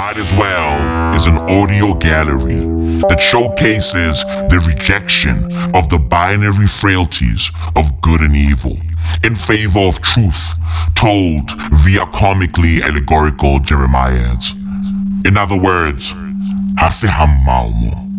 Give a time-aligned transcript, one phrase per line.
[0.00, 2.56] Might As Well is an audio gallery
[3.10, 5.44] that showcases the rejection
[5.76, 8.78] of the binary frailties of good and evil
[9.22, 10.54] in favor of truth
[10.94, 11.50] told
[11.84, 14.56] via comically allegorical Jeremiads.
[15.26, 16.14] In other words,
[16.80, 18.09] Hasihamaumo.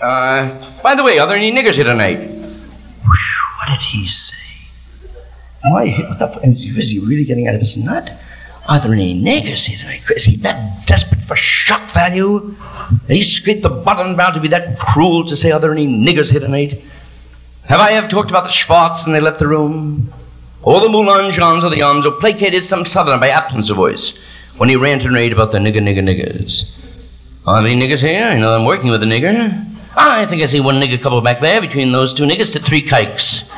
[0.00, 2.20] Uh, by the way, are there any niggers here tonight?
[2.20, 4.36] What did he say?
[5.70, 8.10] Why, what the, is he really getting out of his nut?
[8.66, 10.02] Are there any niggers here tonight?
[10.16, 12.54] Is he that desperate for shock value?
[13.06, 15.86] Did he scrape the bottom bound to be that cruel to say, are there any
[15.86, 16.82] niggers here tonight?
[17.68, 20.10] Have I ever talked about the Schwartz and they left the room?
[20.62, 24.56] Or the Moulin Johns or the Arms who placated some southerner by absence of voice
[24.56, 27.46] when he ranted and raved about the nigger, nigger, niggers?
[27.46, 28.24] Are there any niggers here?
[28.24, 29.69] I know I'm working with a nigger.
[29.96, 31.60] I think I see one nigger couple back there.
[31.60, 33.50] Between those two niggers, to three kikes.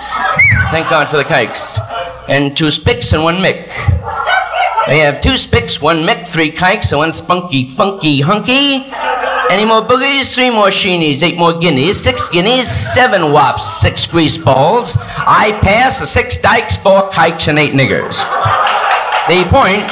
[0.70, 1.78] Thank God for the kikes.
[2.28, 3.66] And two spicks and one mick.
[4.86, 8.86] They have two spicks, one mick, three kikes, and one spunky, funky, hunky.
[9.50, 10.34] Any more boogies?
[10.34, 14.96] Three more sheenies, eight more guineas, six guineas, seven wops, six grease balls.
[14.98, 18.16] I pass the six dykes, four kikes, and eight niggers.
[19.28, 19.84] The point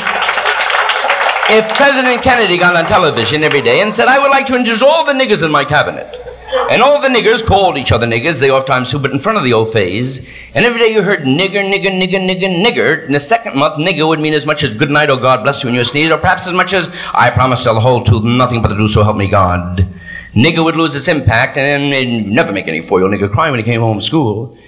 [1.52, 4.82] if President Kennedy got on television every day and said, I would like to introduce
[4.82, 6.06] all the niggers in my cabinet,
[6.70, 9.52] and all the niggers called each other niggers, they oftentimes stood in front of the
[9.52, 10.18] old phase,
[10.54, 14.06] and every day you heard nigger, nigger, nigger, nigger, nigger, in the second month, nigger
[14.06, 16.18] would mean as much as good night or God bless you when you sneeze, or
[16.18, 19.16] perhaps as much as I promise I'll hold to nothing but to do so help
[19.16, 19.86] me God.
[20.34, 23.64] Nigger would lose its impact and it'd never make any four-year-old nigger cry when he
[23.64, 24.58] came home from school.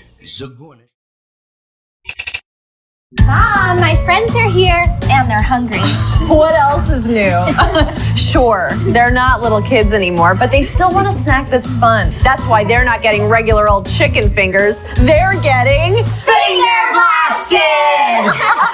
[3.13, 3.27] So good.
[3.27, 5.79] Mom, my friends are here and they're hungry.
[6.23, 7.35] What else is new?
[8.17, 12.13] sure, they're not little kids anymore, but they still want a snack that's fun.
[12.23, 14.83] That's why they're not getting regular old chicken fingers.
[15.05, 17.59] They're getting Finger blasted!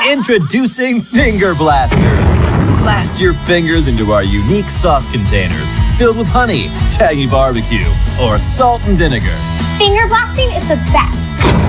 [0.13, 2.37] Introducing Finger Blasters.
[2.85, 7.89] Blast your fingers into our unique sauce containers filled with honey, tangy barbecue,
[8.23, 9.35] or salt and vinegar.
[9.79, 11.68] Finger blasting is the best.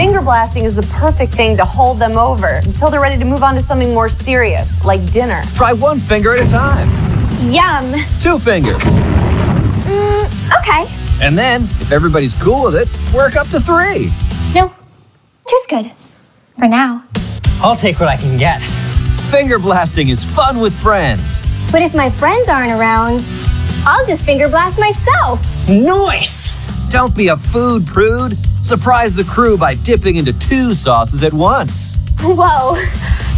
[0.00, 3.42] Finger blasting is the perfect thing to hold them over until they're ready to move
[3.42, 5.42] on to something more serious, like dinner.
[5.54, 6.88] Try one finger at a time.
[7.52, 7.84] Yum.
[8.18, 8.82] Two fingers.
[9.84, 10.90] Mm, okay.
[11.22, 14.08] And then, if everybody's cool with it, work up to three.
[14.54, 14.72] No,
[15.46, 15.92] two's good.
[16.58, 17.04] For now.
[17.62, 18.62] I'll take what I can get.
[19.30, 21.42] Finger blasting is fun with friends.
[21.70, 23.22] But if my friends aren't around,
[23.84, 25.68] I'll just finger blast myself.
[25.68, 26.59] Nice!
[26.90, 28.36] Don't be a food prude.
[28.62, 31.96] Surprise the crew by dipping into two sauces at once.
[32.20, 32.74] Whoa,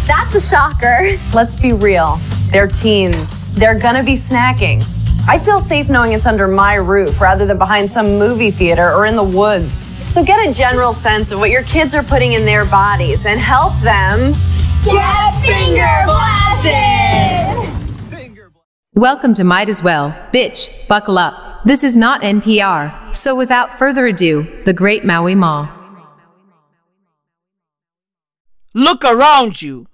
[0.07, 1.17] that's a shocker.
[1.35, 2.19] Let's be real.
[2.51, 3.53] They're teens.
[3.53, 4.83] They're gonna be snacking.
[5.27, 9.05] I feel safe knowing it's under my roof rather than behind some movie theater or
[9.05, 9.73] in the woods.
[9.73, 13.39] So get a general sense of what your kids are putting in their bodies and
[13.39, 14.33] help them
[14.83, 17.69] Get a finger blasted!
[18.95, 20.09] Welcome to Might As Well.
[20.33, 21.42] Bitch, buckle up.
[21.65, 23.15] This is not NPR.
[23.15, 25.69] So without further ado, the great Maui Ma.
[28.73, 29.87] Look around you.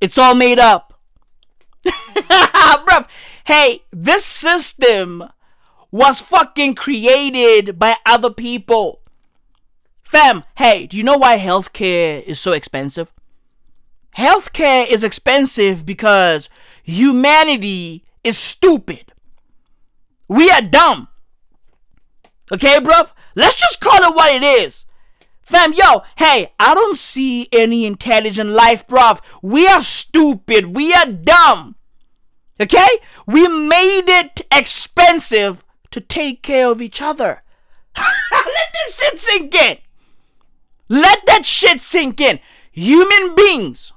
[0.00, 1.00] It's all made up.
[1.84, 3.08] Bruv,
[3.46, 5.24] hey, this system
[5.90, 9.00] was fucking created by other people.
[10.02, 13.10] Fam, hey, do you know why healthcare is so expensive?
[14.16, 16.48] Healthcare is expensive because
[16.82, 19.07] humanity is stupid.
[20.28, 21.08] We are dumb.
[22.52, 23.12] Okay, bruv?
[23.34, 24.84] Let's just call it what it is.
[25.42, 29.20] Fam, yo, hey, I don't see any intelligent life, bruv.
[29.42, 30.76] We are stupid.
[30.76, 31.76] We are dumb.
[32.60, 32.88] Okay?
[33.26, 37.42] We made it expensive to take care of each other.
[37.96, 39.78] Let this shit sink in.
[40.88, 42.40] Let that shit sink in.
[42.70, 43.92] Human beings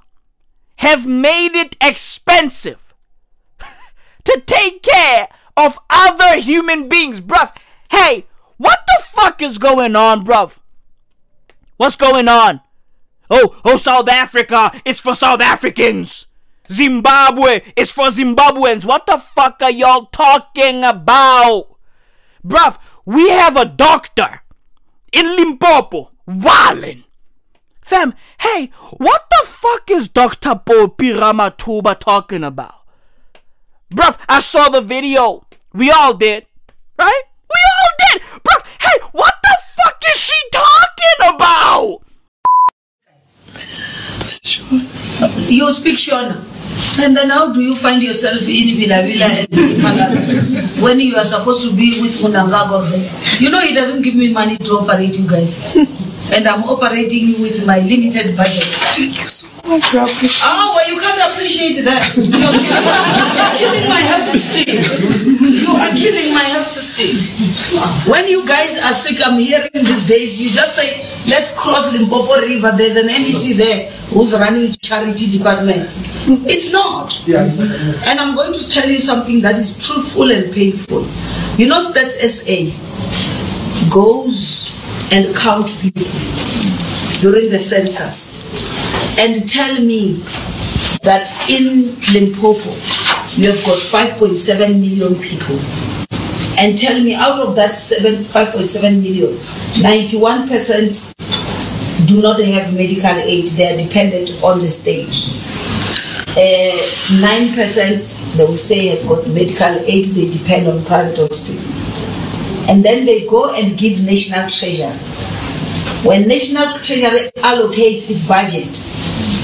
[0.76, 2.94] have made it expensive
[4.24, 7.54] to take care of other human beings, bruv.
[7.90, 8.26] Hey,
[8.56, 10.58] what the fuck is going on, bruv?
[11.76, 12.60] What's going on?
[13.30, 16.26] Oh, oh, South Africa is for South Africans.
[16.70, 18.84] Zimbabwe is for Zimbabweans.
[18.84, 21.76] What the fuck are y'all talking about?
[22.44, 24.42] Bruv, we have a doctor
[25.12, 27.04] in Limpopo, Wallen.
[27.80, 30.54] Fam, hey, what the fuck is Dr.
[30.54, 32.81] Popi Ramathuba talking about?
[33.92, 35.42] Bruv, I saw the video.
[35.74, 36.46] We all did.
[36.98, 37.22] Right?
[37.48, 38.22] We all did.
[38.42, 41.98] Bruv, hey, what the fuck is she talking about?
[45.50, 46.48] You speak Shona.
[47.04, 51.76] And then how do you find yourself in Bela-Bela and when you are supposed to
[51.76, 53.10] be with there?
[53.40, 55.76] You know he doesn't give me money to operate you guys.
[56.32, 58.64] And I'm operating with my limited budget.
[58.96, 59.51] Thank you so.
[59.64, 62.10] Oh, well, you can't appreciate that.
[62.18, 64.82] You're killing my health system.
[65.38, 67.14] You are killing my health system.
[68.10, 70.98] When you guys are sick, I'm hearing these days, you just say,
[71.30, 72.72] let's cross Limpopo River.
[72.76, 75.86] There's an MEC there who's running charity department.
[76.50, 77.16] It's not.
[78.08, 81.06] And I'm going to tell you something that is truthful and painful.
[81.56, 82.74] You know, Stats SA
[83.94, 84.72] goes
[85.12, 86.04] and count people
[87.22, 88.31] during the census
[89.18, 90.22] and tell me
[91.02, 92.70] that in Limpopo
[93.36, 93.78] you have got
[94.18, 95.58] 5.7 million people.
[96.58, 99.36] And tell me out of that 7, 5.7 million
[99.82, 103.48] 91% do not have medical aid.
[103.48, 105.16] They are dependent on the state.
[106.32, 106.72] Uh,
[107.20, 110.06] 9% they will say has got medical aid.
[110.06, 111.92] They depend on private hospitals
[112.68, 114.96] and then they go and give national treasury.
[116.04, 118.72] When national treasury allocates its budget,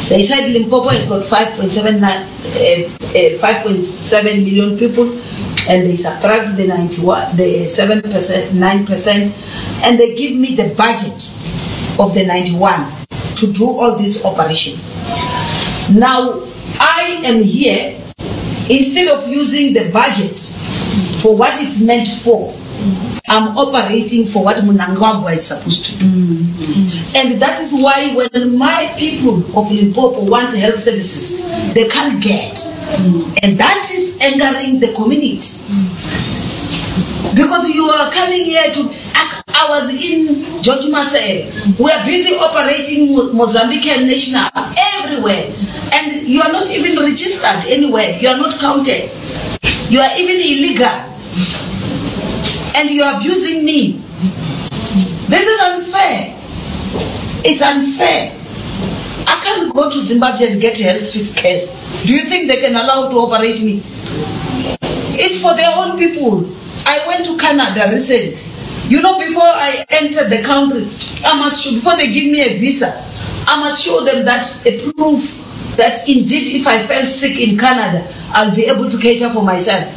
[0.09, 5.09] they said Limpopo has got 5.7 uh, uh, 5.7 million people,
[5.69, 9.33] and they subtract the 91, the 7 percent, 9 percent,
[9.85, 11.31] and they give me the budget
[12.01, 12.91] of the 91
[13.37, 14.91] to do all these operations.
[15.95, 16.43] Now
[16.81, 17.95] I am here
[18.69, 20.39] instead of using the budget
[21.23, 22.53] for what it's meant for.
[23.29, 26.07] I'm operating for what Mnangagwa is supposed to do.
[26.07, 27.17] Mm-hmm.
[27.17, 31.39] And that is why when my people of Limpopo want health services,
[31.75, 32.55] they can't get.
[32.57, 33.35] Mm-hmm.
[33.43, 35.39] And that is angering the community.
[35.39, 37.37] Mm-hmm.
[37.37, 38.81] Because you are coming here to.
[39.15, 41.51] I, was in George Masebe.
[41.79, 44.49] We are busy operating Mo- Mozambican National
[44.95, 45.53] everywhere.
[45.93, 48.17] And you are not even registered anywhere.
[48.19, 49.13] You are not counted.
[49.91, 51.09] You are even illegal
[52.75, 54.03] and you're abusing me.
[55.29, 56.35] This is unfair.
[57.45, 58.33] It's unfair.
[59.27, 61.67] I can't go to Zimbabwe and get health care.
[62.07, 63.83] Do you think they can allow to operate me?
[65.21, 66.49] It's for their own people.
[66.87, 68.37] I went to Canada recently.
[68.89, 70.89] You know, before I entered the country,
[71.25, 73.05] I must show, before they give me a visa,
[73.47, 75.45] I must show them that a proof
[75.77, 79.95] that indeed if I fell sick in Canada, I'll be able to cater for myself.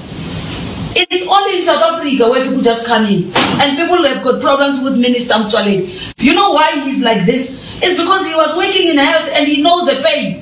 [0.95, 3.31] It's only in South Africa where people just come in.
[3.61, 6.23] And people have got problems with Minister Motsoaledi.
[6.23, 7.59] You know why he's like this?
[7.83, 10.41] It's because he was working in health and he knows the pain.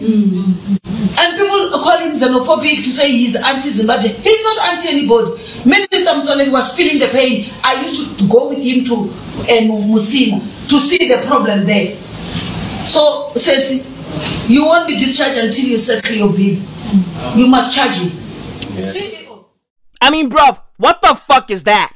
[1.20, 4.10] And people call him xenophobic to say he's anti-Zimbabwe.
[4.10, 5.42] He's not anti-anybody.
[5.66, 7.46] Minister Motsoaledi was feeling the pain.
[7.64, 11.96] I used to go with him to um, Musina to see the problem there.
[12.86, 13.86] So, says
[14.50, 16.58] you won't be discharged until you settle your bill.
[17.38, 19.19] You must charge him.
[20.02, 21.94] I mean, bruv, what the fuck is that?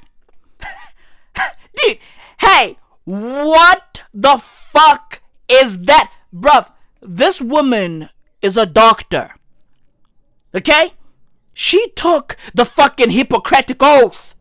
[1.83, 1.97] Dude,
[2.39, 6.11] hey, what the fuck is that?
[6.33, 6.69] Bruv,
[7.01, 8.09] this woman
[8.41, 9.31] is a doctor.
[10.55, 10.94] Okay?
[11.53, 14.35] She took the fucking Hippocratic Oath.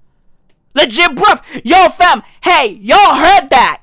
[0.75, 1.43] Legit, bruv.
[1.65, 3.83] Yo, fam, hey, y'all heard that.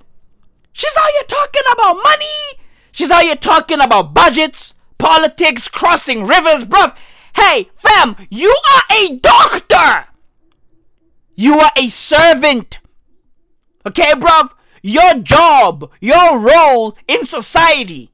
[0.74, 2.64] She's out here talking about money.
[2.92, 6.96] She's out here talking about budgets, politics, crossing rivers, bruv.
[7.40, 10.08] Hey, fam, you are a doctor.
[11.36, 12.80] You are a servant.
[13.88, 14.52] Okay, bruv?
[14.84, 18.12] Your job, your role in society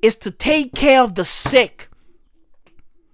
[0.00, 1.88] is to take care of the sick.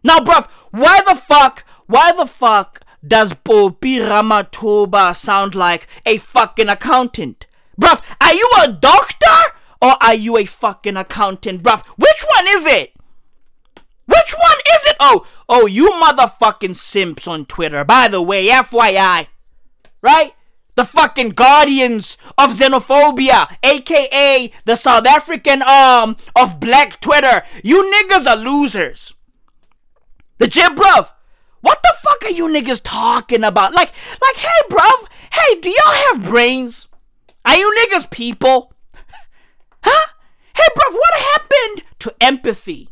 [0.03, 6.69] Now, bruv, why the fuck, why the fuck does Popi Ramathuba sound like a fucking
[6.69, 7.47] accountant?
[7.81, 11.87] Bruv, are you a doctor or are you a fucking accountant, bruv?
[11.97, 12.93] Which one is it?
[14.07, 14.97] Which one is it?
[15.01, 17.85] Oh, oh, you motherfucking simps on Twitter.
[17.85, 19.29] By the way, FYI,
[20.03, 20.35] right?
[20.75, 27.43] The fucking guardians of xenophobia, aka the South African arm of black Twitter.
[27.63, 29.15] You niggas are losers.
[30.39, 31.13] The jib, bruv.
[31.61, 33.73] What the fuck are you niggas talking about?
[33.73, 35.07] Like, like, hey, bruv.
[35.33, 36.89] Hey, do y'all have brains?
[37.45, 38.73] Are you niggas people?
[39.87, 40.07] Huh?
[40.57, 42.89] Hey, bruv, what happened to empathy?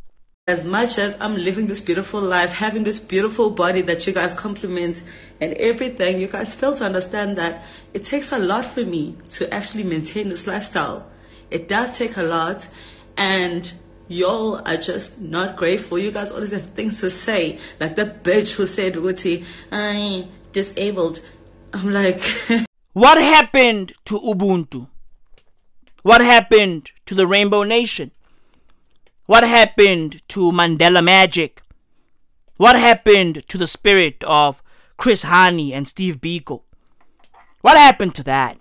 [0.48, 4.34] As much as I'm living this beautiful life, having this beautiful body that you guys
[4.34, 5.00] compliment
[5.40, 7.62] and everything, you guys fail to understand that
[7.94, 11.06] it takes a lot for me to actually maintain this lifestyle.
[11.48, 12.66] It does take a lot,
[13.16, 13.72] and
[14.08, 15.96] y'all are just not grateful.
[15.96, 21.20] You guys always have things to say, like the bitch who said, Uti, I disabled.
[21.72, 22.20] I'm like,
[22.94, 24.88] What happened to Ubuntu?
[26.02, 28.10] What happened to the Rainbow Nation?
[29.26, 31.62] What happened to Mandela Magic?
[32.56, 34.62] What happened to the spirit of
[34.96, 36.62] Chris Hani and Steve Biko?
[37.60, 38.58] What happened to that?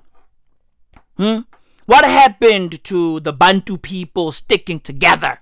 [1.17, 1.39] Hmm?
[1.85, 5.39] What happened to the Bantu people sticking together?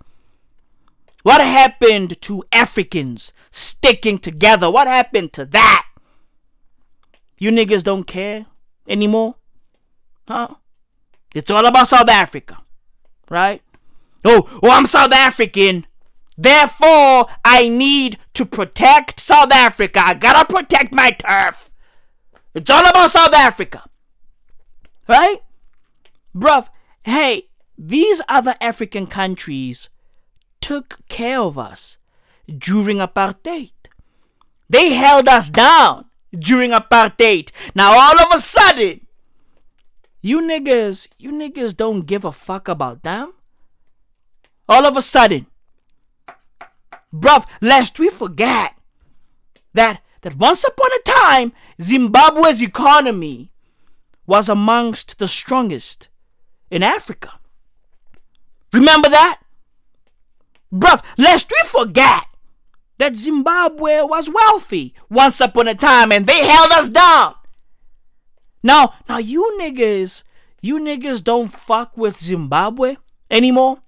[1.24, 4.72] What happened to Africans sticking together?
[4.72, 5.86] What happened to that?
[7.38, 8.46] You niggas don't care
[8.88, 9.36] anymore?
[10.28, 10.56] Huh?
[11.36, 12.58] It's all about South Africa,
[13.30, 13.62] right?
[14.26, 15.86] Oh, oh, I'm South African.
[16.38, 20.02] Therefore, I need to protect South Africa.
[20.06, 21.70] I gotta protect my turf.
[22.54, 23.84] It's all about South Africa.
[25.08, 25.42] Right?
[26.36, 26.70] Bruv,
[27.04, 27.44] hey,
[27.78, 29.90] these other African countries
[30.62, 31.98] took care of us
[32.48, 33.72] during apartheid.
[34.70, 37.52] They held us down during apartheid.
[37.74, 39.08] Now all of a sudden,
[40.22, 43.34] you niggas, you niggas don't give a fuck about them.
[44.70, 45.48] All of a sudden,
[47.12, 48.78] bruv, lest we forget
[49.74, 53.52] that that once upon a time, Zimbabwe's economy
[54.28, 56.08] was amongst the strongest
[56.70, 57.40] in Africa.
[58.72, 59.40] Remember that?
[60.72, 62.26] Bruv, lest we forget
[63.00, 67.34] that Zimbabwe was wealthy once upon a time and they held us down.
[68.62, 70.22] Now, now you niggas,
[70.62, 72.98] you niggas don't fuck with Zimbabwe
[73.32, 73.80] anymore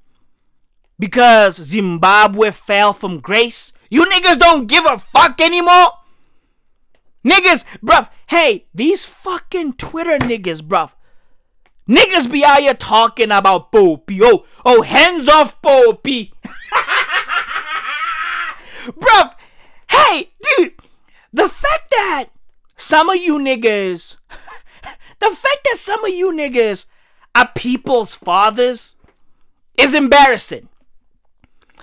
[1.02, 3.74] because Zimbabwe fell from grace.
[3.90, 5.94] You niggas don't give a fuck anymore.
[7.26, 10.94] Niggas, bruv, hey, these fucking Twitter niggas, bruv.
[11.90, 14.20] Niggas be out here talking about Popey.
[14.22, 16.34] Oh, oh, hands off Popey.
[18.86, 19.34] bruv,
[19.90, 20.74] hey, dude,
[21.34, 22.26] the fact that
[22.78, 24.18] some of you niggas,
[25.20, 26.86] the fact that some of you niggas
[27.34, 28.96] are people's fathers
[29.80, 30.68] is embarrassing.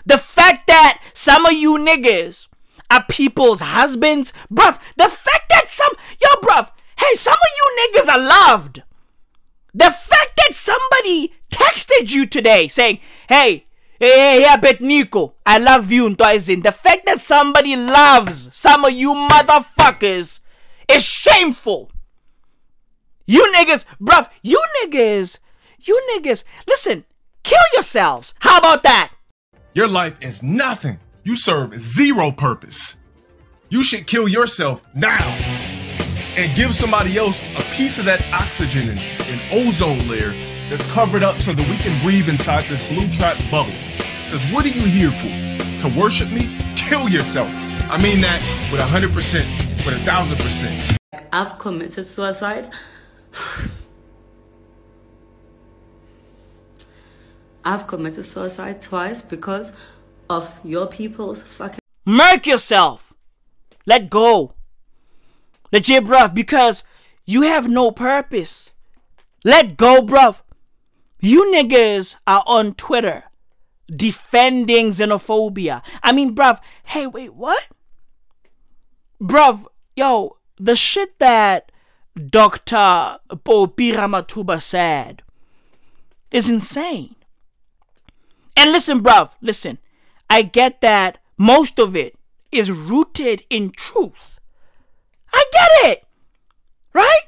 [0.09, 2.49] The fact that some of you niggas
[2.91, 4.81] are people's husbands, bruv.
[4.97, 8.83] The fact that some, yo, bruv, hey, some of you niggas are loved.
[9.75, 13.65] The fact that somebody texted you today saying, hey,
[14.00, 16.62] hey, hey, bet Nico, I love you, Ntoizin.
[16.62, 20.41] The fact that somebody loves some of you motherfuckers
[20.88, 21.91] is shameful.
[23.27, 25.38] You niggas, bruv, you niggas,
[25.81, 27.05] you niggas, listen,
[27.43, 28.33] kill yourselves.
[28.38, 29.12] How about that?
[29.78, 30.99] Your life is nothing.
[31.23, 32.97] You serve zero purpose.
[33.68, 35.25] You should kill yourself now
[36.37, 40.32] and give somebody else a piece of that oxygen and, and ozone layer
[40.68, 43.70] that's covered up so that we can breathe inside this blue trap bubble.
[44.25, 45.88] Because what are you here for?
[45.88, 46.49] To worship me?
[46.75, 47.47] Kill yourself.
[47.88, 48.40] I mean that
[48.73, 49.47] with a hundred percent,
[49.87, 50.99] with a thousand percent.
[51.32, 52.68] I've committed suicide.
[57.68, 59.75] I've committed suicide twice because
[60.30, 61.80] of your people's fucking.
[62.06, 63.12] Murk yourself.
[63.84, 64.54] Let go.
[65.70, 66.82] Legit, bruv, because
[67.26, 68.70] you have no purpose.
[69.44, 70.40] Let go, bruv.
[71.20, 73.25] You niggas are on Twitter
[73.94, 75.82] defending xenophobia.
[76.02, 77.68] I mean, bruv, hey, wait, what?
[79.20, 81.70] Bruv, yo, the shit that
[82.16, 83.18] Dr.
[83.44, 85.22] Popey Ramathuba said
[86.30, 87.14] is insane.
[88.59, 89.79] And listen, bruv, listen.
[90.29, 92.17] I get that most of it
[92.50, 94.41] is rooted in truth.
[95.33, 96.05] I get it.
[96.93, 97.21] Right?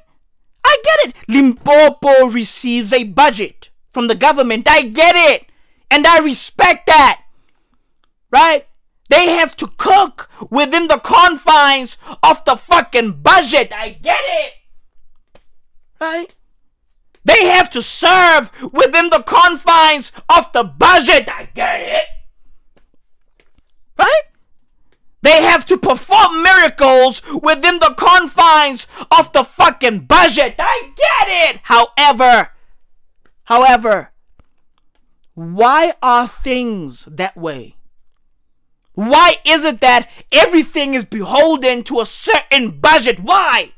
[0.65, 1.15] I get it.
[1.29, 4.67] Limpopo receives a budget from the government.
[4.69, 5.45] I get it.
[5.89, 7.21] And I respect that.
[8.29, 8.67] Right?
[9.09, 13.71] They have to cook within the confines of the fucking budget.
[13.73, 14.53] I get it.
[15.97, 16.35] Right?
[17.23, 21.29] They have to serve within the confines of the budget.
[21.29, 22.05] I get it.
[23.97, 24.21] Right?
[25.21, 30.55] They have to perform miracles within the confines of the fucking budget.
[30.57, 31.61] I get it.
[31.63, 32.49] However,
[33.43, 34.11] however,
[35.35, 37.75] why are things that way?
[38.93, 43.19] Why is it that everything is beholden to a certain budget?
[43.19, 43.71] Why?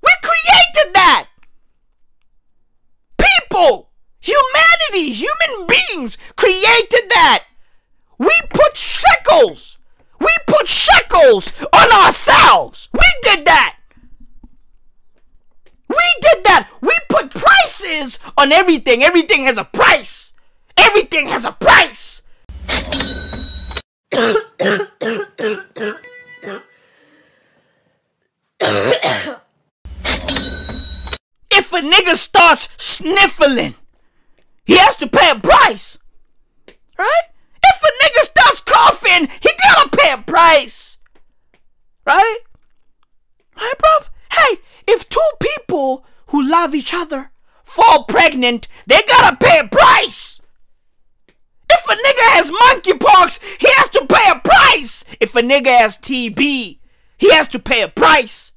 [0.00, 1.28] We created that.
[3.52, 7.44] People, humanity, human beings created that.
[8.16, 9.76] We put shekels.
[10.18, 12.88] We put shekels on ourselves.
[12.94, 13.76] We did that.
[15.86, 16.70] We did that.
[16.80, 19.02] We put prices on everything.
[19.02, 20.32] Everything has a price.
[20.78, 22.22] Everything has a price.
[31.52, 33.74] If a nigga starts sniffling,
[34.64, 35.98] he has to pay a price.
[36.98, 37.22] Right?
[37.64, 40.98] If a nigga starts coughing, he gotta pay a price.
[42.06, 42.38] Right?
[43.56, 44.08] Right, bruv?
[44.32, 47.30] Hey, if two people who love each other
[47.62, 50.40] fall pregnant, they gotta pay a price.
[51.70, 55.04] If a nigga has monkeypox, he has to pay a price.
[55.20, 56.78] If a nigga has TB,
[57.16, 58.51] he has to pay a price.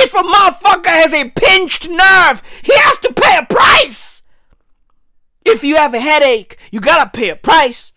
[0.00, 4.22] If a motherfucker has a pinched nerve, he has to pay a price.
[5.44, 7.92] If you have a headache, you gotta pay a price.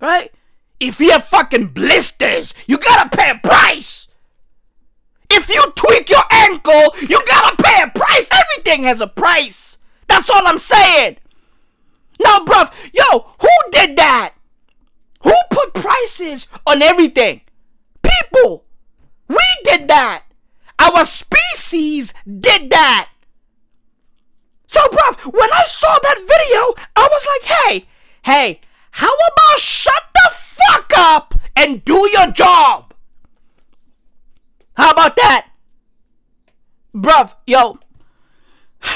[0.00, 0.32] Right?
[0.80, 4.08] If you have fucking blisters, you gotta pay a price.
[5.30, 8.28] If you tweak your ankle, you gotta pay a price.
[8.32, 9.78] Everything has a price.
[10.08, 11.18] That's all I'm saying.
[12.22, 14.34] Now, bruv, yo, who did that?
[15.22, 17.42] Who put prices on everything?
[18.02, 18.64] People.
[19.28, 20.24] We did that.
[20.82, 23.08] Our species did that.
[24.66, 27.86] So, bruv, when I saw that video, I was like, hey,
[28.24, 28.60] hey,
[28.90, 32.94] how about shut the fuck up and do your job?
[34.74, 35.50] How about that?
[36.92, 37.78] Bruv, yo,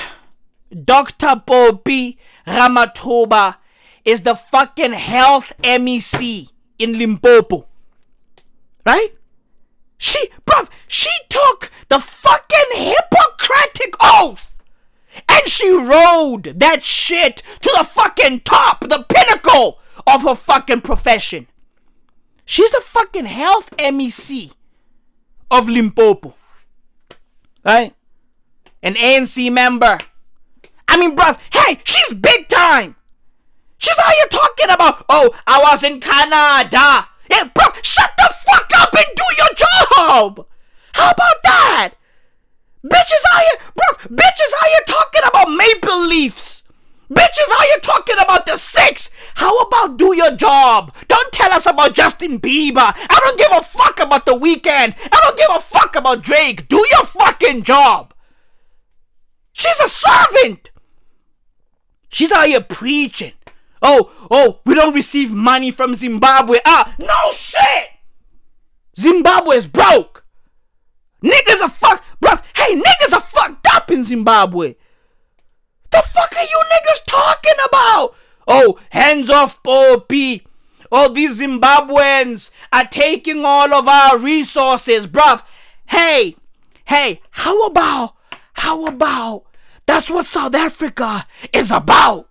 [0.85, 1.43] Dr.
[1.47, 3.59] Bobby Ramathuba
[4.05, 6.51] is the fucking health MEC
[6.81, 7.69] in Limpopo.
[8.85, 9.11] Right?
[9.99, 14.53] She, bruv, she took the fucking Hippocratic oath
[15.29, 21.47] and she rode that shit to the fucking top, the pinnacle of her fucking profession.
[22.45, 24.55] She's the fucking health MEC
[25.51, 26.35] of Limpopo.
[27.65, 27.95] Right?
[28.83, 29.99] An ANC member.
[30.89, 32.95] I mean, bruv, hey, she's big time.
[33.79, 37.09] She's out here talking about, oh, I was in Canada.
[37.29, 40.47] Yeah, bruv, shut the fuck up and do your job.
[40.93, 41.95] How about that?
[42.85, 46.63] Bitches out here, bruv, bitches out here talking about maple leafs.
[47.11, 49.11] Bitches out here talking about the six.
[49.37, 50.95] How about do your job?
[51.07, 52.79] Don't tell us about Justin Bieber.
[52.79, 54.95] I don't give a fuck about the Weeknd.
[55.13, 56.67] I don't give a fuck about Drake.
[56.67, 58.13] Do your fucking job.
[59.53, 60.71] She's a servant.
[62.09, 63.33] She's out here preaching.
[63.89, 66.59] Oh, oh, we don't receive money from Zimbabwe.
[66.67, 67.91] Ah, no shit.
[68.99, 70.25] Zimbabwe is broke.
[71.23, 72.43] Niggas are fuck, bruv.
[72.57, 74.75] Hey, niggas are fucked up in Zimbabwe.
[75.93, 78.15] The fuck are you niggas talking about?
[78.49, 80.45] Oh, hands off Poppy.
[80.91, 85.45] Oh, these Zimbabweans are taking all of our resources, bruv.
[85.87, 86.35] Hey,
[86.87, 88.15] hey, how about,
[88.55, 89.45] how about,
[89.87, 92.29] that's what South Africa is about.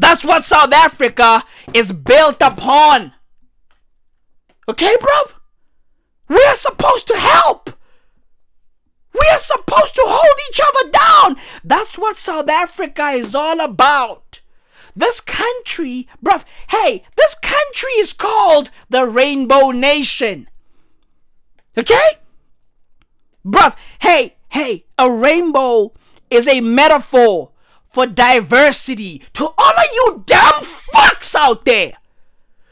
[0.00, 1.42] That's what South Africa
[1.74, 3.12] is built upon.
[4.66, 5.34] Okay, bruv?
[6.26, 7.70] We're supposed to help.
[9.12, 11.36] We're supposed to hold each other down.
[11.62, 14.40] That's what South Africa is all about.
[14.96, 20.48] This country, bruv, hey, this country is called the Rainbow Nation.
[21.76, 22.18] Okay?
[23.44, 25.92] Bruv, hey, hey, a rainbow
[26.30, 27.50] is a metaphor
[27.90, 31.92] for diversity to all of you damn fucks out there.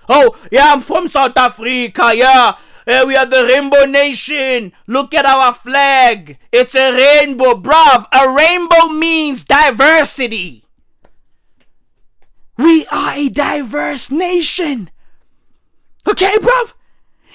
[0.09, 2.57] Oh, yeah, I'm from South Africa, yeah.
[2.87, 4.72] Hey, we are the Rainbow Nation.
[4.87, 6.38] Look at our flag.
[6.50, 8.07] It's a rainbow, bruv.
[8.11, 10.64] A rainbow means diversity.
[12.57, 14.88] We are a diverse nation.
[16.09, 16.72] Okay, bruv?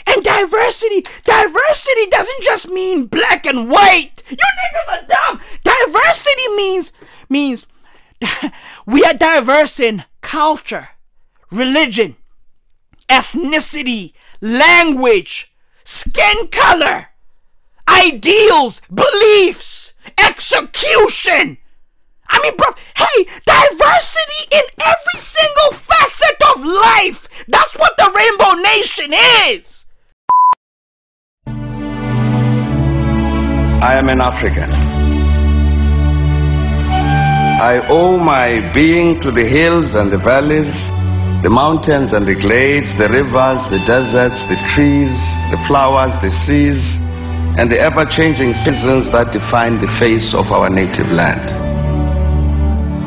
[0.08, 4.24] And diversity, diversity doesn't just mean black and white.
[4.30, 5.39] You niggas are dumb.
[5.63, 6.91] Diversity means
[7.30, 7.67] means
[8.86, 10.90] we are diverse in culture,
[11.52, 12.16] religion,
[13.10, 17.10] ethnicity, language, skin color,
[17.88, 21.58] ideals, beliefs, execution.
[22.28, 27.28] I mean, bro, hey, diversity in every single facet of life.
[27.48, 29.14] That's what the Rainbow Nation
[29.52, 29.86] is.
[33.84, 34.83] I am an African.
[37.63, 40.89] I owe my being to the hills and the valleys,
[41.43, 45.15] the mountains and the glades, the rivers, the deserts, the trees,
[45.49, 46.97] the flowers, the seas,
[47.58, 51.39] and the ever changing seasons that define the face of our native land.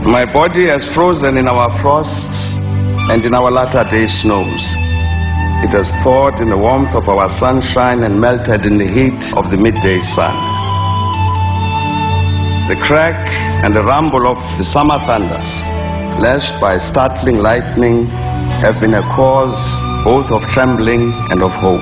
[0.06, 2.56] My body has frozen in our frosts
[3.10, 4.64] and in our latter day snows.
[5.66, 9.50] It has thawed in the warmth of our sunshine and melted in the heat of
[9.50, 10.34] the midday sun.
[12.70, 15.60] The crack and the rumble of the summer thunders,
[16.20, 18.06] lashed by startling lightning,
[18.62, 19.56] have been a cause
[20.04, 21.80] both of trembling and of hope.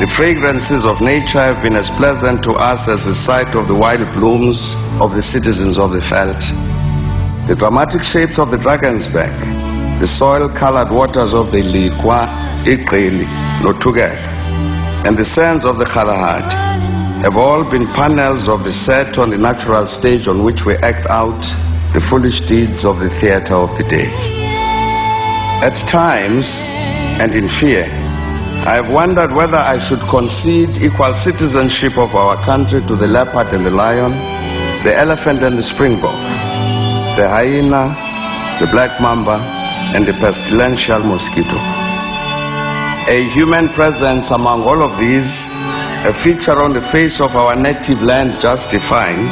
[0.00, 3.74] The fragrances of nature have been as pleasant to us as the sight of the
[3.74, 6.40] wild blooms of the citizens of the veldt.
[7.48, 9.32] The dramatic shapes of the dragon's back
[9.98, 12.28] the soil-colored waters of the Lekoa,
[12.64, 13.24] Iqili,
[13.62, 14.18] Notuget,
[15.06, 16.75] and the sands of the Kalahari
[17.22, 21.06] have all been panels of the set on the natural stage on which we act
[21.06, 21.40] out
[21.92, 24.10] the foolish deeds of the theater of the day.
[25.62, 26.60] At times,
[27.18, 27.84] and in fear,
[28.66, 33.46] I have wondered whether I should concede equal citizenship of our country to the leopard
[33.54, 34.10] and the lion,
[34.84, 36.14] the elephant and the springbok,
[37.16, 37.96] the hyena,
[38.60, 39.38] the black mamba,
[39.94, 41.56] and the pestilential mosquito.
[43.08, 45.48] A human presence among all of these,
[46.06, 49.30] a feature on the face of our native land just defined,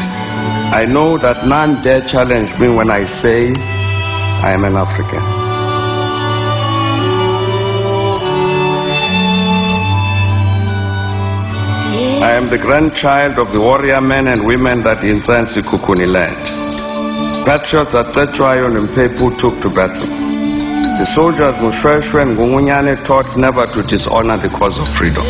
[0.75, 5.23] I know that none dare challenge me when I say I am an African.
[12.25, 16.37] I am the grandchild of the warrior men and women that incense Kukuni land.
[17.47, 20.09] Patriots at Cetshwayo and Mphephu took to battle.
[20.99, 25.25] The soldiers Moshoeshoe and Ngungunyane taught never to dishonor the cause of freedom.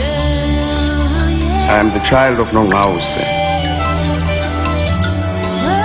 [1.66, 3.16] I am the child of Nonqawuse.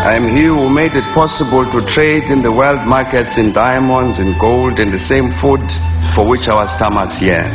[0.05, 4.19] I am he who made it possible to trade in the world markets in diamonds
[4.19, 5.61] and gold and the same food
[6.13, 7.49] for which our stomachs yearn.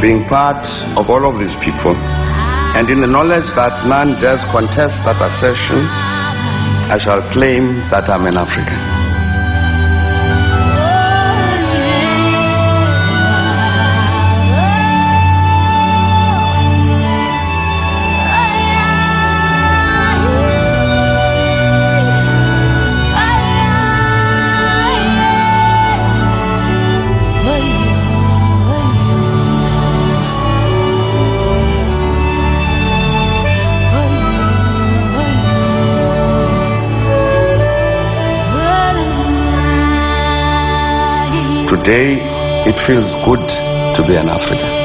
[0.00, 1.96] Being part of all of these people,
[2.76, 5.78] and in the knowledge that none dares contest that assertion,
[6.88, 9.03] I shall claim that I'm an African.
[41.68, 42.18] Today,
[42.68, 43.48] it feels good
[43.96, 44.84] to be an African.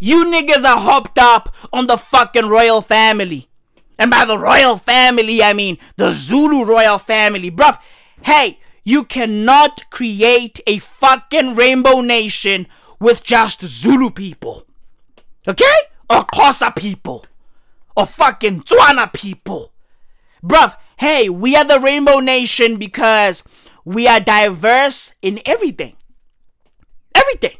[0.00, 3.48] You niggas are hopped up on the fucking royal family.
[3.96, 7.48] And by the royal family, I mean the Zulu royal family.
[7.48, 7.78] Bruv,
[8.22, 12.66] hey, you cannot create a fucking rainbow nation
[12.98, 14.66] with just Zulu people.
[15.46, 15.76] Okay?
[16.10, 17.24] Or Xhosa people.
[17.96, 19.72] Or fucking Tswana people.
[20.42, 23.42] Bruv, hey, we are the rainbow nation because
[23.84, 25.96] we are diverse in everything.
[27.12, 27.56] Everything.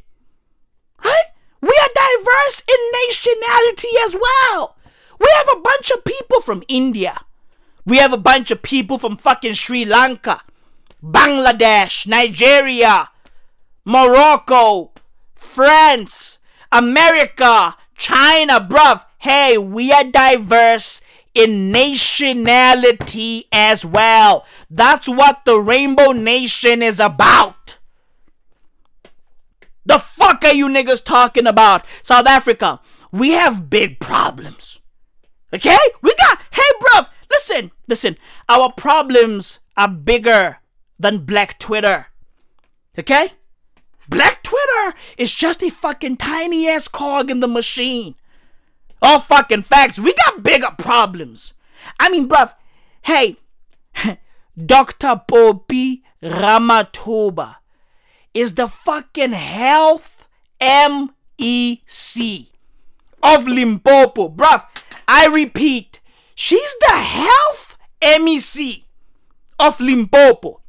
[1.04, 1.28] Right?
[1.60, 4.76] We are diverse in nationality as well.
[5.18, 7.18] We have a bunch of people from India.
[7.84, 10.42] We have a bunch of people from fucking Sri Lanka,
[11.02, 13.10] Bangladesh, Nigeria,
[13.84, 14.92] Morocco,
[15.34, 16.38] France,
[16.70, 19.04] America, China, bruv.
[19.18, 21.00] Hey, we are diverse
[21.34, 24.44] in nationality as well.
[24.70, 27.78] That's what the Rainbow Nation is about.
[29.84, 31.86] The fuck are you niggas talking about?
[32.02, 34.80] South Africa, we have big problems.
[35.52, 35.78] Okay?
[36.02, 38.16] We got, hey, bruv, listen, listen.
[38.48, 40.58] Our problems are bigger
[40.98, 42.06] than Black Twitter.
[42.98, 43.32] Okay?
[44.08, 48.14] Black Twitter is just a fucking tiny ass cog in the machine.
[49.02, 49.98] All fucking facts.
[49.98, 51.54] We got bigger problems.
[51.98, 52.54] I mean, bruv,
[53.02, 53.36] hey,
[54.66, 55.20] Dr.
[55.26, 57.56] Poppy Ramathuba
[58.32, 60.28] is the fucking health
[60.60, 62.46] MEC
[63.22, 64.28] of Limpopo.
[64.28, 64.64] Bruv,
[65.08, 66.00] I repeat,
[66.36, 68.84] she's the health MEC
[69.58, 70.60] of Limpopo.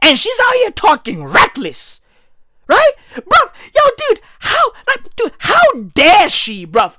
[0.00, 2.00] And she's out here talking reckless.
[2.68, 2.92] Right?
[3.14, 6.96] Bruv, yo, dude, how, like, dude, how dare she, bruv?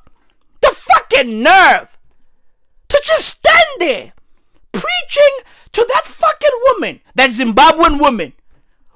[0.61, 1.97] The fucking nerve
[2.89, 4.13] to just stand there
[4.71, 5.37] preaching
[5.73, 8.33] to that fucking woman, that Zimbabwean woman,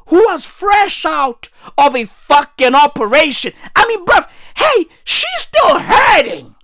[0.07, 3.53] who was fresh out of a fucking operation.
[3.75, 6.55] I mean, bruv, hey, she's still hurting.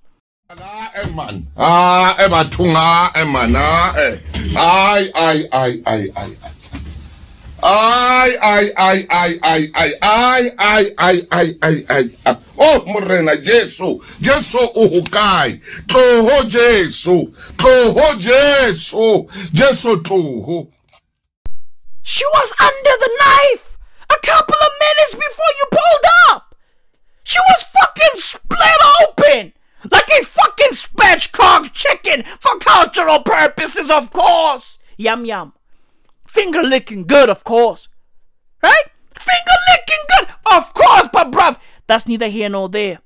[3.34, 3.54] man.
[7.68, 12.04] Ay ay ay ay ay ay ay ay ay ay ay ay.
[12.56, 15.60] Oh morena Jesu, Jesu o hokae?
[15.92, 17.28] Tloho Jesu,
[17.60, 20.72] tloho Jesu, Jesu tloho.
[22.04, 23.78] She was under the knife
[24.12, 26.56] a couple of minutes before you pulled up.
[27.26, 29.52] She was fucking split open
[29.92, 34.80] like a fucking spatchcock chicken for cultural purposes, of course.
[34.96, 35.52] Yum yum.
[36.28, 37.90] Finger licking good, of course.
[38.62, 38.84] Right?
[39.18, 43.00] Finger licking good, of course, but bruv, that's neither here nor there.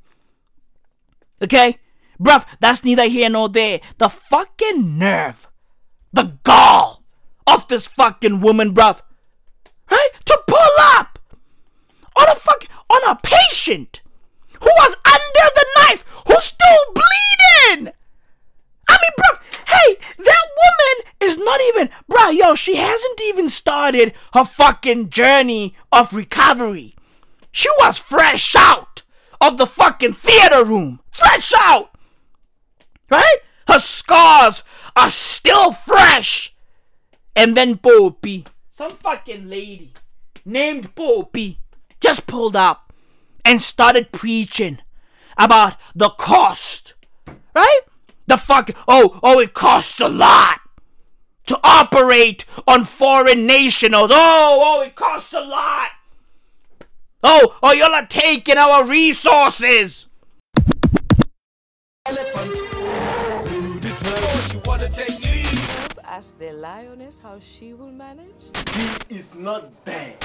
[1.42, 1.78] Okay?
[2.20, 3.80] Bruv, that's neither here nor there.
[3.98, 5.48] The fucking nerve,
[6.12, 7.04] the gall
[7.48, 9.02] of this fucking woman, bruv.
[9.90, 10.10] Right?
[10.26, 11.20] To pull up
[12.16, 14.02] on a fuck on a patient
[14.60, 17.94] who was under the knife, who's still bleeding.
[18.92, 24.14] I mean, bruv, hey, that woman is not even, bruh, yo, she hasn't even started
[24.34, 26.96] her fucking journey of recovery.
[27.52, 29.04] She was fresh out
[29.40, 31.00] of the fucking theater room.
[31.12, 31.92] Fresh out.
[33.10, 33.38] Right?
[33.68, 34.64] Her scars
[34.96, 36.54] are still fresh.
[37.36, 39.94] And then Poppy, some fucking lady
[40.46, 41.60] named Poppy,
[42.02, 42.94] just pulled up
[43.46, 44.80] and started preaching
[45.38, 46.94] about the cost.
[47.56, 47.82] Right?
[48.32, 50.62] The fuck, oh, oh, it costs a lot
[51.48, 54.10] to operate on foreign nationals.
[54.14, 55.90] Oh, oh, it costs a lot.
[57.22, 60.08] Oh, oh, y'all are taking our resources.
[66.06, 68.44] Ask the lioness how she will manage.
[69.10, 70.16] He is not bad.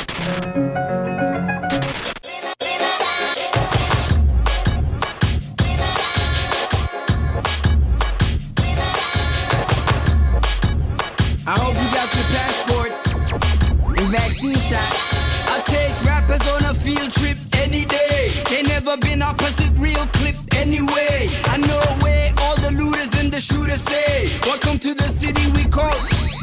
[14.49, 15.17] And shots.
[15.49, 18.31] I'll take rappers on a field trip any day.
[18.51, 21.29] They never been opposite real clip anyway.
[21.45, 24.29] I know where all the looters and the shooters stay.
[24.43, 25.97] Welcome to the city we call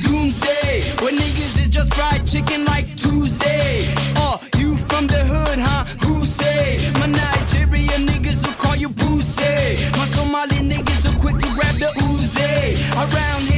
[0.04, 0.84] Doomsday.
[1.02, 3.86] Where niggas is just fried chicken like Tuesday.
[4.16, 5.86] Oh, you from the hood, huh?
[6.06, 6.92] Who say?
[7.00, 9.92] My Nigerian niggas will call you Boosie.
[9.98, 12.76] My Somali niggas are quick to grab the Uzi.
[12.96, 13.53] Around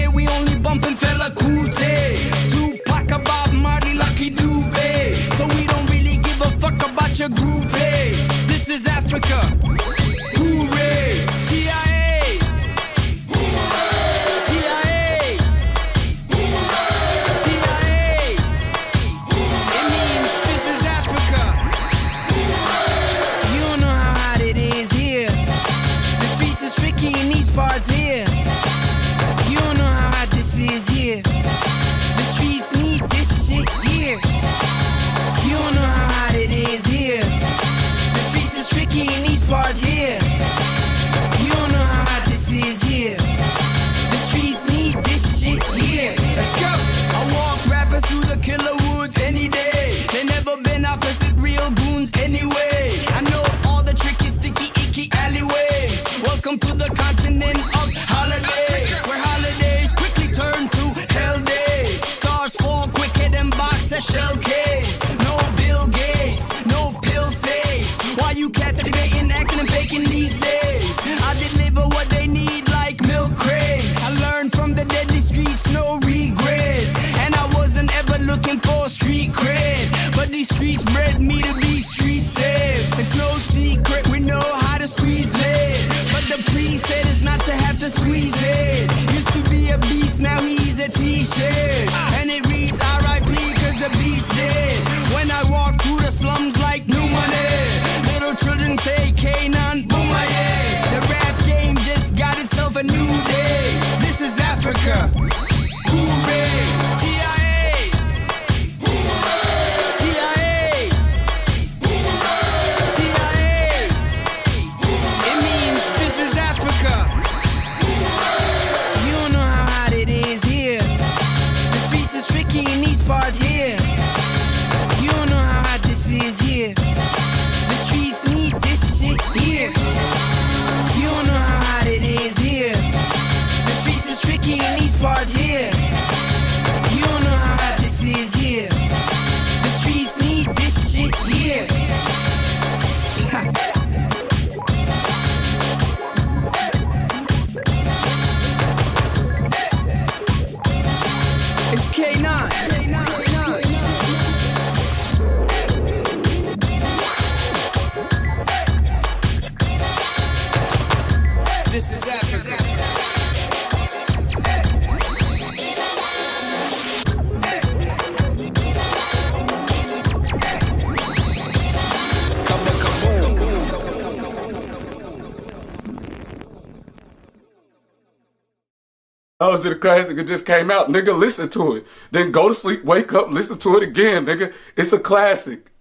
[179.65, 180.89] I was in the classic, it just came out.
[180.89, 181.87] Nigga, listen to it.
[182.11, 184.53] Then go to sleep, wake up, listen to it again, nigga.
[184.77, 185.71] It's a classic.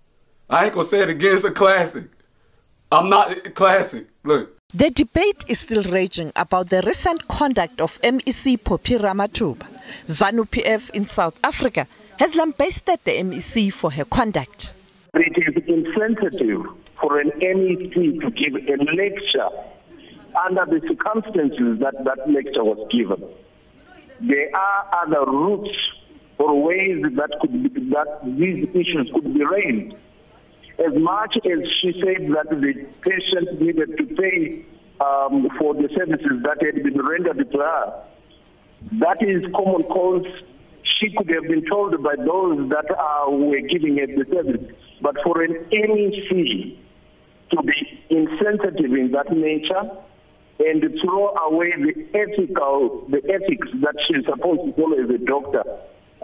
[0.49, 2.05] I ain't gonna say it again, it's a classic.
[2.91, 4.07] I'm not a classic.
[4.23, 4.59] Look.
[4.73, 9.67] The debate is still raging about the recent conduct of MEC Poppy Ramathuba.
[10.07, 11.87] ZANU PF in South Africa
[12.19, 14.71] has lambasted the MEC for her conduct.
[15.13, 16.63] It is insensitive
[17.01, 19.49] for an MEC to give a lecture
[20.47, 23.23] under the circumstances that that lecture was given.
[24.21, 25.77] There are other routes
[26.39, 29.97] or ways that could be, that these issues could be raised.
[30.85, 34.65] As much as she said that the patient needed to pay
[35.01, 38.05] um, for the services that had been rendered to her,
[39.01, 40.27] that is common cause.
[40.99, 42.87] She could have been told by those that
[43.29, 44.75] were giving her the service.
[45.01, 46.77] But for an MEC
[47.51, 49.91] to be insensitive in that nature
[50.59, 55.65] and throw away the ethical, the ethics that she's supposed to follow as a doctor,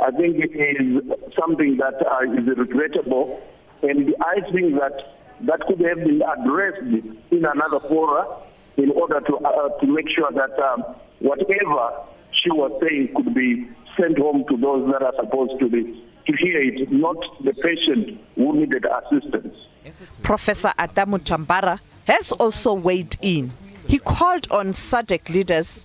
[0.00, 1.02] I think it is
[1.38, 3.40] something that uh, is regrettable.
[3.82, 6.82] And I think that that could have been addressed
[7.30, 8.42] in another fora
[8.76, 10.84] in order to uh, to make sure that um,
[11.20, 16.04] whatever she was saying could be sent home to those that are supposed to be
[16.26, 19.56] to hear it, not the patient who needed assistance.
[20.22, 23.50] Professor Arthur Mutambara has also weighed in.
[23.90, 25.84] He called on SADC leaders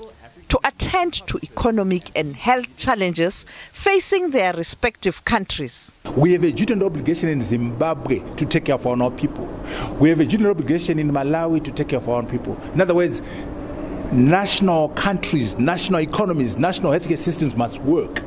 [0.50, 5.92] to attend to economic and health challenges facing their respective countries.
[6.16, 9.48] We have a duty and obligation in Zimbabwe to take care of our own people.
[10.00, 12.62] We have a duty and obligation in Malawi to take care of our own people.
[12.76, 13.24] In other words,
[14.14, 18.22] national countries, national economies, national healthcare systems must work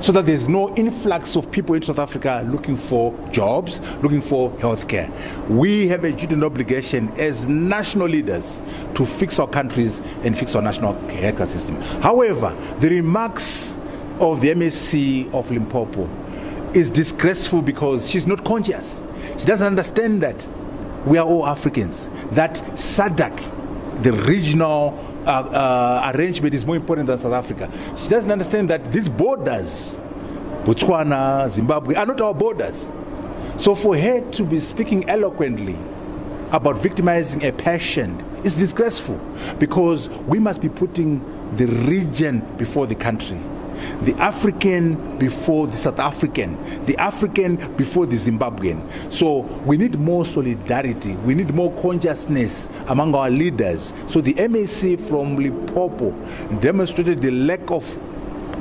[0.00, 4.50] so that there's no influx of people in South Africa looking for jobs, looking for
[4.52, 5.10] healthcare.
[5.48, 8.60] We have a duty and obligation as national leaders
[8.94, 11.80] to fix our countries and fix our national healthcare system.
[12.02, 13.76] However, the remarks
[14.20, 16.08] of the MEC of Limpopo
[16.74, 19.02] is disgraceful because she's not conscious.
[19.38, 20.46] She doesn't understand that
[21.06, 24.90] we are all Africans, that SADC, the regional
[25.26, 27.70] uh, uh, arrangement is more important than South Africa.
[27.96, 30.00] She doesn't understand that these borders,
[30.64, 32.90] Botswana, Zimbabwe, are not our borders.
[33.56, 35.76] So for her to be speaking eloquently
[36.52, 39.20] about victimizing a patient is disgraceful
[39.58, 41.20] because we must be putting
[41.56, 43.38] the region before the country.
[44.02, 49.12] The African before the South African, the African before the Zimbabwean.
[49.12, 53.92] So we need more solidarity, we need more consciousness among our leaders.
[54.08, 56.10] So the MEC from Limpopo
[56.60, 57.98] demonstrated the lack of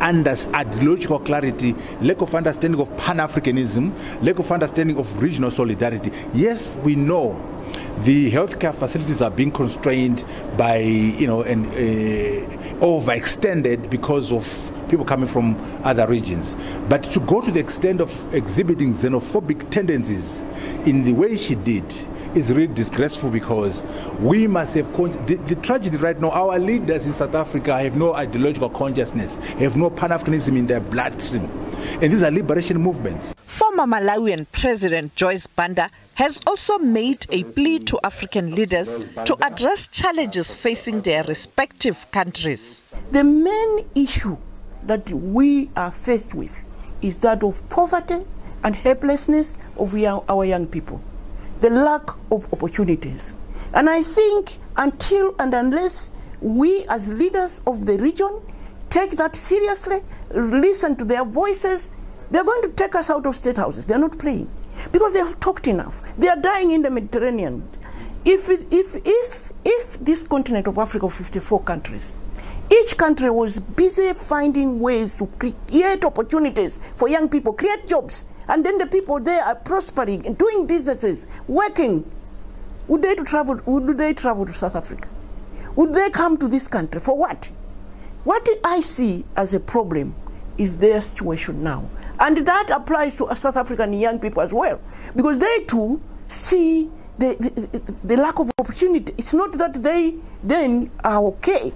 [0.02, 6.12] under ideological clarity, lack of understanding of Pan Africanism, lack of understanding of regional solidarity.
[6.34, 7.40] Yes, we know
[8.00, 10.26] the healthcare facilities are being constrained
[10.58, 16.56] by, you know, and uh, overextended because of people coming from other regions.
[16.90, 20.44] But to go to the extent of exhibiting xenophobic tendencies
[20.86, 21.86] in the way she did
[22.36, 23.84] is really disgraceful because
[24.20, 27.96] we must have con- the, the, tragedy right now our leaders in south africa have
[27.96, 31.50] no ideological consciousness have no pan-africanism in their bloodstream.
[32.02, 33.34] And these are liberation movements.
[33.46, 39.88] Former malawian president joyce banda has also made a plea to african leaders to address
[39.88, 42.84] challenges facing their respective countries.
[43.12, 44.38] The main issue
[44.88, 46.58] that we are faced with
[47.02, 48.26] is that of poverty
[48.64, 51.02] and helplessness of our young people
[51.62, 53.36] the lack of opportunities.
[53.74, 58.42] And I think until and unless we as leaders of the region
[58.90, 61.92] take that seriously, listen to their voices,
[62.30, 63.88] they're going to take us out of state houses.
[63.88, 64.50] They're not playing
[64.92, 66.02] because they have talked enough.
[66.18, 67.68] They are dying in the Mediterranean.
[68.26, 72.18] If, if, if, if this continent of Africa of 54 countries,
[72.82, 78.66] each country was busy finding ways to create opportunities for young people, create jobs, and
[78.66, 82.06] then the people there are prospering and doing businesses, working.
[82.88, 83.60] Would they travel?
[83.66, 85.08] Would they travel to South Africa?
[85.76, 87.52] Would they come to this country for what?
[88.24, 90.16] What I see as a problem
[90.58, 94.80] is their situation now, and that applies to South African young people as well,
[95.16, 99.14] because they too see the, the, the lack of opportunity.
[99.18, 101.74] It's not that they then are okay;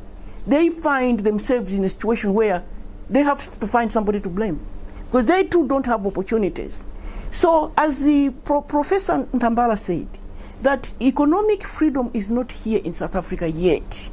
[0.50, 2.64] they find themselves in a situation where
[3.10, 4.60] they have to find somebody to blame
[5.06, 6.86] because they too don't have opportunities.
[7.32, 10.08] So, as the Pro Professor Ntambala said,
[10.62, 14.10] that economic freedom is not here in South Africa yet.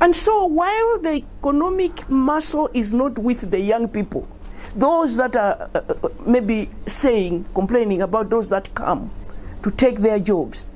[0.00, 4.28] And so, while the economic muscle is not with the young people,
[4.76, 9.10] those that are uh, uh, maybe saying, complaining about those that come
[9.62, 10.69] to take their jobs,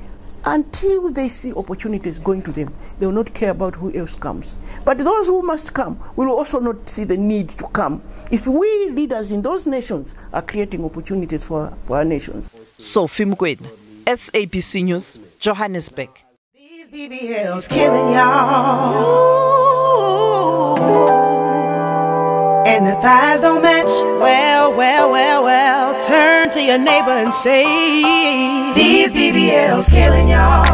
[0.46, 4.56] until they see opportunities going to them, they will not care about who else comes.
[4.84, 8.90] But those who must come will also not see the need to come if we
[8.90, 12.50] leaders in those nations are creating opportunities for, for our nations.
[12.78, 13.66] Sophie Mkwena,
[14.06, 16.10] SABC News, Johannesburg.
[16.54, 19.44] These BBLs killing y'all.
[22.66, 23.90] And the thighs don't match.
[24.20, 26.00] Well, well, well, well.
[26.00, 27.62] Turn to your neighbor and say,
[28.74, 30.64] These BBLs killing y'all.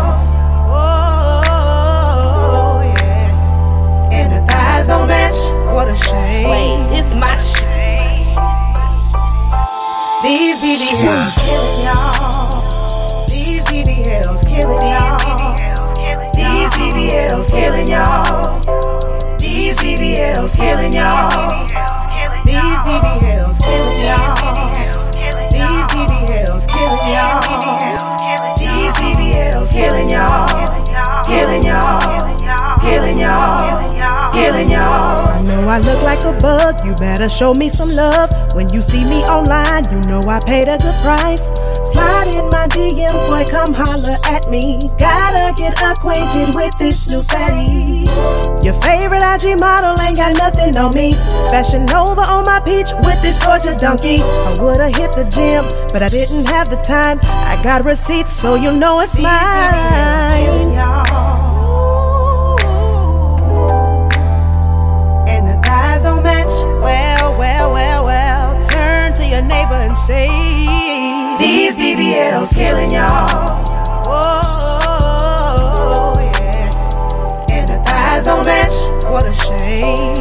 [1.51, 4.12] Oh, yeah.
[4.12, 5.34] And the thighs don't match.
[5.74, 6.45] What a shame.
[6.45, 7.66] Sway, this my shit.
[10.22, 13.26] These BBLs killing y'all.
[13.26, 15.57] These BBLs killing y'all.
[16.36, 18.99] These BBLs killing y'all.
[20.01, 21.28] BBLs killing y'all.
[22.46, 24.32] These BBLs killing y'all.
[25.53, 27.44] These BBLs killing y'all.
[28.57, 30.48] These BBLs killing y'all.
[31.24, 32.80] Killing y'all.
[32.80, 34.32] Killing y'all.
[34.32, 35.28] Killing y'all.
[35.28, 38.30] I know I look like a bug, you better show me some love.
[38.55, 41.46] When you see me online, you know I paid a good price.
[41.93, 44.78] Slide in my DMs, boy, come holler at me.
[44.99, 48.05] Gotta get acquainted with this new fatty.
[48.62, 51.12] Your favorite IG model ain't got nothing on me.
[51.51, 54.18] Fashion Nova on my peach with this Georgia donkey.
[54.20, 57.18] I would've hit the gym, but I didn't have the time.
[57.22, 61.39] I got receipts, so you know it's mine.
[69.31, 70.26] Your neighbor and say,
[71.39, 73.62] These BBLs killing y'all.
[74.09, 76.68] Oh, yeah.
[77.53, 78.72] And the thighs don't match.
[79.05, 80.16] What a shame.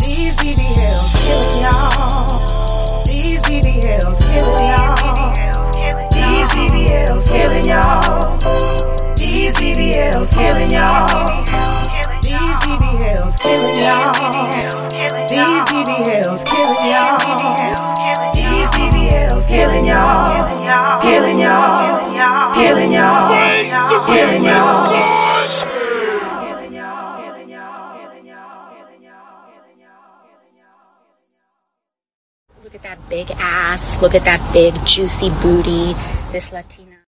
[0.00, 3.04] These BBLs killing y'all.
[3.04, 4.96] These BBLs killing y'all.
[6.10, 8.36] These BBLs killing y'all.
[9.14, 11.26] These BBLs killing y'all.
[12.22, 14.19] These BBLs killing y'all.
[16.30, 18.32] These BBLs killing y'all.
[18.34, 21.02] These BBLs killing y'all.
[21.02, 22.54] Killing y'all.
[22.54, 23.30] Killing y'all.
[24.06, 25.10] Killing y'all.
[32.62, 34.00] Look at that big ass.
[34.00, 35.94] Look at that big juicy booty.
[36.30, 36.98] This Latina.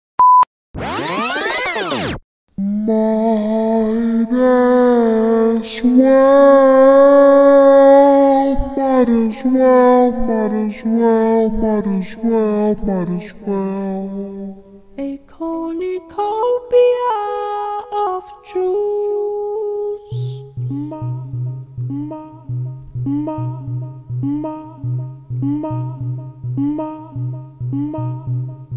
[9.03, 14.65] Might as well, might as well, might as well, might as well.
[14.97, 16.07] A cornucopia
[17.91, 20.45] of juice.
[20.71, 21.01] Ma,
[21.89, 22.45] ma,
[23.05, 23.63] ma,
[24.23, 24.79] ma,
[25.43, 25.99] ma,
[26.55, 27.13] ma,
[27.75, 28.27] ma,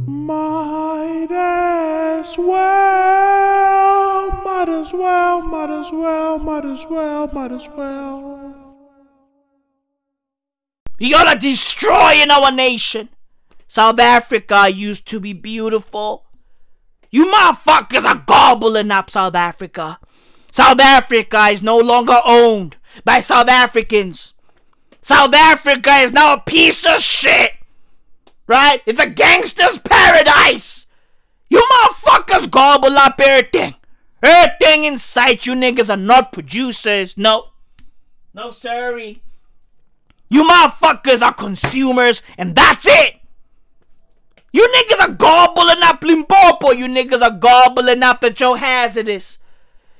[0.07, 8.64] might as well, might as well, might as well, might as well, might as well.
[10.97, 13.09] You're destroying our nation.
[13.67, 16.25] South Africa used to be beautiful.
[17.11, 19.99] You motherfuckers are gobbling up South Africa.
[20.51, 24.33] South Africa is no longer owned by South Africans.
[25.01, 27.51] South Africa is now a piece of shit.
[28.47, 28.81] Right?
[28.85, 30.87] It's a gangster's paradise.
[31.49, 33.75] You motherfuckers gobble up everything.
[34.23, 35.45] Everything in sight.
[35.45, 37.17] You niggas are not producers.
[37.17, 37.47] No.
[38.33, 39.21] No, sorry.
[40.29, 43.15] You motherfuckers are consumers, and that's it.
[44.51, 46.71] You niggas are gobbling up Limpopo.
[46.71, 49.41] You niggas are gobbling up the Johannesburg.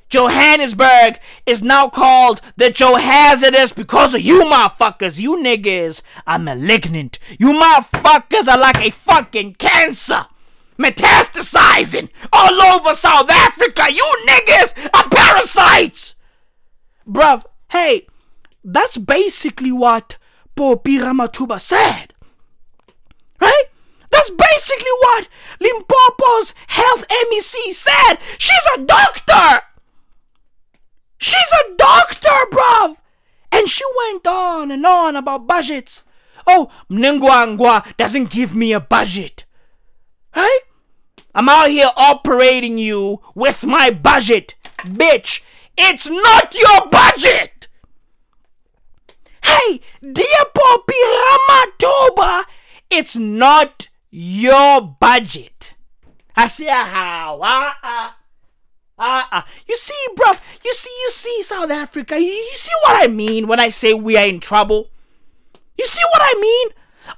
[0.08, 5.20] Johannesburg is now called the Johannesburg because of you motherfuckers.
[5.20, 7.20] You niggas are malignant.
[7.38, 10.26] You motherfuckers are like a fucking cancer.
[10.78, 13.86] Metastasizing all over South Africa.
[13.92, 16.16] You niggas are parasites.
[17.08, 18.08] Bruv, hey,
[18.66, 20.18] that's basically what
[20.56, 22.14] Popi Ramathuba said.
[23.40, 23.64] Right?
[24.10, 25.28] That's basically what
[25.60, 28.16] Limpopo's health MEC said.
[28.38, 29.64] She's a doctor.
[31.18, 32.98] She's a doctor, bruv.
[33.52, 36.04] And she went on and on about budgets.
[36.48, 39.46] Oh, Mnangagwa doesn't give me a budget.
[40.36, 40.60] Right?
[41.34, 44.56] I'm out here operating you with my budget.
[44.80, 45.42] Bitch,
[45.78, 47.55] it's not your budget.
[49.46, 52.46] Hey, dear Poppy Ramathuba,
[52.90, 55.76] it's not your budget.
[56.36, 57.40] I say how?
[57.44, 58.18] Ah, ah.
[58.98, 59.46] Ah, ah.
[59.68, 63.48] You see, bruv, you see, you see, South Africa, you, you see what I mean
[63.48, 64.90] when I say we are in trouble?
[65.78, 66.68] You see what I mean?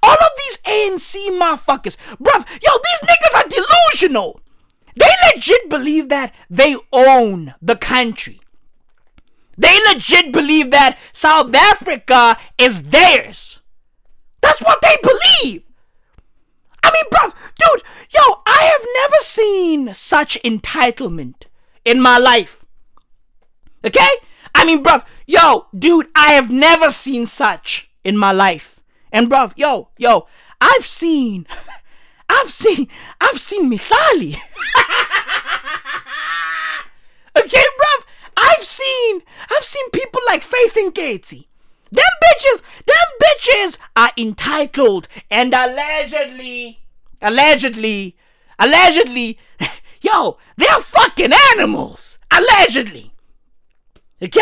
[0.03, 4.41] All of these ANC motherfuckers, bruv, yo, these niggas are delusional.
[4.95, 8.41] They legit believe that they own the country.
[9.57, 13.61] They legit believe that South Africa is theirs.
[14.41, 15.63] That's what they believe.
[16.83, 21.43] I mean, bruv, dude, yo, I have never seen such entitlement
[21.83, 22.65] in my life.
[23.83, 24.09] Okay?
[24.53, 28.79] I mean, bruv, yo, dude, I have never seen such in my life.
[29.11, 30.27] And bruv, yo, yo,
[30.61, 31.45] I've seen,
[32.29, 32.87] I've seen,
[33.19, 34.37] I've seen Mihlali.
[37.37, 37.63] okay,
[38.57, 41.45] I've seen, I've seen people like Faith Nketsi.
[41.91, 46.79] Them bitches, them bitches are entitled and allegedly,
[47.21, 48.17] allegedly,
[48.57, 49.37] allegedly,
[50.01, 52.17] yo, they're fucking animals.
[52.31, 53.13] Allegedly.
[54.23, 54.41] Okay?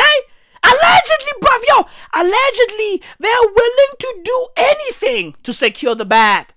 [0.63, 1.85] Allegedly, bruv, yo,
[2.15, 6.47] allegedly, they're willing to do anything to secure the bag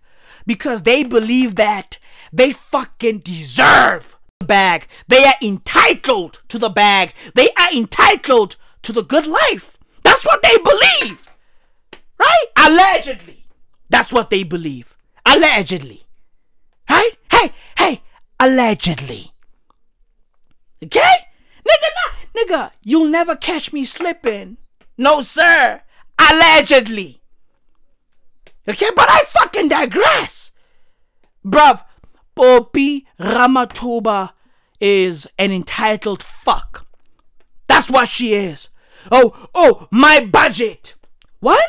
[0.47, 1.99] because they believe that
[2.33, 4.87] they fucking deserve bag.
[5.09, 7.13] They are entitled to the bag.
[7.35, 9.77] They are entitled to the good life.
[10.03, 11.29] That's what they believe.
[12.19, 12.47] Right?
[12.57, 13.47] Allegedly.
[13.91, 14.97] That's what they believe.
[15.27, 16.03] Allegedly.
[16.89, 17.13] Right?
[17.31, 18.03] Hey, hey,
[18.41, 19.33] allegedly.
[20.83, 21.15] Okay?
[21.67, 24.57] Nigga, nah, nigga, you'll never catch me slipping.
[24.97, 25.83] No, sir.
[26.19, 27.21] Allegedly.
[28.69, 30.53] Okay, but I fucking digress.
[31.45, 31.83] Bruv,
[32.39, 34.31] Poppy Ramathuba
[34.81, 36.87] is an entitled fuck.
[37.67, 38.69] That's what she is.
[39.11, 40.95] Oh, oh, my budget.
[41.41, 41.65] What?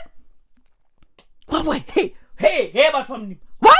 [1.47, 1.65] What?
[1.65, 3.79] Wait, hey, hey, hey, but from what?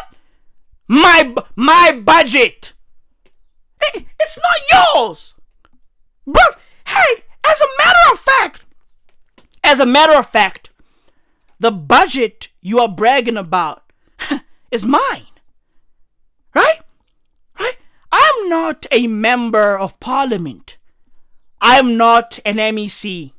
[0.88, 2.74] My my budget.
[3.84, 5.36] Hey, it's not yours.
[6.88, 8.66] Hey, as a matter of fact,
[9.64, 10.72] as a matter of fact,
[11.60, 13.84] the budget you are bragging about
[14.72, 15.29] is mine.
[16.54, 16.80] Right?
[17.60, 17.78] Right?
[18.12, 20.78] I'm not a member of parliament.
[21.62, 23.32] I'm not an MEC.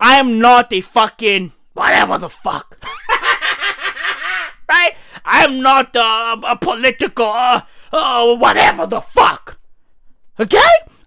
[0.00, 2.78] I am not a fucking whatever the fuck.
[4.68, 4.94] right?
[5.24, 7.62] I am not uh, a political uh,
[7.92, 9.58] uh, whatever the fuck.
[10.38, 10.58] Okay?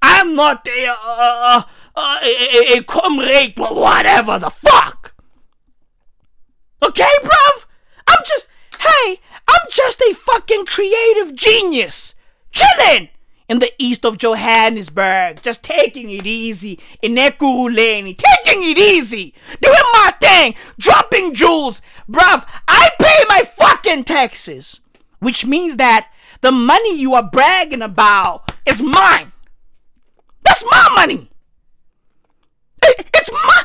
[0.02, 1.62] I am not a, uh,
[1.96, 5.14] uh, a, a, a comrade whatever the fuck.
[6.84, 7.66] Okay, bruv?
[8.08, 8.48] I'm just,
[8.80, 9.20] hey,
[9.58, 12.14] I'm just a fucking creative genius.
[12.52, 13.10] chilling
[13.48, 19.78] in the east of Johannesburg, just taking it easy in Ekurhuleni, taking it easy, doing
[19.94, 21.82] my thing, dropping jewels.
[22.10, 24.82] Bruv, I pay my fucking taxes,
[25.20, 29.32] which means that the money you are bragging about is mine.
[30.44, 31.30] That's my money.
[32.84, 33.64] It's my,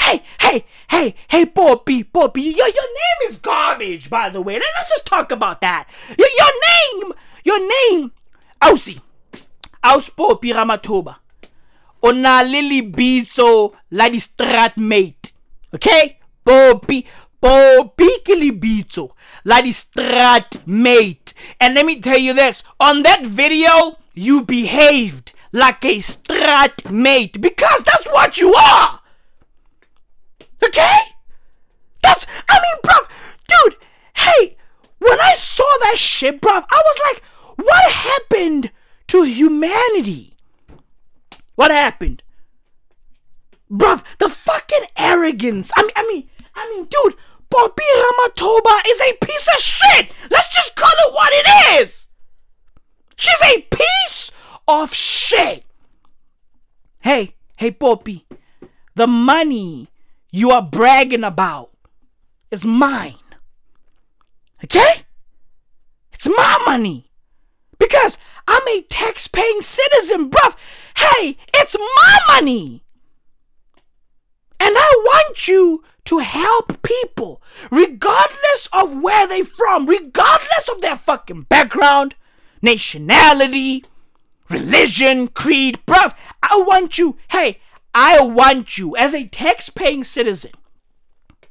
[0.00, 4.54] hey, hey, hey, hey, Poppy, Poppy, your, your name is garbage, by the way.
[4.54, 5.88] Let's just talk about that.
[6.18, 7.12] Your, your name,
[7.44, 8.12] your name,
[8.62, 9.00] Ausi.
[9.82, 11.16] Auspopi Ramathuba.
[12.02, 15.32] O na le lebitso la strat mate.
[15.74, 16.18] Okay?
[16.44, 17.06] Popi
[17.40, 19.10] Popi ke lebitso
[19.44, 21.34] la strat mate.
[21.60, 27.40] And let me tell you this, on that video you behaved like a strat mate
[27.40, 28.99] because that's what you are.
[30.64, 30.98] Okay?
[32.02, 33.08] That's I mean, bruv,
[33.48, 33.76] dude,
[34.16, 34.56] hey,
[34.98, 37.22] when I saw that shit, bruv, I was like,
[37.56, 38.70] what happened
[39.08, 40.34] to humanity.
[41.56, 42.22] What happened?
[43.70, 45.72] Bruv, the fucking arrogance.
[45.76, 47.16] I mean, I mean, I mean, dude,
[47.50, 50.12] Bobby Ramathuba is a piece of shit.
[50.30, 52.08] Let's just call it what it is.
[53.16, 54.32] She's a piece
[54.68, 55.64] of shit.
[57.00, 58.26] Hey, hey, Poppy,
[58.94, 59.89] the money
[60.30, 61.70] you are bragging about
[62.50, 63.14] is mine.
[64.64, 65.04] Okay?
[66.12, 67.10] It's my money.
[67.78, 70.56] Because I'm a tax paying citizen, bruv.
[70.96, 72.84] Hey, it's my money.
[74.58, 80.96] And I want you to help people, regardless of where they're from, regardless of their
[80.96, 82.14] fucking background,
[82.60, 83.84] nationality,
[84.50, 86.14] religion, creed, bruv.
[86.42, 87.60] I want you, hey,
[87.94, 90.52] I want you as a tax paying citizen.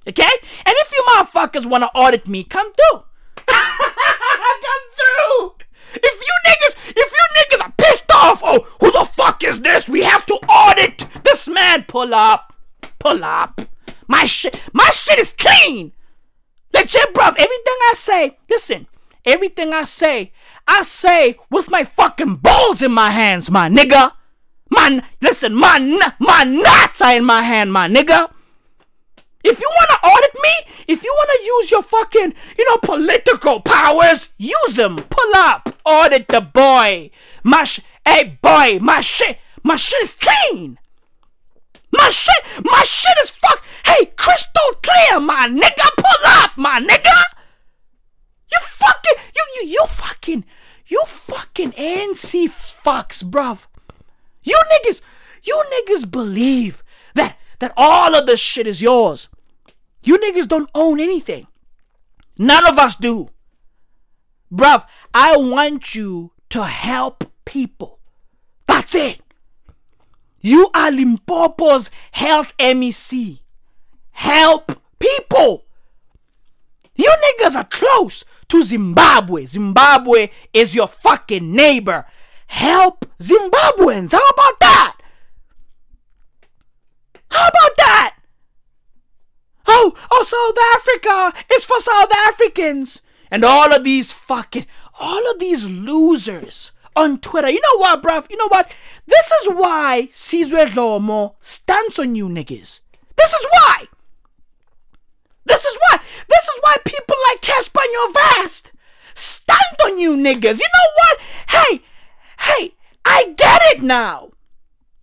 [0.07, 0.23] Okay?
[0.23, 3.03] And if you motherfuckers want to audit me, come through.
[3.47, 5.55] come through.
[5.93, 9.89] If you niggas, if you niggas are pissed off, oh, who the fuck is this?
[9.89, 11.83] We have to audit this man.
[11.83, 12.53] Pull up,
[12.99, 13.61] pull up.
[14.07, 15.93] My shit, my shit is clean.
[16.73, 17.29] Legit, bruv.
[17.29, 18.87] Everything I say, listen.
[19.25, 20.31] Everything I say,
[20.67, 24.13] I say with my fucking balls in my hands, my nigga.
[24.89, 28.31] My listen, nuts are in my hand, my nigga.
[29.43, 32.77] If you want to audit me, if you want to use your fucking, you know,
[32.77, 34.95] political powers, use them.
[34.95, 35.69] Pull up.
[35.85, 37.11] Audit the boy.
[37.43, 40.79] My sh- hey, boy, my shit, my shit is clean.
[41.91, 43.63] My shit, my shit is fuck.
[43.85, 45.87] Hey, crystal clear, my nigga.
[45.97, 47.21] Pull up, my nigga.
[48.51, 50.45] You fucking, you, you, you fucking
[50.89, 53.67] you fucking ANC fucks, bruv.
[54.43, 55.01] You niggas,
[55.43, 56.83] you niggas believe
[57.15, 59.27] that that all of this shit is yours.
[60.03, 61.47] You niggas don't own anything.
[62.37, 63.29] None of us do.
[64.51, 67.99] Bruv, I want you to help people.
[68.65, 69.21] That's it.
[70.41, 73.41] You are Limpopo's health MEC.
[74.11, 75.65] Help people.
[76.95, 79.45] You niggas are close to Zimbabwe.
[79.45, 82.05] Zimbabwe is your fucking neighbor.
[82.49, 84.11] Help Zimbabweans.
[84.11, 84.97] How about that?
[87.31, 88.15] How about that?
[89.67, 93.01] Oh, oh, South Africa is for South Africans.
[93.31, 94.65] And all of these fucking,
[94.99, 97.49] all of these losers on Twitter.
[97.49, 98.29] You know what, bruv?
[98.31, 98.73] You know what?
[99.05, 102.81] This is why Sizwe Dlomo stands on you niggas.
[103.15, 103.85] This is why.
[105.45, 105.99] This is why.
[106.27, 107.47] This is why people like
[107.91, 108.71] your vast
[109.13, 110.59] stand on you niggas.
[110.59, 111.19] You know what?
[111.49, 111.81] Hey,
[112.39, 112.73] hey,
[113.05, 114.31] I get it now.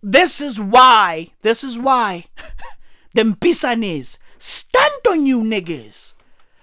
[0.01, 1.29] This is why.
[1.41, 2.25] This is why.
[3.13, 6.13] Them pisanes stand on you niggas.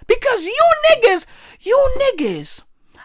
[0.07, 1.27] Because you niggas,
[1.61, 2.63] you niggas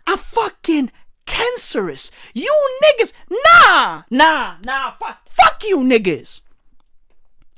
[0.07, 0.91] are fucking
[1.25, 2.11] cancerous.
[2.33, 2.53] You
[2.83, 6.41] niggas, nah, nah, nah, fuck, fuck you niggas.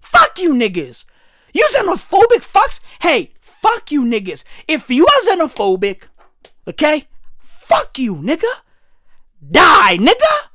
[0.02, 1.06] Fuck you niggas.
[1.54, 2.80] You xenophobic fucks?
[3.02, 4.44] Hey, fuck you niggas.
[4.68, 6.04] If you are xenophobic,
[6.68, 7.08] okay,
[7.40, 8.52] fuck you, nigga.
[9.50, 10.50] Die, nigga.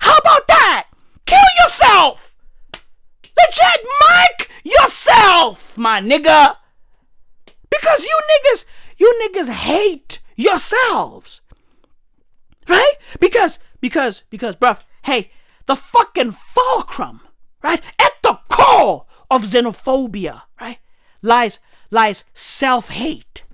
[0.00, 0.86] How about that?
[1.26, 2.36] Kill yourself.
[2.72, 6.56] Legit, Mike yourself, my nigga.
[7.70, 8.64] Because you niggas,
[8.96, 11.40] you niggas hate yourselves.
[12.68, 12.94] Right?
[13.20, 15.30] Because, because, because, bruv, hey,
[15.66, 17.20] the fucking fulcrum,
[17.62, 17.82] right?
[17.98, 20.78] At the core of xenophobia, right?
[21.22, 21.58] Lies,
[21.90, 23.44] lies self-hate.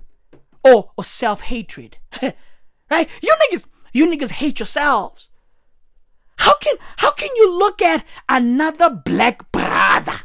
[0.63, 1.97] Or, or self-hatred.
[2.21, 3.09] right?
[3.21, 3.65] You niggas,
[3.95, 5.29] you niggas hate yourselves.
[6.37, 10.19] How can, how can you look at another black brother?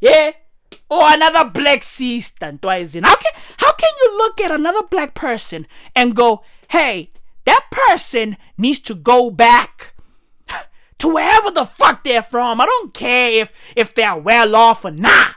[0.00, 0.32] Yeah?
[0.90, 3.04] or another black sister twice in.
[3.04, 5.66] How can how can you look at another black person
[5.96, 7.10] and go, hey,
[7.46, 9.94] that person needs to go back
[10.98, 12.60] to wherever the fuck they're from.
[12.60, 15.36] I don't care if if they're well off or not.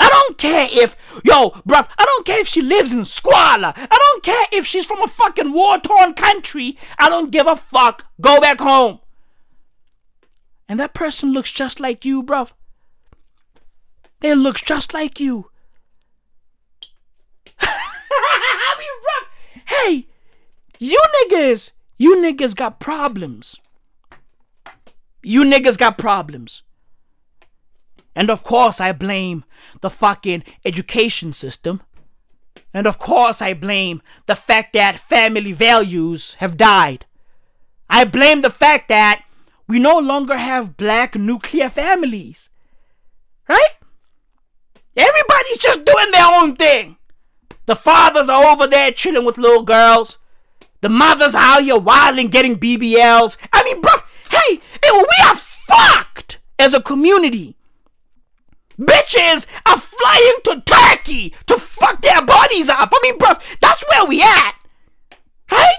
[0.00, 3.72] I don't care if, yo, bruv, I don't care if she lives in squalor.
[3.76, 6.76] I don't care if she's from a fucking war torn country.
[6.98, 8.06] I don't give a fuck.
[8.20, 9.00] Go back home.
[10.68, 12.52] And that person looks just like you, bruv.
[14.20, 15.50] They look just like you.
[17.60, 19.26] I mean, bruv,
[19.66, 20.06] hey,
[20.78, 23.60] you niggas, you niggas got problems.
[25.22, 26.62] You niggas got problems.
[28.14, 29.44] And of course, I blame
[29.80, 31.82] the fucking education system.
[32.74, 37.06] And of course, I blame the fact that family values have died.
[37.88, 39.24] I blame the fact that
[39.68, 42.50] we no longer have black nuclear families.
[43.48, 43.74] Right?
[44.96, 46.96] Everybody's just doing their own thing.
[47.66, 50.18] The fathers are over there chilling with little girls.
[50.80, 53.38] The mothers are out here wilding, getting BBLs.
[53.52, 53.92] I mean, bro,
[54.30, 57.56] hey, we are fucked as a community.
[58.86, 62.90] Bitches are flying to Turkey to fuck their bodies up.
[62.92, 64.54] I mean, bro, that's where we at.
[65.50, 65.74] Right?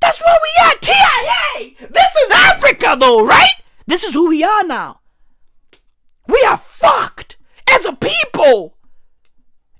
[0.00, 0.80] That's where we at.
[0.82, 1.88] TIA!
[1.90, 3.52] This is Africa, though, right?
[3.86, 5.00] This is who we are now.
[6.26, 7.36] We are fucked
[7.70, 8.76] as a people.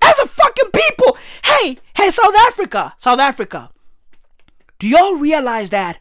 [0.02, 1.16] As a fucking people.
[1.44, 2.94] Hey, hey, South Africa.
[2.98, 3.70] South Africa.
[4.78, 6.00] Do y'all realize that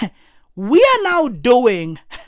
[0.56, 1.98] we are now doing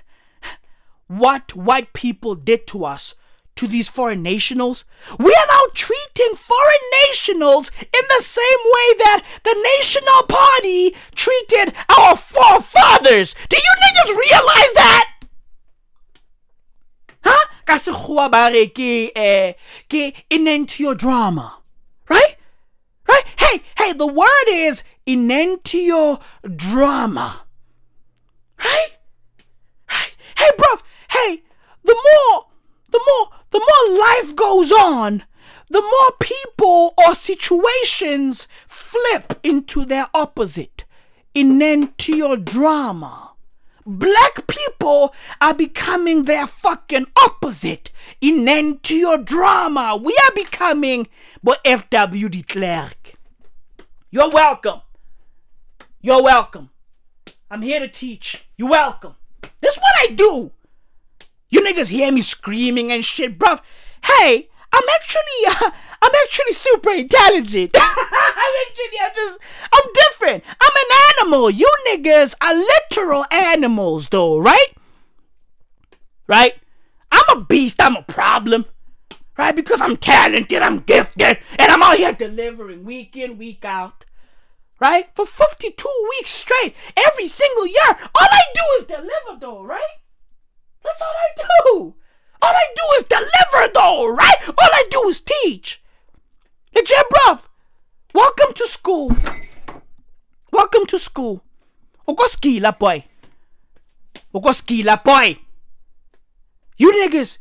[1.11, 3.17] what white people did to us
[3.57, 4.85] to these foreign nationals.
[5.19, 11.75] We are now treating foreign nationals in the same way that the National Party treated
[11.99, 13.35] our forefathers.
[13.49, 15.07] Do you niggas realize that?
[17.25, 17.47] Huh?
[17.67, 18.69] Ka sekgowa eh
[19.89, 21.55] ke enantiodromia.
[22.09, 22.37] Right?
[23.09, 23.25] Right?
[23.37, 27.41] Hey, hey, the word is enantiodromia.
[28.59, 28.97] Right?
[29.91, 30.15] Right?
[30.39, 30.83] Hey, bruv,
[31.85, 32.47] the more,
[32.91, 35.25] the more, the more life goes on,
[35.69, 40.85] the more people or situations flip into their opposite.
[41.35, 43.29] Enantiodromia.
[43.87, 47.91] Black people are becoming their fucking opposite.
[48.21, 50.03] Enantiodromia.
[50.03, 51.07] We are becoming
[51.43, 52.29] but F.W.
[52.29, 53.15] de Klerk.
[54.11, 54.81] You're welcome.
[56.01, 56.71] You're welcome.
[57.51, 58.45] I'm here to teach.
[58.57, 59.15] You're welcome.
[59.61, 60.51] This is what I do.
[61.51, 63.61] You niggas hear me screaming and shit, bruv.
[64.05, 65.71] Hey, I'm actually, uh,
[66.01, 67.73] I'm actually super intelligent.
[67.75, 69.39] I'm actually, I'm just,
[69.73, 70.45] I'm different.
[70.61, 71.51] I'm an animal.
[71.51, 74.69] You niggas are literal animals, though, right?
[76.29, 76.55] Right?
[77.11, 77.83] I'm a beast.
[77.83, 78.67] I'm a problem.
[79.37, 79.57] Right?
[79.57, 84.05] Because I'm talented, I'm gifted, and I'm out here delivering week in, week out.
[84.79, 85.07] Right?
[85.15, 87.89] For 52 weeks straight, every single year.
[87.89, 90.00] All I do is deliver, though, right?
[90.83, 91.95] That's all I do.
[92.43, 94.37] All I do is deliver, though, right?
[94.49, 95.81] All I do is teach.
[96.75, 97.49] Legit, bruv.
[98.15, 99.13] Welcome to school.
[100.53, 101.43] Welcome to school.
[102.09, 103.05] Ukoskila, boy.
[104.35, 105.39] Ukoskila, boy.
[106.77, 107.39] You niggas,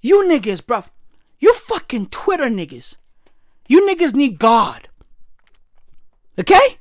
[0.00, 0.90] you niggas, bruv.
[1.38, 2.96] You fucking Twitter niggas.
[3.68, 4.88] You niggas need God.
[6.38, 6.78] Okay?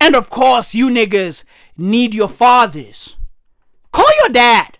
[0.00, 1.44] And of course, you niggas
[1.76, 3.16] need your fathers.
[3.92, 4.78] Call your dad.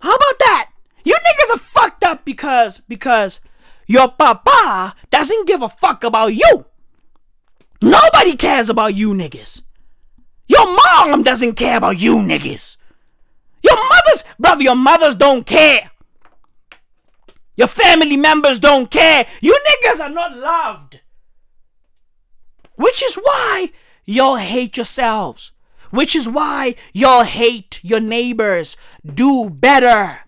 [0.00, 0.70] How about that?
[1.04, 3.40] You niggas are fucked up because because
[3.86, 6.66] your papa doesn't give a fuck about you.
[7.80, 9.62] Nobody cares about you niggas.
[10.48, 12.76] Your mom doesn't care about you niggas.
[13.62, 15.90] Your mothers, brother, your mothers don't care.
[17.56, 19.26] Your family members don't care.
[19.40, 21.00] You niggas are not loved.
[22.76, 23.70] Which is why
[24.04, 25.52] y'all hate yourselves.
[25.90, 28.76] Which is why y'all hate your neighbors.
[29.04, 30.20] Do better.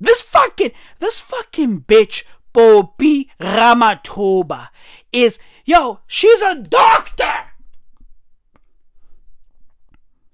[0.00, 4.68] This fucking, this fucking bitch, Popi Ramathuba,
[5.12, 7.52] is, yo, she's a doctor.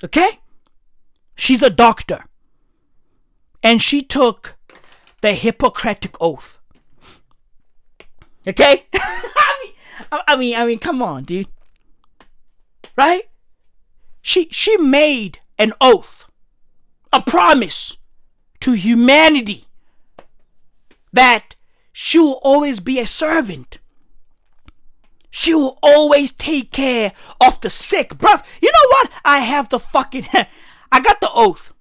[0.03, 0.41] Okay?
[1.37, 2.25] She's a doctor.
[3.63, 4.57] And she took
[5.21, 6.59] the Hippocratic Oath.
[8.47, 8.87] Okay?
[8.95, 11.47] I mean, I mean, I mean, come on, dude.
[12.97, 13.30] Right?
[14.23, 16.27] She she made an oath,
[17.12, 17.97] a promise
[18.61, 19.64] to humanity
[21.12, 21.57] that
[21.93, 23.79] she will always be a servant.
[25.31, 28.11] She will always take care of the sick.
[28.14, 29.11] Bruv, you know what?
[29.25, 30.27] I have the fucking
[30.93, 31.73] I got the oath.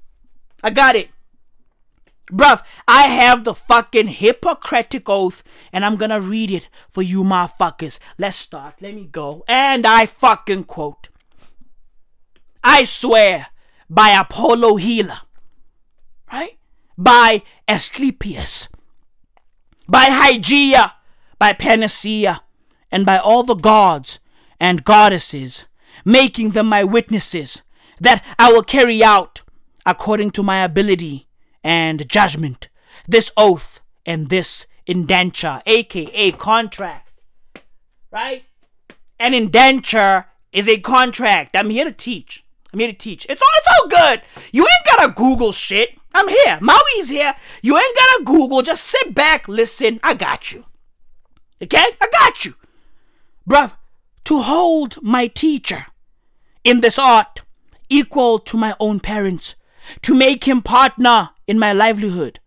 [0.64, 1.10] I got it.
[2.32, 7.98] Bruv, I have the fucking Hippocratic Oath and I'm gonna read it for you motherfuckers.
[8.20, 8.82] Let's start.
[8.82, 9.44] Let me go.
[9.48, 11.09] And I fucking quote
[12.64, 13.48] I swear
[13.90, 15.20] by Apollo Healer,
[16.32, 16.58] right?
[16.98, 18.68] By Asclepius,
[19.88, 20.94] by Hygieia,
[21.38, 22.42] by Panacea,
[22.92, 24.20] and by all the gods
[24.60, 25.66] and goddesses,
[26.04, 27.62] making them my witnesses,
[28.00, 29.42] that I will carry out,
[29.86, 31.28] according to my ability
[31.64, 32.70] and judgment,
[33.08, 37.12] this oath and this indenture, aka contract.
[38.12, 38.44] Right?
[39.20, 41.56] An indenture is a contract.
[41.56, 42.46] I'm here to teach.
[42.72, 43.26] I'm here to teach.
[43.30, 44.22] It's all it's all good.
[44.52, 45.98] You ain't gotta Google shit.
[46.14, 46.60] I'm here.
[46.62, 47.36] Maui's here.
[47.62, 48.62] You ain't gotta Google.
[48.62, 50.00] Just sit back, listen.
[50.04, 50.66] I got you.
[51.62, 51.86] Okay?
[52.02, 52.56] I got you.
[53.48, 53.74] Bruv,
[54.26, 55.88] to hold my teacher
[56.64, 57.42] in this art
[57.90, 59.56] equal to my own parents,
[60.04, 62.40] to make him partner in my livelihood,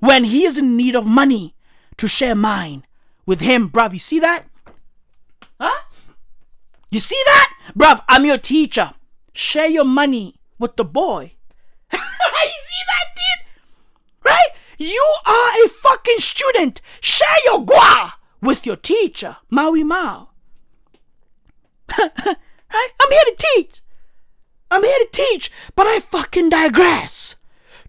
[0.00, 1.54] when he is in need of money,
[1.96, 2.84] to share mine
[3.24, 3.92] with him, bruv.
[3.94, 4.44] You see that?
[5.58, 5.82] Huh?
[6.90, 7.54] You see that?
[7.76, 8.92] Bruv, I'm your teacher.
[9.32, 11.32] Share your money with the boy.
[11.92, 13.46] you see that, dude?
[14.24, 14.48] Right?
[14.78, 16.80] You are a fucking student.
[17.00, 20.28] Share your gua with your teacher, Maui Mao.
[21.98, 22.90] right?
[23.00, 23.80] I'm here to teach.
[24.70, 27.36] I'm here to teach, but I fucking digress.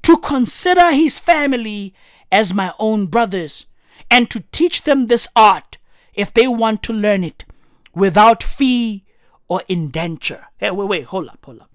[0.03, 1.93] To consider his family
[2.31, 3.65] as my own brothers
[4.11, 5.77] and to teach them this art
[6.13, 7.45] if they want to learn it
[7.95, 9.02] without fee
[9.53, 10.47] or indenture.
[10.57, 11.69] Hey, wait, wait, hold up, hold up.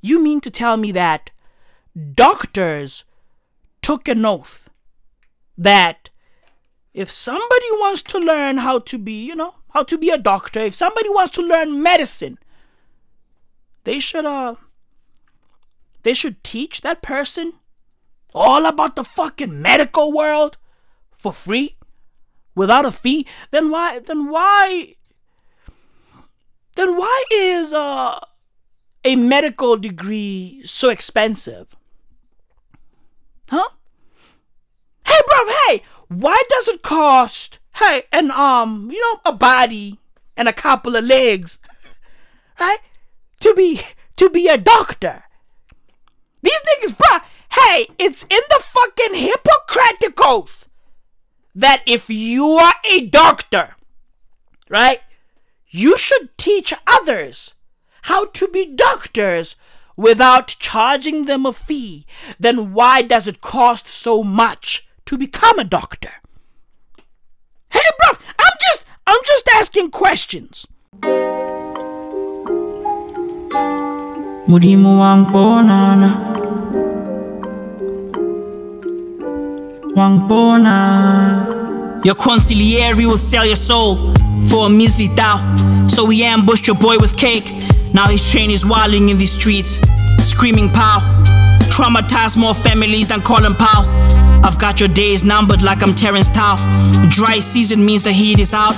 [0.00, 1.30] You mean to tell me that
[2.14, 3.04] doctors
[3.82, 4.70] took an oath
[5.58, 6.08] that
[6.94, 10.60] if somebody wants to learn how to be, you know, how to be a doctor,
[10.60, 12.38] if somebody wants to learn medicine,
[13.84, 14.54] they should uh
[16.04, 17.52] they should teach that person
[18.34, 20.56] all about the fucking medical world
[21.12, 21.76] for free
[22.54, 24.96] without a fee then why then why
[26.76, 28.20] then why is uh,
[29.04, 31.74] a medical degree so expensive?
[33.50, 33.68] Huh?
[35.06, 39.98] Hey, bro, hey, why does it cost, hey, an um, you know, a body
[40.36, 41.58] and a couple of legs,
[42.60, 42.78] right?
[43.40, 43.80] To be
[44.16, 45.24] to be a doctor.
[46.42, 47.18] These niggas, bro,
[47.52, 50.68] hey, it's in the fucking Hippocratic oath
[51.54, 53.74] that if you are a doctor,
[54.68, 55.00] right,
[55.76, 57.54] you should teach others
[58.02, 59.56] how to be doctors
[59.96, 62.06] without charging them a fee,
[62.40, 66.12] then why does it cost so much to become a doctor?
[67.70, 70.66] Hey, bruv, I'm just, I'm just asking questions.
[79.96, 81.65] Wang Wang
[82.06, 84.14] your consigliere will sell your soul
[84.48, 85.36] for a measly thou.
[85.88, 87.52] So he ambushed your boy with cake.
[87.92, 89.80] Now his chain is wilding in these streets,
[90.22, 91.00] screaming pow.
[91.68, 93.88] Traumatized more families than Colin Powell.
[94.44, 96.56] I've got your days numbered like I'm Terence Tao.
[97.08, 98.76] Dry season means the heat is out.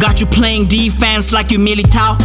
[0.00, 2.16] Got you playing defense like you Militao.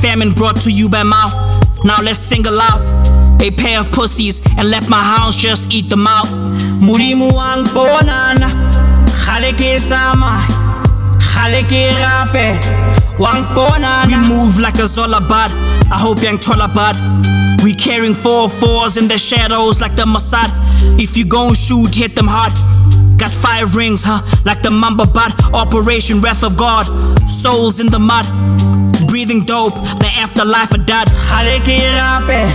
[0.00, 1.60] Famine brought to you by Mao.
[1.82, 2.96] Now let's single out
[3.42, 6.26] a pair of pussies and let my hounds just eat them out.
[7.74, 8.65] Bonana,
[9.26, 10.38] khaleke tsama,
[11.18, 12.46] khaleke rape,
[13.18, 14.06] wang bonana.
[14.06, 15.50] We move like a Zolabad.
[15.90, 16.94] I hope yang Tolabad.
[17.64, 20.50] We carrying four fours in the shadows like the Mossad.
[20.98, 22.52] If you gon' shoot, hit them hard.
[23.18, 24.22] Got five rings, huh?
[24.44, 25.32] Like the Mamba Bat.
[25.52, 26.86] Operation Wrath of God.
[27.28, 28.26] Souls in the mud.
[29.08, 31.08] Breathing dope, the afterlife of dad.
[31.26, 32.46] Khaleke rape,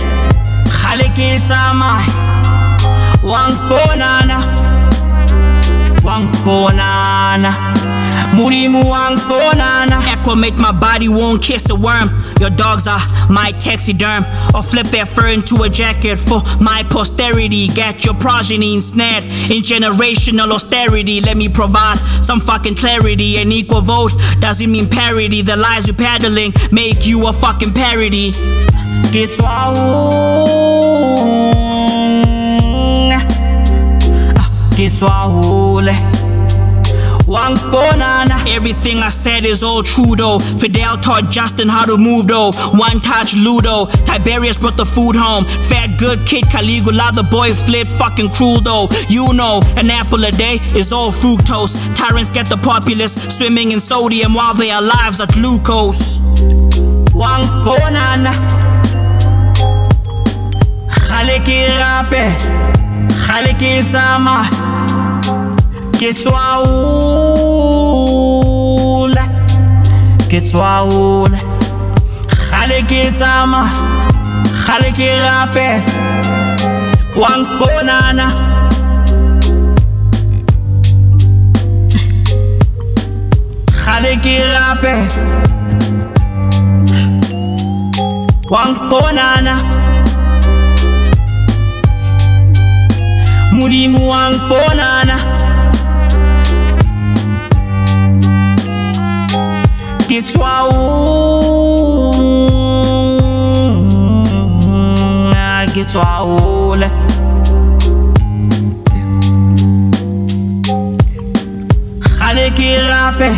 [0.80, 2.00] khaleke tsama,
[3.22, 4.38] wang bonana,
[6.12, 7.52] wang bonana.
[8.36, 9.96] Murimu wang bonana.
[10.12, 12.08] Acclimate my body, won't kiss a worm.
[12.40, 13.00] Your dogs are
[13.30, 14.24] my taxiderm.
[14.54, 17.68] Or flip their fur into a jacket for my posterity.
[17.68, 21.20] Get your progeny ensnared in generational austerity.
[21.20, 23.38] Let me provide some fucking clarity.
[23.38, 25.42] An equal vote doesn't mean parity.
[25.42, 28.32] The lies you're peddling make you a fucking parody.
[29.12, 29.30] Get
[34.82, 35.00] Get
[37.28, 38.44] Wang Bonana.
[38.48, 40.40] Everything I said is all true though.
[40.40, 42.50] Fidel taught Justin how to move though.
[42.72, 43.86] One touch Ludo.
[44.04, 45.44] Tiberius brought the food home.
[45.44, 48.88] Fat good kid Caligula, the boy flip fucking cruel though.
[49.08, 51.74] You know, an apple a day is all fructose.
[51.94, 56.18] Tyrants get the populace swimming in sodium while their lives are glucose.
[57.14, 58.34] Wang Bonana.
[60.90, 62.72] Khaleke rape.
[63.24, 64.71] Khaleke tsama.
[66.02, 67.62] Ke tswaole
[70.30, 71.38] Ke tswaole
[72.50, 73.60] Gale ke tsama
[74.66, 75.68] Gale ke rape.
[77.14, 78.26] Wang bonana
[83.84, 84.94] Gale ke rape.
[88.50, 89.54] Wang bonana
[93.54, 95.41] Mudimu wang bonana
[100.12, 100.24] Get
[105.72, 106.88] Get twaole
[112.18, 113.30] Gale ke rape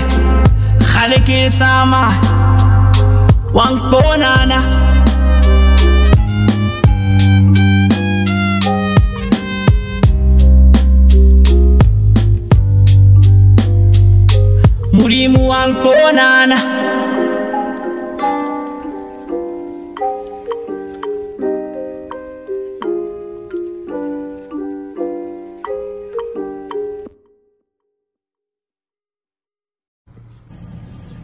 [0.83, 2.03] Gale ke tsama
[3.55, 4.59] Wang bonana
[14.95, 16.55] Murimu angponana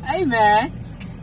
[0.04, 0.72] Hey man,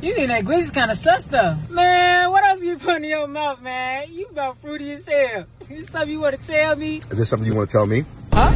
[0.02, 1.58] you think that glizzy's kind of sus though.
[1.70, 4.06] Man, what else you putting in your mouth, man?
[4.10, 5.46] You about fruity as hell.
[5.68, 7.00] This something you want to tell me?
[7.12, 8.06] Is this something you want to tell me?
[8.32, 8.52] Huh?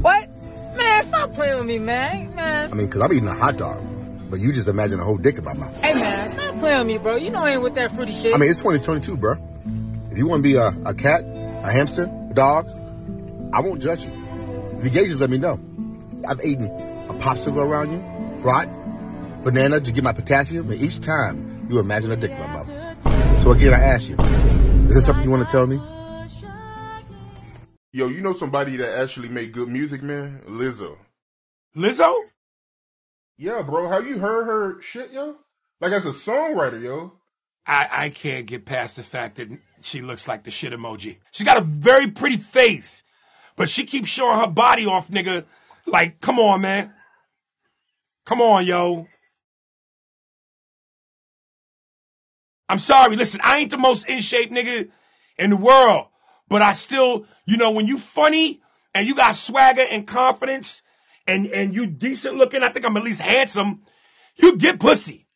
[0.00, 0.31] What?
[1.22, 2.34] Man, stop playing with me, man.
[2.34, 3.80] Man, I mean, because I'm eating a hot dog,
[4.28, 5.76] but you just imagine a whole dick in my mouth.
[5.80, 7.14] hey man, stop playing with me, bro.
[7.14, 8.34] You know I ain't with that fruity shit.
[8.34, 9.34] I mean, it's 2022, bro.
[10.10, 12.66] If you want to be a, a cat, a hamster, a dog,
[13.52, 14.10] I won't judge you.
[14.78, 15.60] If you gay, just let me know.
[16.26, 18.68] I've eaten a popsicle around you, brought
[19.44, 23.42] banana to get my potassium, and each time you imagine a dick in my mouth.
[23.44, 24.16] So again, I ask you,
[24.88, 25.80] is this something you want to tell me?
[27.92, 30.40] Yo, you know somebody that actually make good music, man?
[30.48, 30.96] Lizzo.
[31.76, 32.14] Lizzo?
[33.36, 33.88] Yeah, bro.
[33.88, 35.36] Have you heard her shit, yo?
[35.80, 37.12] Like as a songwriter, yo.
[37.66, 39.48] I, I can't get past the fact that
[39.82, 41.18] she looks like the shit emoji.
[41.30, 43.04] She's got a very pretty face,
[43.56, 45.44] but she keeps showing her body off, nigga.
[45.86, 46.92] Like, come on, man.
[48.24, 49.06] Come on, yo.
[52.68, 53.16] I'm sorry.
[53.16, 54.90] Listen, I ain't the most in shape nigga
[55.38, 56.06] in the world,
[56.48, 58.62] but I still, you know, when you funny
[58.94, 60.81] and you got swagger and confidence
[61.26, 63.82] and, and you decent looking, I think I'm at least handsome,
[64.36, 65.28] you get pussy.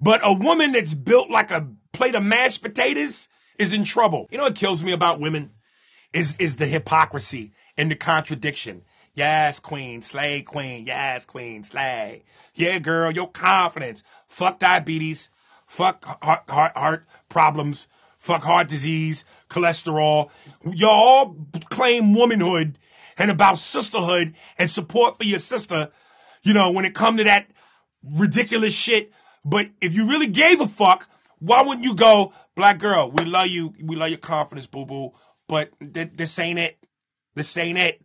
[0.00, 4.26] But a woman that's built like a plate of mashed potatoes is in trouble.
[4.30, 5.50] You know what kills me about women
[6.12, 8.82] is, is the hypocrisy and the contradiction.
[9.14, 10.86] Yes, queen, slay queen.
[10.86, 12.24] Yes, queen, slay.
[12.54, 14.02] Yeah, girl, your confidence.
[14.26, 15.30] Fuck diabetes.
[15.66, 17.88] Fuck heart, heart, heart problems.
[18.18, 20.30] fuck heart disease, cholesterol.
[20.64, 21.36] Y'all all
[21.68, 22.78] claim womanhood
[23.18, 25.90] and about sisterhood and support for your sister,
[26.42, 27.48] you know, when it come to that
[28.02, 29.12] ridiculous shit.
[29.44, 31.08] But if you really gave a fuck,
[31.38, 35.12] why wouldn't you go, black girl, we love you, we love your confidence, boo boo,
[35.48, 36.78] but th- this ain't it.
[37.34, 38.02] This ain't it.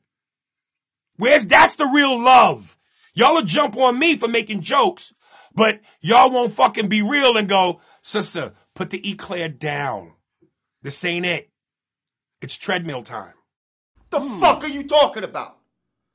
[1.18, 2.78] Where's that's the real love?
[3.14, 5.14] Y'all will jump on me for making jokes,
[5.54, 10.14] but y'all won't fucking be real and go, sister, put the eclair down.
[10.82, 11.50] This ain't it.
[12.42, 13.34] It's treadmill time.
[14.10, 14.40] The hmm.
[14.40, 15.58] fuck are you talking about?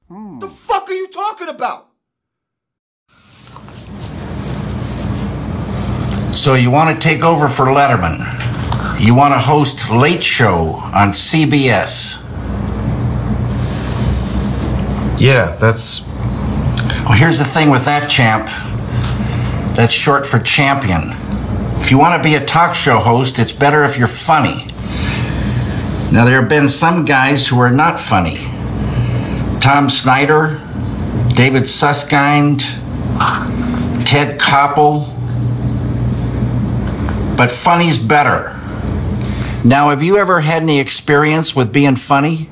[0.09, 0.39] Hmm.
[0.41, 1.91] The fuck are you talking about?
[6.35, 8.19] So you want to take over for Letterman?
[9.01, 12.21] You want to host Late Show on CBS?
[15.21, 16.03] Yeah, that's.
[17.05, 18.47] Well, here's the thing with that, champ.
[19.77, 21.13] That's short for champion.
[21.81, 24.74] If you want to be a talk show host, it's better if you're funny.
[26.15, 28.39] Now, there have been some guys who are not funny.
[29.61, 30.63] Tom Snyder,
[31.35, 32.61] David Susskind,
[34.07, 35.09] Ted Koppel.
[37.37, 38.51] But funny's better.
[39.65, 42.49] Now, have you ever had any experience with being funny?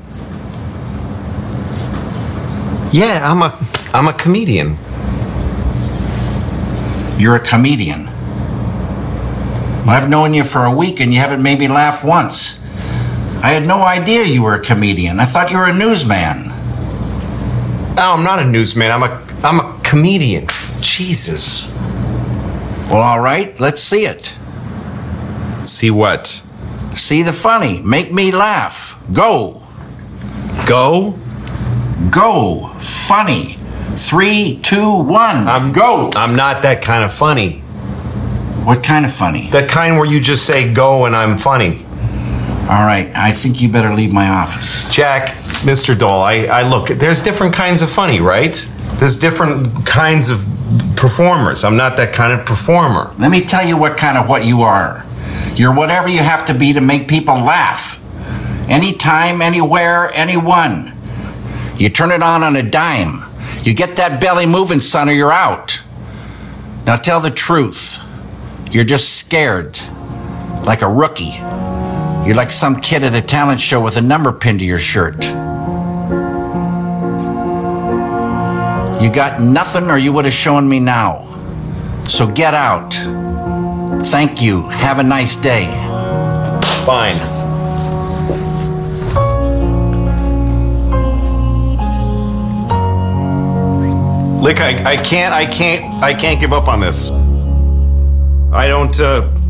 [2.90, 3.56] Yeah, I'm a
[3.94, 4.76] I'm a comedian.
[7.16, 8.08] You're a comedian.
[9.86, 12.58] I've known you for a week and you haven't made me laugh once.
[13.42, 15.18] I had no idea you were a comedian.
[15.18, 16.48] I thought you were a newsman.
[17.96, 18.92] No, I'm not a newsman.
[18.92, 20.46] I'm a I'm a comedian.
[20.80, 21.72] Jesus.
[22.88, 24.38] Well, all right, let's see it.
[25.66, 26.44] See what?
[26.94, 27.80] See the funny.
[27.82, 29.02] Make me laugh.
[29.12, 29.62] Go.
[30.66, 31.18] Go?
[32.10, 32.68] Go.
[32.78, 33.56] Funny.
[33.90, 35.48] Three, two, one.
[35.48, 36.10] I'm go.
[36.14, 37.58] I'm not that kind of funny.
[38.64, 39.50] What kind of funny?
[39.50, 41.84] The kind where you just say go and I'm funny.
[42.72, 44.88] All right, I think you better leave my office.
[44.88, 45.96] Jack, Mr.
[45.96, 48.54] Doll, I, I look, there's different kinds of funny, right?
[48.94, 50.46] There's different kinds of
[50.96, 51.64] performers.
[51.64, 53.12] I'm not that kind of performer.
[53.18, 55.04] Let me tell you what kind of what you are.
[55.54, 58.00] You're whatever you have to be to make people laugh.
[58.70, 60.94] Anytime, anywhere, anyone.
[61.76, 63.22] You turn it on on a dime.
[63.64, 65.84] You get that belly moving, son, or you're out.
[66.86, 67.98] Now tell the truth.
[68.70, 69.78] You're just scared.
[70.64, 71.71] Like a rookie.
[72.24, 75.24] You're like some kid at a talent show with a number pinned to your shirt.
[79.02, 81.28] You got nothing, or you would have shown me now.
[82.04, 82.94] So get out.
[84.04, 84.68] Thank you.
[84.68, 85.66] Have a nice day.
[86.86, 87.16] Fine.
[94.40, 97.10] Lick, I, I can't, I can't, I can't give up on this.
[98.52, 99.41] I don't, uh.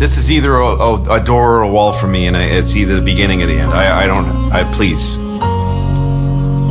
[0.00, 2.74] This is either a, a, a door or a wall for me, and I, it's
[2.74, 3.70] either the beginning or the end.
[3.70, 5.18] I, I don't, I, please.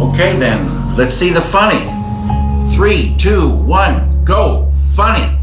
[0.09, 1.85] Okay then, let's see the funny.
[2.73, 4.71] Three, two, one, go.
[4.95, 5.37] Funny.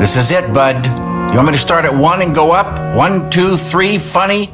[0.00, 0.84] This is it, bud.
[0.84, 2.96] You want me to start at one and go up?
[2.96, 4.50] One, two, three, funny?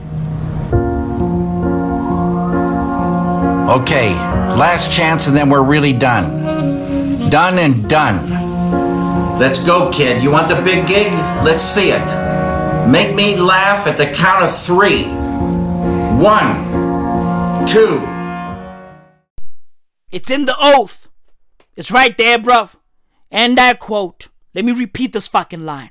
[3.72, 4.12] Okay,
[4.58, 6.43] last chance and then we're really done.
[7.34, 8.30] Done and done.
[9.40, 10.22] Let's go, kid.
[10.22, 11.12] You want the big gig?
[11.44, 12.86] Let's see it.
[12.88, 15.06] Make me laugh at the count of three.
[16.22, 18.06] One, two.
[20.12, 21.08] It's in the oath.
[21.74, 22.76] It's right there, bruv.
[23.32, 25.90] And I quote, let me repeat this fucking line,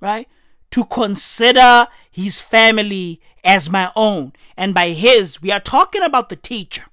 [0.00, 0.26] right?
[0.70, 4.32] To consider his family as my own.
[4.56, 6.84] And by his, we are talking about the teacher,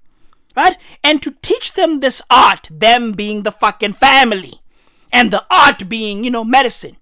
[0.56, 0.78] right?
[1.04, 4.54] And to teach them this art, them being the fucking family,
[5.12, 6.98] and the art being, you know, medicine,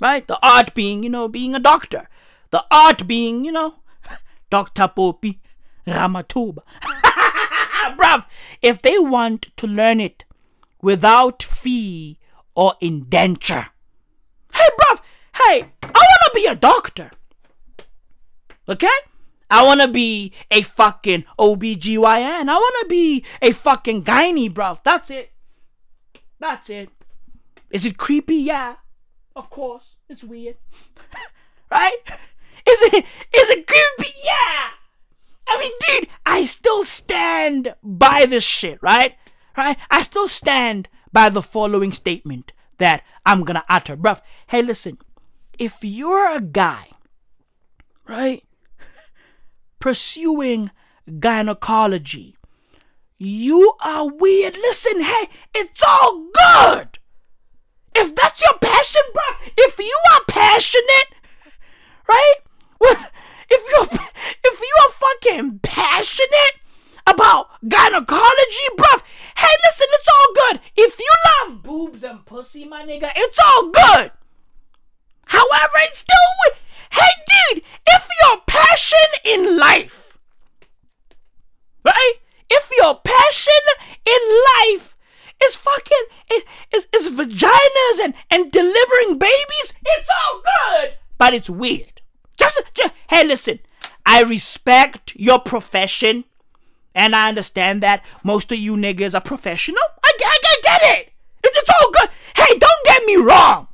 [0.00, 0.26] right?
[0.26, 2.08] The art being, you know, being a doctor,
[2.50, 3.76] the art being, you know,
[4.50, 4.88] Dr.
[4.88, 5.38] Phophi
[5.86, 6.62] Ramathuba.
[7.96, 8.26] Bruv,
[8.60, 10.24] if they want to learn it
[10.82, 12.18] without fee
[12.54, 13.68] or indenture.
[14.52, 15.00] Hey, bruv,
[15.34, 17.10] hey, I want to be a doctor.
[18.68, 18.88] Okay?
[19.50, 22.48] I want to be a fucking OBGYN.
[22.48, 24.82] I want to be a fucking gynae, bruv.
[24.82, 25.32] That's it.
[26.38, 26.90] That's it.
[27.70, 28.36] Is it creepy?
[28.36, 28.76] Yeah.
[29.34, 29.96] Of course.
[30.08, 30.56] It's weird.
[31.70, 31.96] right?
[32.68, 34.12] Is it is it creepy?
[34.24, 34.70] Yeah.
[35.46, 39.14] I mean, dude, I still stand by this shit, right?
[39.56, 39.78] Right?
[39.90, 43.96] I still stand by the following statement that I'm gonna utter.
[43.96, 44.98] Bruv, hey, listen,
[45.58, 46.88] if you're a guy,
[48.06, 48.44] right,
[49.78, 50.70] pursuing
[51.18, 52.36] gynecology,
[53.20, 54.54] You are weird.
[54.54, 56.98] Listen, hey, it's all good.
[57.94, 59.22] If that's your passion, bro,
[59.56, 61.08] if you are passionate,
[62.08, 62.36] right?
[62.80, 63.10] With
[63.50, 64.00] if you're
[64.44, 66.54] if you are fucking passionate
[67.08, 69.02] about gynecology, bruv,
[69.36, 70.60] hey, listen, it's all good.
[70.76, 71.10] If you
[71.48, 74.12] love boobs and pussy, my nigga, it's all good.
[75.26, 76.52] However, it's still
[76.92, 80.18] hey, dude, if your passion in life,
[81.84, 82.14] right?
[82.50, 83.52] If your passion
[84.06, 84.96] in life
[85.42, 90.94] is fucking is, is, vaginas and, and delivering babies, it's all good.
[91.18, 92.00] But it's weird.
[92.38, 93.58] Just, just hey, listen.
[94.06, 96.24] I respect your profession,
[96.94, 99.82] and I understand that most of you niggas are professional.
[100.02, 101.12] I, I, I get it.
[101.44, 102.08] It's, it's all good.
[102.34, 103.68] Hey, don't get me wrong.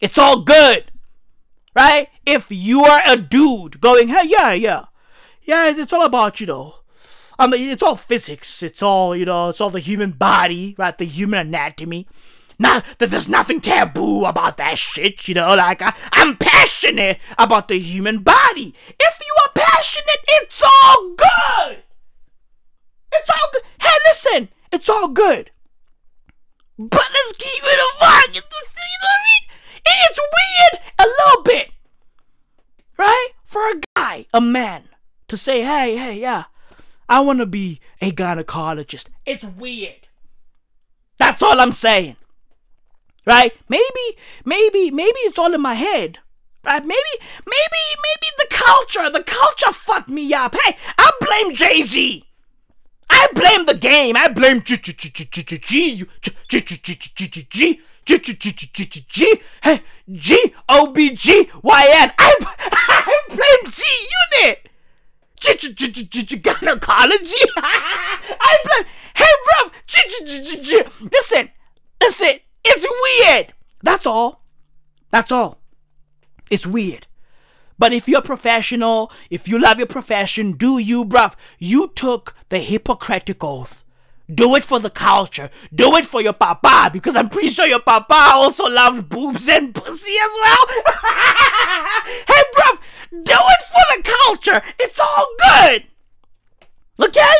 [0.00, 0.84] It's all good,
[1.74, 2.08] right?
[2.26, 4.84] If you are a dude going, hey, yeah, yeah,
[5.42, 6.76] yeah, it's all about you know.
[7.38, 8.62] I mean, it's all physics.
[8.62, 9.48] It's all you know.
[9.48, 10.96] It's all the human body, right?
[10.96, 12.06] The human anatomy.
[12.58, 15.54] Not that there's nothing taboo about that shit, you know.
[15.54, 18.74] Like I, I'm passionate about the human body.
[18.88, 21.82] If you are passionate, it's all good.
[23.12, 23.62] It's all good.
[23.80, 25.50] Hey, listen, it's all good.
[26.78, 28.34] But let's keep it a fuck.
[28.34, 29.43] You know what I mean?
[29.86, 31.72] It's weird a little bit,
[32.98, 33.28] right?
[33.44, 34.84] For a guy, a man,
[35.28, 36.44] to say, hey, hey, yeah,
[37.08, 39.06] I want to be a gynecologist.
[39.26, 40.08] It's weird.
[41.18, 42.16] That's all I'm saying.
[43.26, 43.52] Right?
[43.68, 46.18] Maybe, maybe, maybe it's all in my head.
[46.62, 46.82] Right?
[46.82, 47.14] Maybe,
[47.46, 50.54] maybe, maybe the culture, the culture fucked me up.
[50.62, 52.24] Hey, I blame Jay Z.
[53.10, 54.16] I blame the game.
[54.16, 58.18] I blame G G G G G G G G G G G G G
[58.18, 59.80] G G G G G hey
[60.10, 62.12] G O B G Y N.
[62.18, 63.82] I I blame G
[64.42, 64.68] Unit.
[65.40, 67.36] G G G G G G gynecology.
[67.56, 68.86] I blame.
[69.16, 69.70] Hey, bro.
[69.86, 70.82] G G G G G.
[71.12, 71.50] Listen,
[72.00, 72.40] listen.
[72.64, 72.86] It's
[73.26, 73.52] weird.
[73.82, 74.42] That's all.
[75.10, 75.60] That's all.
[76.50, 77.06] It's weird.
[77.78, 81.34] But if you're professional, if you love your profession, do you, bruv?
[81.58, 83.83] You took the Hippocratic Oath.
[84.32, 85.50] Do it for the culture.
[85.74, 89.74] Do it for your papa, because I'm pretty sure your papa also loves boobs and
[89.74, 90.66] pussy as well.
[92.28, 92.78] hey, bruv,
[93.10, 94.62] do it for the culture.
[94.78, 95.84] It's all good.
[97.00, 97.34] Okay?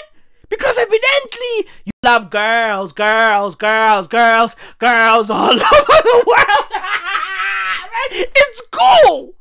[0.50, 6.70] Because evidently you love girls, girls, girls, girls, girls all over the world.
[6.70, 8.08] right?
[8.12, 9.34] It's cool.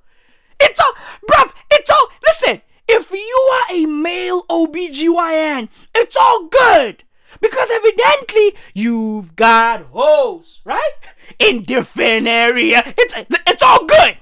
[0.61, 0.93] It's all,
[1.29, 7.03] bruv, it's all, listen, if you are a male OBGYN, it's all good.
[7.41, 10.93] Because evidently you've got hoes, right?
[11.39, 12.83] In different area.
[12.97, 13.15] It's,
[13.47, 14.17] it's all good.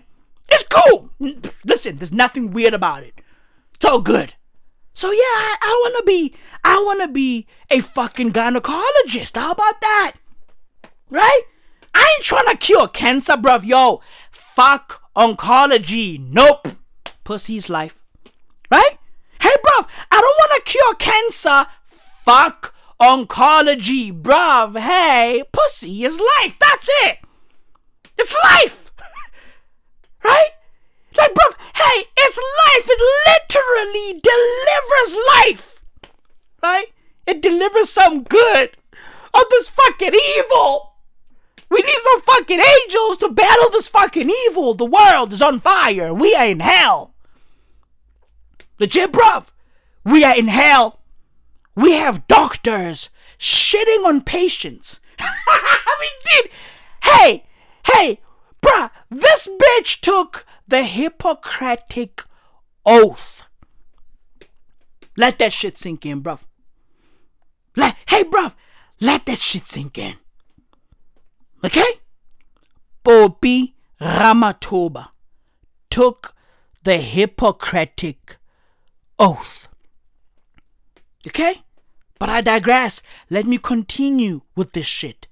[0.49, 1.09] It's cool.
[1.65, 3.21] Listen, there's nothing weird about it.
[3.75, 4.35] It's all good.
[4.93, 9.35] So yeah, I, I wanna be, I wanna be a fucking gynecologist.
[9.35, 10.15] How about that?
[11.09, 11.41] Right?
[11.93, 13.65] I ain't trying to cure cancer, bruv.
[13.65, 14.01] Yo,
[14.31, 16.19] fuck oncology.
[16.19, 16.67] Nope.
[17.23, 18.01] Pussy's life.
[18.69, 18.97] Right?
[19.41, 21.67] Hey, bruv, I don't wanna cure cancer.
[21.85, 24.79] Fuck oncology, bruv.
[24.79, 26.57] Hey, pussy is life.
[26.59, 27.17] That's it.
[28.17, 28.91] It's life.
[30.23, 30.51] right?
[31.17, 32.87] Like, bruv, hey, it's life.
[32.87, 35.83] It literally delivers life.
[36.61, 36.87] Right?
[37.25, 38.71] It delivers some good
[39.33, 40.93] of this fucking evil.
[41.69, 44.73] We need some fucking angels to battle this fucking evil.
[44.73, 46.13] The world is on fire.
[46.13, 47.13] We are in hell.
[48.77, 49.51] Legit, bruv.
[50.03, 51.00] We are in hell.
[51.75, 54.99] We have doctors shitting on patients.
[55.19, 56.51] Mean, dude,
[57.03, 57.45] hey,
[57.85, 58.19] hey,
[58.61, 62.23] bruh, this bitch took the Hippocratic
[62.85, 63.43] Oath.
[65.15, 66.45] Let that shit sink in, bruv.
[67.75, 68.53] Let, hey, bruv,
[68.99, 70.15] let that shit sink in.
[71.63, 71.99] Okay?
[73.03, 75.09] Bobby Ramathuba
[75.89, 76.33] took
[76.83, 78.37] the Hippocratic
[79.19, 79.67] Oath.
[81.27, 81.61] Okay?
[82.19, 83.01] But I digress.
[83.29, 85.27] Let me continue with this shit.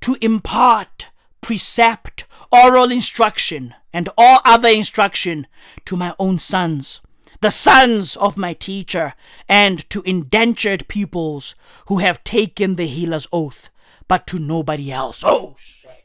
[0.00, 1.08] To impart
[1.40, 5.46] precept, oral instruction, and all other instruction
[5.84, 7.00] to my own sons,
[7.40, 9.14] the sons of my teacher,
[9.48, 11.54] and to indentured pupils
[11.86, 13.70] who have taken the healer's oath,
[14.08, 15.22] but to nobody else.
[15.24, 16.04] Oh, shit.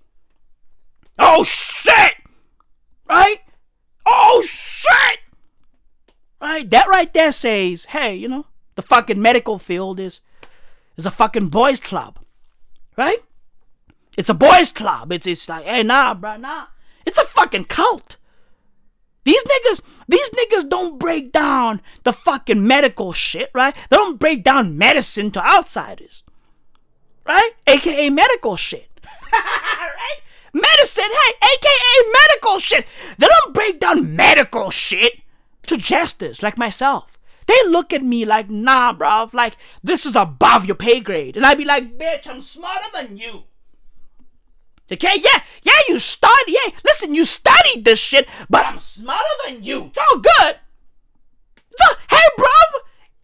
[1.20, 2.16] Oh, shit!
[3.10, 3.40] Right?
[4.06, 5.20] Oh, shit!
[6.41, 6.70] Right?
[6.70, 8.45] That right there says, hey, you know,
[8.76, 10.22] the fucking medical field is
[10.97, 12.19] is a fucking boys club.
[12.97, 13.23] Right?
[14.18, 15.11] It's a boys club.
[15.11, 16.68] It's it's like, hey, nah, bro, nah.
[17.06, 18.18] It's a fucking cult.
[19.26, 23.76] These niggas, these niggas don't break down the fucking medical shit, right?
[23.89, 26.23] They don't break down medicine to outsiders,
[27.26, 27.52] right?
[27.65, 28.88] AKA medical shit,
[29.34, 30.19] right?
[30.53, 32.85] Medicine, hey, AKA medical shit.
[33.18, 35.22] They don't break down medical shit
[35.65, 37.18] to jesters like myself.
[37.47, 41.38] They look at me like, nah, bruv, like, this is above your pay grade.
[41.38, 43.43] And I'd be like, bitch, I'm smarter than you.
[44.91, 49.63] Okay, yeah, yeah, you studied, yeah, listen, you studied this shit, but I'm smarter than
[49.63, 49.85] you.
[49.85, 50.59] It's all good.
[51.72, 52.81] It's all, hey, bruv,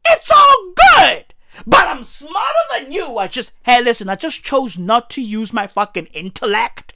[0.10, 1.26] it's all good.
[1.68, 3.20] But I'm smarter than you.
[3.20, 6.96] I just, hey, listen, I just chose not to use my fucking intellect,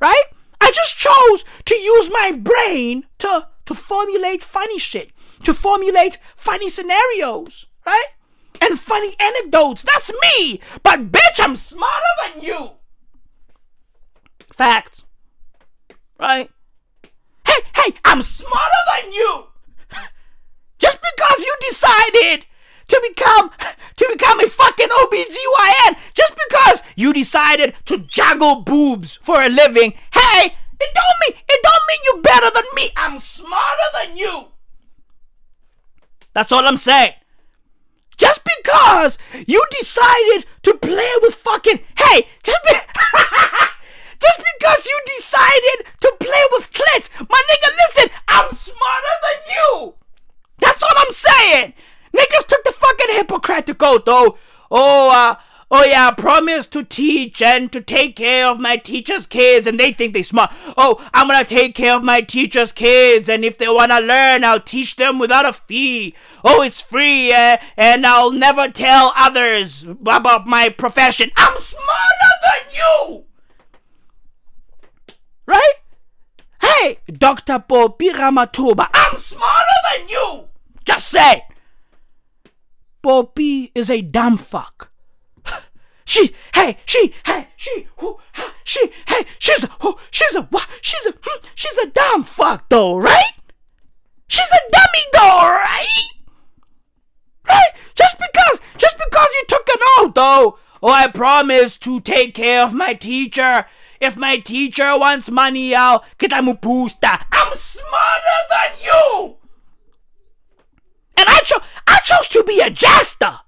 [0.00, 0.24] right?
[0.60, 5.12] I just chose to use my brain to, to formulate funny shit,
[5.44, 8.06] to formulate funny scenarios, right?
[8.60, 9.82] And funny anecdotes.
[9.82, 10.60] That's me.
[10.82, 12.70] But bitch, I'm smarter than you.
[14.52, 15.04] Facts.
[16.18, 16.50] Right?
[17.46, 19.44] Hey, hey, I'm smarter than you.
[20.78, 22.46] Just because you decided
[22.86, 23.50] to become
[23.96, 29.94] to become a fucking OBGYN, just because you decided to juggle boobs for a living,
[30.12, 32.90] hey, it don't mean it don't mean you're better than me.
[32.96, 34.48] I'm smarter than you.
[36.34, 37.14] That's all I'm saying.
[38.16, 42.70] Just because you decided to play with fucking hey, just be
[44.20, 49.94] Just because you decided to play with clits, my nigga, listen, I'm smarter than you.
[50.60, 51.74] That's all I'm saying.
[52.16, 54.38] Niggas took the fucking Hippocratic oath, though.
[54.70, 55.34] Oh, uh,
[55.74, 59.78] oh yeah, I promise to teach and to take care of my teacher's kids, and
[59.78, 60.52] they think they smart.
[60.76, 64.60] Oh, I'm gonna take care of my teacher's kids, and if they wanna learn, I'll
[64.60, 66.14] teach them without a fee.
[66.44, 71.32] Oh, it's free, uh, and I'll never tell others about my profession.
[71.36, 73.24] I'm smarter than you.
[75.46, 75.74] Right?
[76.62, 77.58] Hey, Dr.
[77.58, 80.48] Phophi Ramathuba, I'm smarter than you!
[80.84, 81.42] Just say!
[83.02, 84.93] Phophi is a dumb fuck.
[86.04, 90.68] She, hey, she, hey, she, who, ha, she, hey, she's a, who, she's a, what,
[90.82, 93.32] she's a, hmm, she's a dumb fuck though, right?
[94.28, 95.86] She's a dummy though, right?
[97.48, 97.70] Right?
[97.94, 100.58] Just because, just because you took an oath though.
[100.82, 103.64] Oh, I promise to take care of my teacher.
[104.00, 107.16] If my teacher wants money, I'll kita a booster.
[107.32, 109.36] I'm smarter than you.
[111.16, 113.40] And I chose, I chose to be a jester.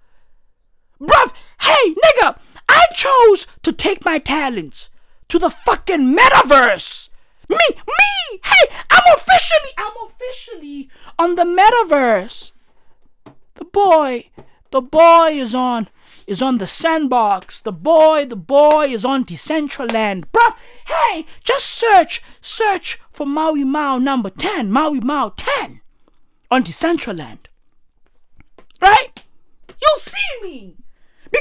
[0.98, 4.90] Bruv, hey, nigga, I chose to take my talents
[5.28, 7.10] to the fucking metaverse.
[7.48, 12.52] Me, me, hey, I'm officially, I'm officially on the metaverse.
[13.54, 14.30] The boy,
[14.70, 15.88] the boy is on,
[16.26, 17.60] is on the sandbox.
[17.60, 20.24] The boy, the boy is on Decentraland.
[20.32, 20.56] Bruv,
[20.86, 25.80] hey, just search, search for Maui Mao number 10, Maui Mao 10
[26.50, 27.46] on Decentraland.
[28.82, 29.22] Right?
[29.80, 30.76] You'll see me.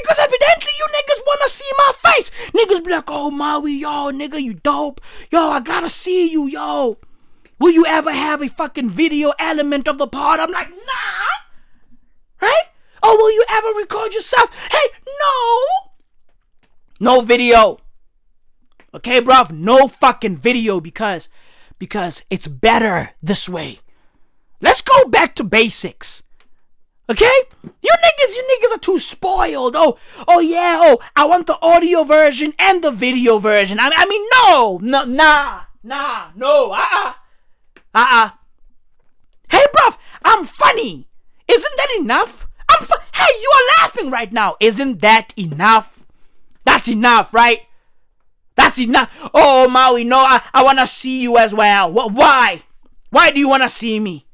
[0.02, 2.30] Because evidently you niggas wanna see my face.
[2.52, 5.00] Niggas be like, oh Maui, yo, nigga, you dope.
[5.30, 6.98] Yo, I gotta see you, yo.
[7.58, 10.40] Will you ever have a fucking video element of the part?
[10.40, 12.42] I'm like, nah.
[12.42, 12.64] Right?
[13.02, 14.50] Oh, will you ever record yourself?
[14.70, 15.62] Hey, no.
[17.00, 17.78] No video.
[18.94, 21.28] Okay, bruv, no fucking video because
[21.78, 23.80] because it's better this way.
[24.60, 26.22] Let's go back to basics.
[27.08, 27.40] Okay?
[27.62, 29.74] You niggas, you niggas are too spoiled.
[29.76, 29.96] Oh,
[30.26, 33.78] oh yeah, oh, I want the audio version and the video version.
[33.80, 37.12] I, I mean, no, no, nah, nah, no, uh-uh,
[37.94, 38.30] uh-uh.
[39.50, 41.06] Hey, bruv, I'm funny.
[41.46, 42.48] Isn't that enough?
[42.68, 44.56] I'm fu- Hey, you are laughing right now.
[44.60, 46.04] Isn't that enough?
[46.64, 47.60] That's enough, right?
[48.56, 49.30] That's enough.
[49.32, 51.92] Oh, Maui, no, I, I want to see you as well.
[51.92, 52.62] Wh- why?
[53.10, 54.26] Why do you want to see me?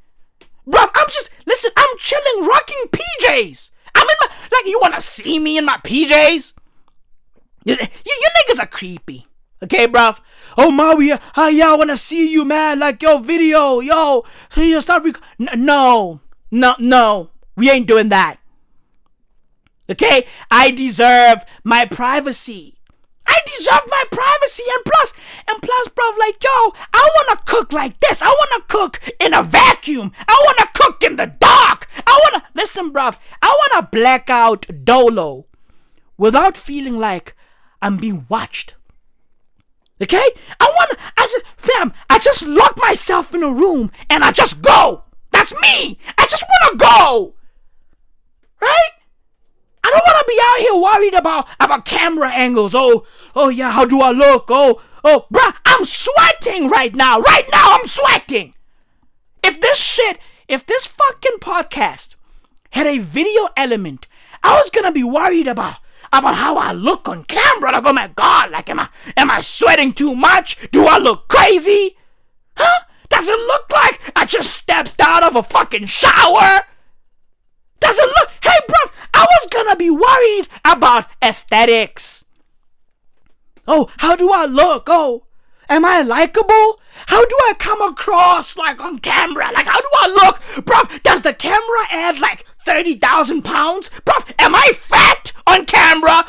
[0.67, 3.71] Bruv, I'm just, listen, I'm chilling, rocking PJs.
[3.95, 6.55] I'm in my, like, you want to see me in my PJs?
[7.65, 9.27] You, you, niggas are creepy.
[9.63, 10.19] Okay, bruv?
[10.57, 11.19] Oh, Maui, uh,
[11.53, 12.79] yeah, I want to see you, man.
[12.79, 14.25] Like, yo, video, yo.
[14.57, 16.21] You start rec- No,
[16.51, 17.31] no, no.
[17.55, 18.39] We ain't doing that.
[19.91, 20.25] Okay?
[20.51, 22.79] I deserve my privacy.
[23.33, 25.15] I deserve my privacy and plus,
[25.49, 28.21] and plus, bruv, like, yo, I wanna cook like this.
[28.21, 30.13] I wanna cook in a vacuum.
[30.29, 31.89] I wanna cook in the dark.
[32.07, 35.47] I wanna, listen, bruv, I wanna black out dolo
[36.19, 37.35] without feeling like
[37.81, 38.75] I'm being watched.
[40.03, 40.29] Okay?
[40.61, 44.61] I wanna, I just, fam, I just lock myself in a room and I just
[44.61, 45.05] go.
[45.31, 45.99] That's me.
[46.19, 47.35] I just wanna go.
[48.61, 48.91] Right?
[49.85, 52.75] I don't want to be out here worried about about camera angles.
[52.75, 53.05] Oh,
[53.35, 54.47] oh yeah, how do I look?
[54.49, 57.21] Oh, oh, bruh, I'm sweating right now.
[57.21, 58.55] Right now, I'm sweating.
[59.43, 60.19] If this shit,
[60.49, 62.15] if this fucking podcast
[62.71, 64.07] had a video element,
[64.43, 65.79] I was gonna be worried about
[66.13, 67.73] about how I look on camera.
[67.73, 70.71] Like, oh my god, like am I am I sweating too much?
[70.71, 71.97] Do I look crazy?
[72.57, 72.85] Huh?
[73.09, 76.61] Does it look like I just stepped out of a fucking shower?
[77.83, 82.25] Does it look hey bruv, I was gonna be worried about aesthetics.
[83.67, 84.85] Oh, how do I look?
[84.87, 85.25] Oh,
[85.69, 86.81] am I likable?
[87.07, 89.51] How do I come across like on camera?
[89.53, 90.65] Like how do I look?
[90.65, 93.91] Bruv, does the camera add like 30,000 pounds?
[94.07, 96.25] Bruv, am I fat on camera?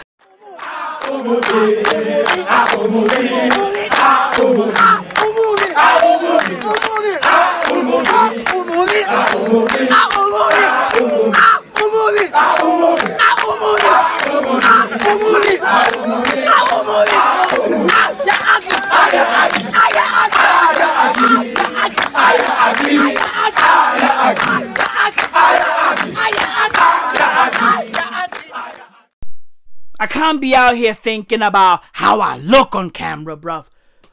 [30.43, 33.69] Be out here thinking about how I look on camera, bruv.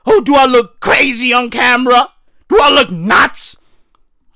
[0.07, 2.13] Oh, do I look crazy on camera?
[2.49, 3.57] Do I look nuts?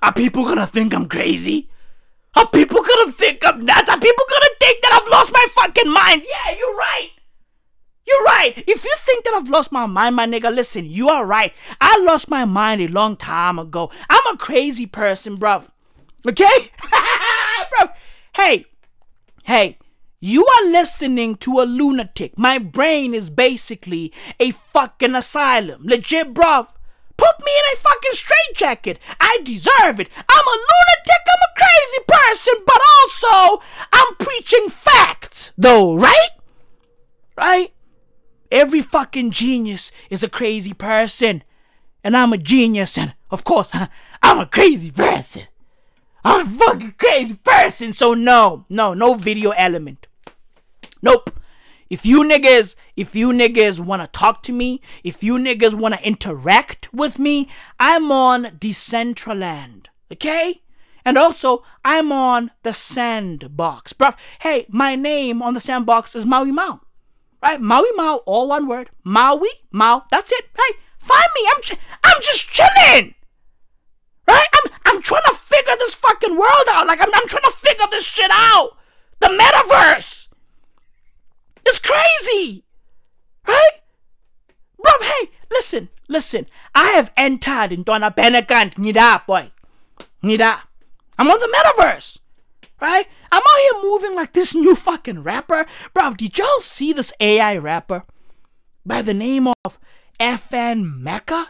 [0.03, 1.71] Are people gonna think I'm crazy?
[2.35, 3.89] Are people gonna think I'm nuts?
[3.89, 6.23] Are people gonna think that I've lost my fucking mind?
[6.29, 7.11] Yeah, you're right.
[8.09, 8.55] You're right.
[8.57, 11.55] If you think that I've lost my mind, my nigga, listen, you are right.
[11.81, 13.93] I lost my mind a long time ago.
[14.11, 15.71] I'm a crazy person, bruv.
[16.29, 16.45] Okay?
[17.71, 17.95] bruv.
[18.35, 18.65] Hey,
[19.45, 19.79] hey,
[20.25, 22.39] you are listening to a lunatic.
[22.39, 24.11] My brain is basically
[24.41, 25.83] a fucking asylum.
[25.85, 26.73] Legit, bruv.
[27.19, 28.99] Put me in a fucking straitjacket.
[29.21, 30.09] I deserve it.
[30.17, 31.23] I'm a lunatic.
[31.29, 36.31] I'm a crazy person, but also I'm preaching facts, though, right?
[37.37, 37.75] Right?
[38.51, 41.43] Every fucking genius is a crazy person.
[42.03, 43.73] And I'm a genius, and of course,
[44.23, 45.43] I'm a crazy person.
[46.25, 50.07] I'm a fucking crazy person, so no, no, no video element.
[51.05, 51.39] Nope.
[51.91, 56.89] If you niggas, if you niggas wanna talk to me, if you niggas wanna interact
[56.95, 57.47] with me,
[57.79, 60.63] I'm on Decentraland, okay?
[61.05, 64.17] And also, I'm on the Sandbox, bruv.
[64.41, 66.81] Hey, my name on the Sandbox is Maui Mao,
[67.43, 67.61] right?
[67.61, 68.89] Maui Mao, all one word.
[69.05, 70.05] Maui Mao.
[70.11, 70.47] That's it.
[70.57, 71.51] Hey, find me.
[71.55, 73.15] I'm, ch- I'm just chilling,
[74.27, 74.47] right?
[74.55, 76.87] I'm, I'm trying to figure this fucking world out.
[76.87, 78.71] Like I'm, I'm trying to figure this shit out.
[79.21, 80.29] The metaverse.
[81.67, 82.65] It's crazy.
[83.47, 83.71] Right?
[84.85, 86.47] Bruv, hey, listen, listen.
[86.75, 89.51] I have entered into an Benegant Nida, boy.
[90.23, 90.61] Nida.
[91.19, 92.19] I'm on the metaverse.
[92.81, 93.07] Right?
[93.33, 95.67] I'm out here moving like this new fucking rapper.
[95.93, 98.05] Bro, did y'all see this AI rapper?
[98.85, 99.79] By the name of
[100.21, 101.47] FN Meka?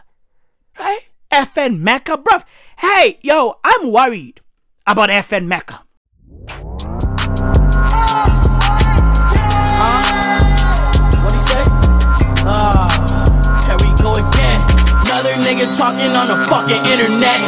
[0.78, 1.00] Right?
[1.32, 2.44] FN Meka, bruv.
[2.78, 4.40] Hey, yo, I'm worried
[4.86, 6.83] about FN Meka.
[15.74, 17.38] Talking on the fucking internet.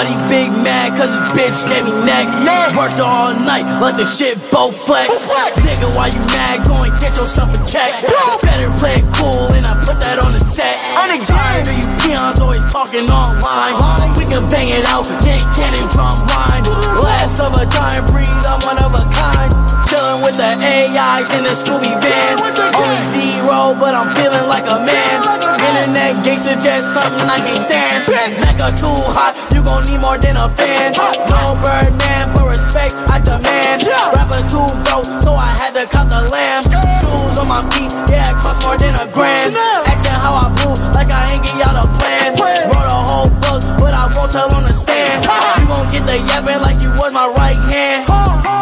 [0.00, 2.26] He big mad cause his bitch gave me neck.
[2.74, 5.30] Worked all night like the shit both flex.
[5.62, 6.66] Nigga, why you mad?
[6.66, 7.94] Go and get yourself a check.
[8.42, 10.76] Better play it cool and I put that on the set.
[10.98, 13.78] I'm tired of you peons always talking online.
[14.18, 16.66] We can bang it out, Nick Cannon drum line.
[16.98, 19.50] Last of a dying breed, I'm one of a kind.
[19.86, 22.34] Chilling with the AIs in the Scooby van.
[22.74, 25.49] Only zero, but I'm feeling like a man.
[25.80, 28.04] Internet gates are just something I can't stand.
[28.44, 30.92] Meka too hot, you gon' need more than a fan.
[30.92, 33.88] No Birdman, for respect I demand.
[33.88, 36.68] Rappers too broke, so I had to cut the lamb.
[37.00, 39.56] Shoes on my feet, yeah, it cost more than a grand.
[39.88, 42.36] Asking how I blew, like I ain't give y'all a plan.
[42.36, 45.24] Wrote a whole book, but I won't tell on the stand.
[45.24, 48.59] You gon' get the yapping like you was my right hand.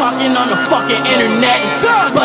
[0.00, 1.60] Talking on the fucking internet.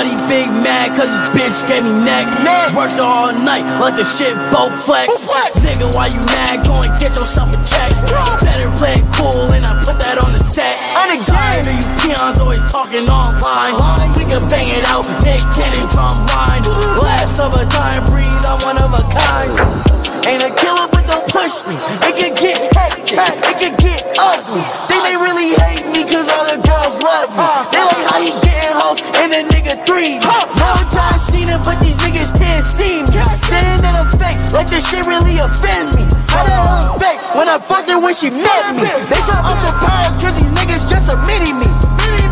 [0.08, 2.24] He big mad cause his bitch gave me neck.
[2.72, 5.28] Worked all night like the shit both flex.
[5.60, 6.64] Nigga, why you mad?
[6.64, 7.92] Go and get yourself a check.
[8.40, 10.80] Better play cool and I put that on the set.
[10.96, 13.74] I'm Tired of you peons always talking online.
[14.16, 16.64] We can bang it out, Nick Cannon drum line.
[17.02, 19.85] Last of a dying breed, I'm one of a kind.
[20.26, 21.78] Ain't a killer, but don't push me.
[22.02, 24.66] It can get hectic, it can get ugly.
[24.90, 27.46] Think they really hate me cause all the girls love me.
[27.70, 30.18] They like how he getting hoes and the nigga three.
[30.18, 33.22] No John Cena, but these niggas can't see me.
[33.46, 36.10] Saying that I'm fake, like this shit really offend me.
[36.34, 38.90] How the hell I'm fake when I fucked her when she met me?
[39.06, 41.70] They said I'm surprised cause these niggas just a mini me.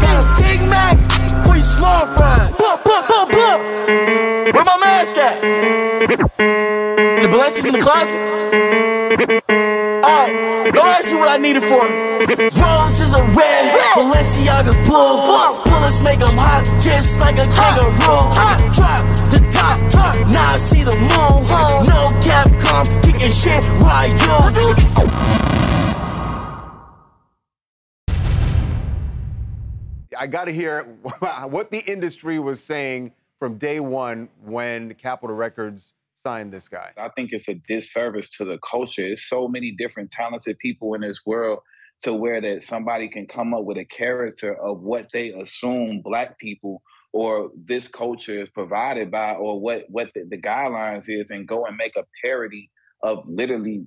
[0.01, 0.97] Got a Big Mac
[1.45, 2.49] for you small fries.
[2.57, 4.32] Blah, blah, blah, blah.
[4.51, 5.39] Where my mask at?
[5.39, 8.19] The Balenci's in the closet?
[10.03, 11.79] Alright, don't ask me what I need it for.
[11.79, 15.63] Roses are red, Balenciaga blue.
[15.63, 18.35] Bullets make them hot, just like a kangaroo.
[18.75, 18.99] Drop
[19.31, 19.79] the top,
[20.27, 21.47] now I see the moon.
[21.87, 24.75] No Capcom, kicking shit, why you?
[30.17, 30.83] I got to hear
[31.47, 33.13] what the industry was saying
[33.43, 36.91] from day one when Capitol Records signed this guy.
[36.95, 39.01] I think it's a disservice to the culture.
[39.01, 41.59] There's so many different talented people in this world
[42.03, 46.39] to where that somebody can come up with a character of what they assume black
[46.39, 51.45] people or this culture is provided by or what what the, the guidelines is and
[51.45, 52.71] go and make a parody
[53.01, 53.83] of literally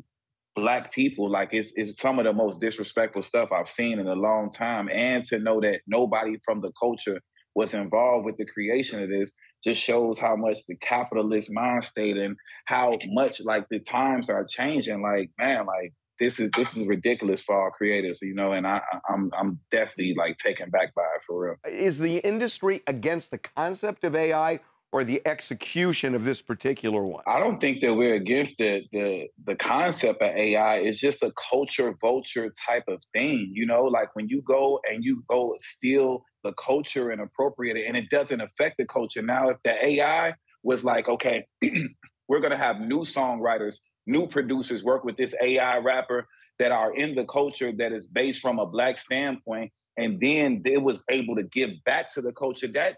[0.55, 4.15] black people like it's, it's some of the most disrespectful stuff i've seen in a
[4.15, 7.21] long time and to know that nobody from the culture
[7.57, 9.33] was involved with the creation of this
[9.67, 12.37] just shows how much the capitalist mind state and
[12.67, 15.03] how much like the times are changing.
[15.03, 18.81] Like man like this is this is ridiculous for all creators you know and i
[19.11, 21.57] i'm i'm definitely like taken back by it for real.
[21.71, 24.61] Is the industry against the concept of AI
[24.97, 27.23] or the execution of this particular one?
[27.27, 30.77] I don't think that we're against the the the concept of AI.
[30.77, 33.83] It's just a culture vulture type of thing, you know.
[33.83, 38.09] Like when you go and you go steal the culture and appropriate it, and it
[38.09, 39.21] doesn't affect the culture.
[39.21, 40.33] Now, if the AI
[40.63, 41.47] was like, okay,
[42.29, 46.27] we're gonna have new songwriters, new producers work with this AI rapper
[46.59, 50.83] that are in the culture that is based from a black standpoint, and then it
[50.83, 52.67] was able to give back to the culture.
[52.69, 52.97] That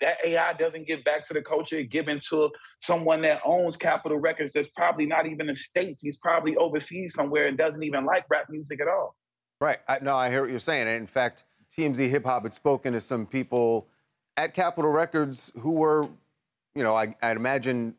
[0.00, 2.50] that AI doesn't give back to the culture, given to
[2.80, 6.02] someone that owns Capitol Records that's probably not even in States.
[6.02, 9.16] He's probably overseas somewhere and doesn't even like rap music at all.
[9.60, 9.78] Right.
[9.88, 10.88] I, no, I hear what you're saying.
[10.88, 11.44] And in fact,
[11.76, 13.88] TMZ Hip Hop had spoken to some people
[14.36, 16.08] at Capitol Records who were,
[16.74, 17.94] you know, I, I'd imagine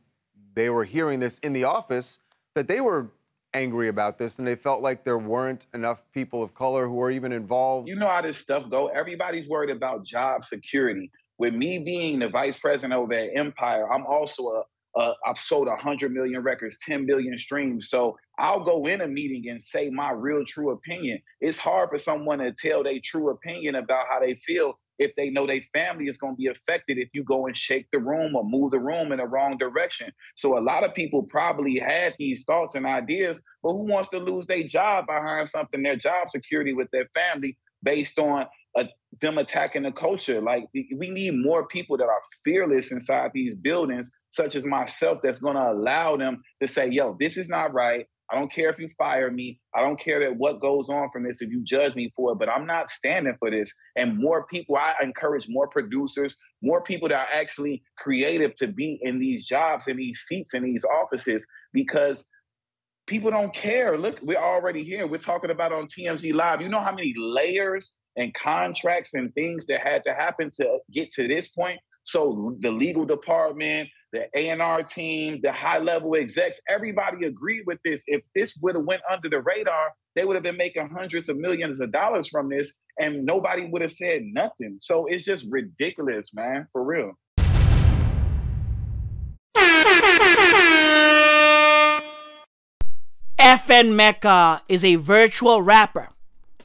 [0.56, 2.20] they were hearing this in the office
[2.56, 3.10] that they were
[3.54, 7.12] angry about this and they felt like there weren't enough people of color who were
[7.12, 7.88] even involved.
[7.88, 8.88] You know how this stuff go.
[8.88, 11.12] Everybody's worried about job security.
[11.38, 14.64] With me being the vice president over at Empire, I'm also a,
[15.00, 17.90] a I've sold 100 million records, 10 billion streams.
[17.90, 21.20] So I'll go in a meeting and say my real true opinion.
[21.40, 25.30] It's hard for someone to tell their true opinion about how they feel if they
[25.30, 28.36] know their family is going to be affected if you go and shake the room
[28.36, 30.12] or move the room in the wrong direction.
[30.36, 34.20] So a lot of people probably had these thoughts and ideas, but who wants to
[34.20, 38.46] lose their job behind something, their job security with their family based on
[38.78, 38.86] uh,
[39.20, 40.40] them attacking the culture?
[40.40, 45.40] Like we need more people that are fearless inside these buildings, such as myself, that's
[45.40, 48.06] going to allow them to say, yo, this is not right.
[48.32, 49.60] I don't care if you fire me.
[49.76, 52.40] I don't care that what goes on from this if you judge me for it,
[52.40, 53.74] but I'm not standing for this.
[53.98, 59.00] And more people, I encourage more producers, more people that are actually creative to be
[59.02, 62.26] in these jobs, in these seats, in these offices, because
[63.08, 63.98] people don't care.
[63.98, 65.08] Look, we're already here.
[65.08, 66.62] We're talking about on TMZ Live.
[66.62, 71.12] You know how many layers and contracts and things that had to happen to get
[71.12, 71.80] to this point?
[72.04, 78.04] So the legal department, the A&R team, the high level execs, everybody agreed with this.
[78.08, 81.38] If this would have went under the radar, they would have been making hundreds of
[81.38, 84.78] millions of dollars from this and nobody would have said nothing.
[84.82, 87.14] So it's just ridiculous, man, for real.
[93.40, 96.10] FN Meka is a virtual rapper.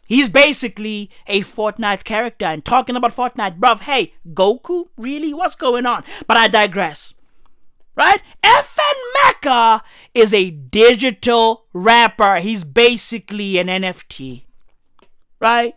[0.06, 2.46] He's basically a Fortnite character.
[2.46, 4.88] And talking about Fortnite, bruv, hey, Goku?
[4.96, 5.34] Really?
[5.34, 6.04] What's going on?
[6.28, 7.14] But I digress.
[7.96, 8.20] Right?
[8.42, 9.80] FN Meka
[10.12, 12.36] is a digital rapper.
[12.36, 14.44] He's basically an NFT.
[15.40, 15.74] Right?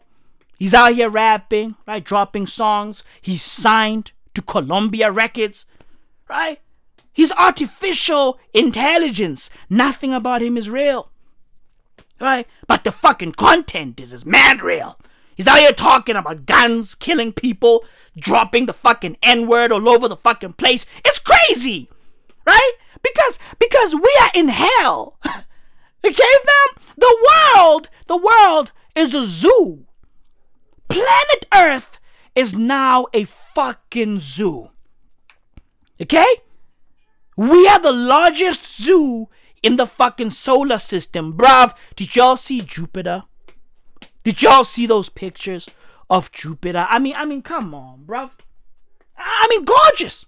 [0.57, 2.03] He's out here rapping, right?
[2.03, 3.03] Dropping songs.
[3.21, 5.65] He's signed to Columbia Records.
[6.29, 6.59] Right?
[7.13, 9.49] He's artificial intelligence.
[9.69, 11.11] Nothing about him is real.
[12.19, 12.45] Right?
[12.67, 14.99] But the fucking content is, is mad real.
[15.37, 17.85] He's out here talking about guns, killing people,
[18.17, 20.85] dropping the fucking N-word all over the fucking place.
[21.05, 21.89] It's crazy.
[22.49, 22.73] Right?
[23.03, 25.19] Because because we are in hell.
[26.05, 26.83] okay, fam?
[26.97, 29.85] The world, the world is a zoo.
[30.87, 31.99] Planet Earth
[32.33, 34.71] is now a fucking zoo.
[36.01, 36.25] Okay?
[37.37, 39.29] We are the largest zoo
[39.61, 41.37] in the fucking solar system.
[41.37, 43.23] Bruv, did y'all see Jupiter?
[44.23, 45.69] Did y'all see those pictures
[46.09, 46.87] of Jupiter?
[46.89, 48.31] I mean, I mean, come on, bruv.
[49.17, 50.25] I mean, gorgeous.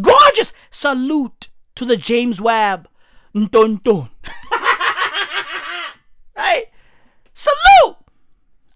[0.00, 0.52] Gorgeous.
[0.70, 2.88] Salute to the James Webb.
[3.34, 3.80] Dun.
[6.36, 6.64] right?
[7.34, 7.96] Salute.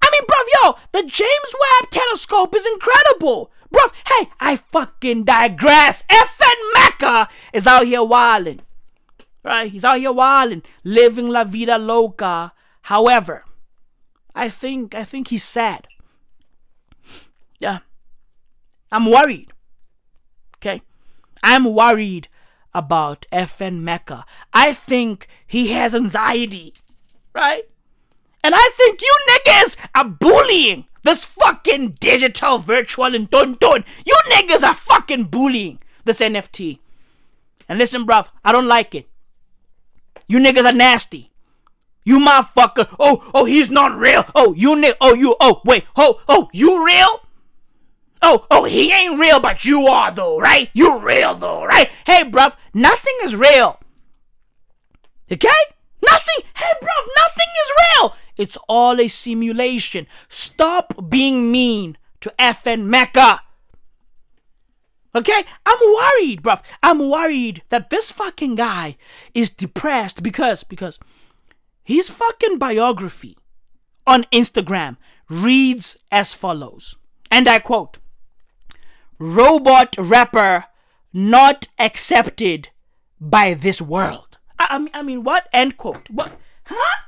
[0.00, 3.50] I mean, bruv, yo, the James Webb telescope is incredible.
[3.72, 6.04] Bruv, hey, I fucking digress.
[6.04, 8.60] FN Meka is out here wilding.
[9.42, 9.70] Right?
[9.70, 12.52] He's out here wilding, living la vida loca.
[12.82, 13.44] However,
[14.34, 15.88] I think I think he's sad.
[17.58, 17.78] Yeah.
[18.90, 19.51] I'm worried.
[21.42, 22.28] I'm worried
[22.74, 24.24] about FN Meka.
[24.52, 26.74] I think he has anxiety.
[27.34, 27.64] Right?
[28.44, 33.84] And I think you niggas are bullying this fucking digital virtual and dun dun.
[34.04, 36.78] You niggas are fucking bullying this NFT.
[37.68, 39.08] And listen, bruv, I don't like it.
[40.26, 41.30] You niggas are nasty.
[42.04, 42.94] You motherfucker.
[42.98, 44.24] Oh, oh, he's not real.
[44.34, 44.96] Oh, you nigga.
[45.00, 45.36] Oh, you.
[45.40, 45.84] Oh, wait.
[45.96, 47.20] Oh, oh, you real?
[48.22, 50.70] Oh, oh, he ain't real, but you are though, right?
[50.72, 51.90] You real though, right?
[52.06, 53.80] Hey, bruv, nothing is real.
[55.30, 55.48] Okay?
[56.08, 56.44] Nothing.
[56.54, 58.16] Hey, bruv, nothing is real.
[58.36, 60.06] It's all a simulation.
[60.28, 63.40] Stop being mean to FN Meka.
[65.14, 65.44] Okay?
[65.66, 66.62] I'm worried, bruv.
[66.82, 68.96] I'm worried that this fucking guy
[69.34, 70.98] is depressed because because
[71.82, 73.36] his fucking biography
[74.06, 74.96] on Instagram
[75.28, 76.96] reads as follows.
[77.30, 77.98] And I quote
[79.24, 80.64] Robot rapper
[81.12, 82.70] not accepted
[83.20, 84.38] by this world.
[84.58, 85.48] I, I mean, I mean, what?
[85.52, 86.10] End quote.
[86.10, 86.32] What?
[86.64, 87.02] Huh?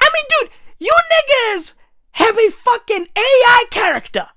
[0.00, 1.74] I mean, dude, you niggas
[2.12, 4.28] have a fucking AI character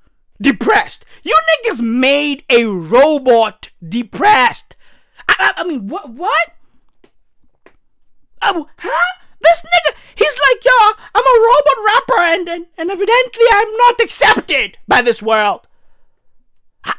[0.42, 1.06] depressed.
[1.24, 4.76] You niggas made a robot depressed.
[5.30, 6.10] I, I, I mean, what?
[6.10, 6.56] What?
[8.42, 9.20] Um, huh?
[9.42, 10.72] This nigga, he's like, yo,
[11.14, 15.67] I'm a robot rapper, and, and, and evidently I'm not accepted by this world.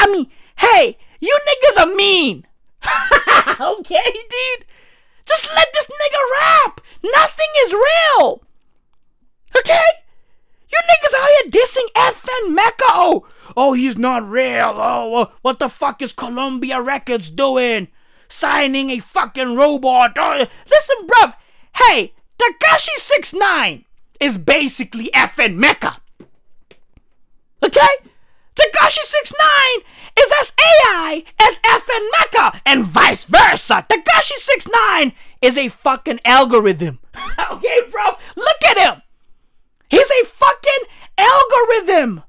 [0.01, 2.47] I mean, hey, you niggas are mean.
[3.60, 4.66] okay, dude.
[5.27, 6.81] Just let this nigga rap.
[7.02, 8.43] Nothing is real.
[9.56, 9.89] Okay?
[10.70, 12.89] You niggas out here dissing FN Meka.
[12.89, 14.74] Oh, oh, he's not real.
[14.77, 17.89] Oh, what the fuck is Columbia Records doing?
[18.28, 20.12] Signing a fucking robot.
[20.19, 21.35] Oh, listen, bruv.
[21.77, 23.85] Hey, Tekashi 69
[24.20, 25.98] is basically FN Meka.
[27.62, 28.07] Okay?
[28.59, 29.39] Tekashi 69
[30.18, 33.86] is as AI as FN Meka and vice versa.
[33.89, 36.98] Tekashi 69 is a fucking algorithm.
[37.52, 38.12] okay, bro?
[38.36, 39.02] Look at him.
[39.89, 40.85] He's a fucking
[41.16, 42.24] algorithm.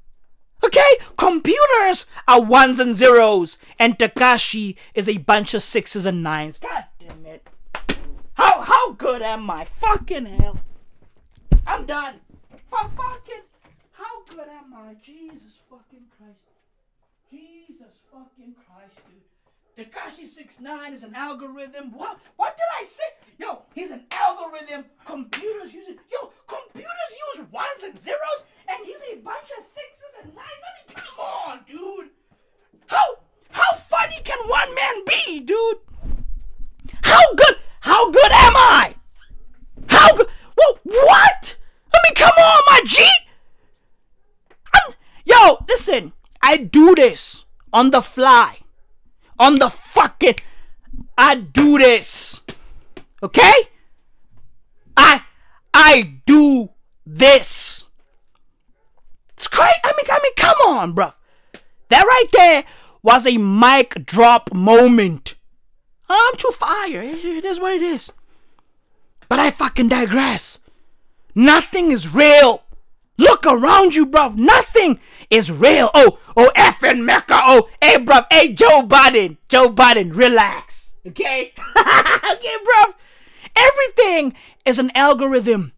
[0.64, 0.98] Okay?
[1.16, 6.60] Computers are ones and zeros, and Tekashi is a bunch of sixes and nines.
[6.60, 7.48] God damn it.
[8.34, 9.64] How how good am I?
[9.64, 10.60] Fucking hell.
[11.66, 12.16] I'm done.
[12.70, 13.42] But fucking
[13.92, 14.94] how good am I?
[15.02, 15.60] Jesus
[18.12, 19.86] fucking Christ, dude.
[19.86, 21.92] Tekashi 69 is an algorithm.
[21.92, 22.18] What?
[22.36, 23.04] What did I say?
[23.38, 24.84] Yo, he's an algorithm.
[25.04, 25.98] Computers use it.
[26.10, 30.46] Yo, computers use ones and zeros, and he's a bunch of sixes and nines.
[30.66, 32.10] I mean, come on, dude.
[32.88, 33.16] How
[33.50, 35.78] how funny can one man be, dude?
[37.02, 37.56] How good?
[37.80, 38.94] How good am I?
[39.88, 40.26] How good?
[40.82, 41.56] What?
[41.94, 43.08] I mean, come on, my G.
[44.74, 46.12] I'm, yo, listen.
[46.42, 48.58] I do this on the fly
[49.40, 50.36] on the fucking.
[51.18, 52.42] I do this.
[53.22, 53.52] Okay?
[54.96, 55.22] I
[55.74, 56.68] I do
[57.04, 57.88] this.
[59.32, 59.74] It's great.
[59.82, 61.14] I mean, I mean, come on, bruv.
[61.88, 62.64] That right there
[63.02, 65.34] was a mic drop moment.
[66.08, 67.02] I'm too fire.
[67.02, 68.12] It is what it is.
[69.28, 70.58] But I fucking digress.
[71.34, 72.64] Nothing is real.
[73.20, 74.36] Look around you, bruv.
[74.36, 74.98] Nothing
[75.28, 75.90] is real.
[75.92, 77.38] Oh, oh, FN Meka.
[77.44, 78.24] Oh, hey, bruv.
[78.32, 79.36] Hey, Joe Biden.
[79.46, 80.96] Joe Biden, relax.
[81.06, 81.52] Okay?
[81.76, 82.94] okay, bruv.
[83.54, 84.32] Everything
[84.64, 85.72] is an algorithm.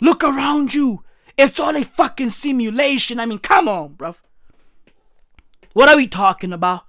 [0.00, 1.02] Look around you.
[1.36, 3.18] It's all a fucking simulation.
[3.18, 4.22] I mean, come on, bruv.
[5.72, 6.82] What are we talking about?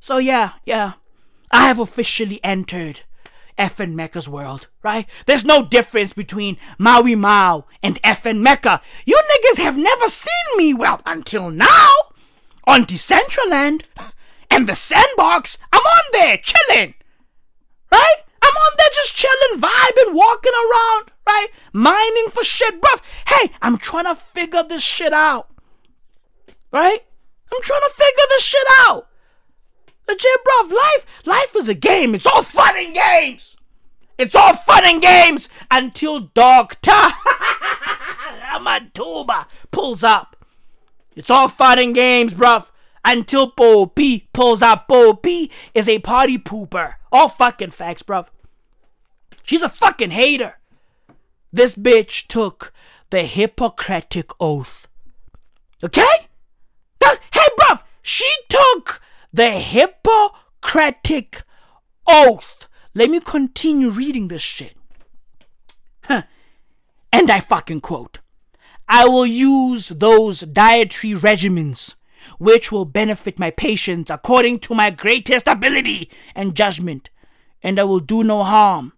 [0.00, 0.94] So, yeah, yeah.
[1.50, 3.02] I have officially entered
[3.58, 5.06] FN Meka's world, right?
[5.26, 8.80] There's no difference between Maui Mao and FN Meka.
[9.04, 11.90] You niggas have never seen me, well, until now.
[12.64, 13.82] On Decentraland
[14.50, 16.94] and the sandbox, I'm on there chilling,
[17.90, 18.16] right?
[18.42, 21.48] I'm on there just chilling, vibing, walking around, right?
[21.72, 23.00] Mining for shit, bruv.
[23.28, 25.48] Hey, I'm trying to figure this shit out,
[26.72, 27.00] right?
[27.52, 29.08] I'm trying to figure this shit out.
[30.08, 32.14] Legit, bruv, life, life is a game.
[32.14, 33.56] It's all fun and games.
[34.18, 36.90] It's all fun and games until Dr.
[38.52, 40.36] Ramathuba pulls up.
[41.16, 42.70] It's all fun and games, bruv.
[43.04, 44.86] Until Bo P pulls up.
[44.86, 46.94] Bo P is a party pooper.
[47.10, 48.28] All fucking facts, bruv.
[49.42, 50.58] She's a fucking hater.
[51.52, 52.72] This bitch took
[53.10, 54.86] the Hippocratic oath.
[55.82, 56.28] Okay?
[57.32, 59.00] Hey, bruv, she took
[59.32, 61.42] the Hippocratic
[62.06, 62.68] Oath.
[62.94, 64.74] Let me continue reading this shit.
[66.04, 66.22] Huh.
[67.12, 68.20] And I fucking quote
[68.88, 71.94] I will use those dietary regimens
[72.38, 77.10] which will benefit my patients according to my greatest ability and judgment,
[77.62, 78.92] and I will do no harm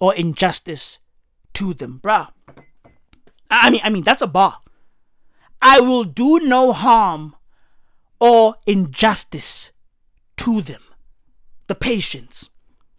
[0.00, 0.98] or injustice
[1.54, 2.28] to them, bruh.
[3.50, 4.60] I mean, I mean that's a bar.
[5.62, 7.36] I will do no harm
[8.20, 9.70] or injustice
[10.44, 10.82] to them,
[11.68, 12.50] the patients.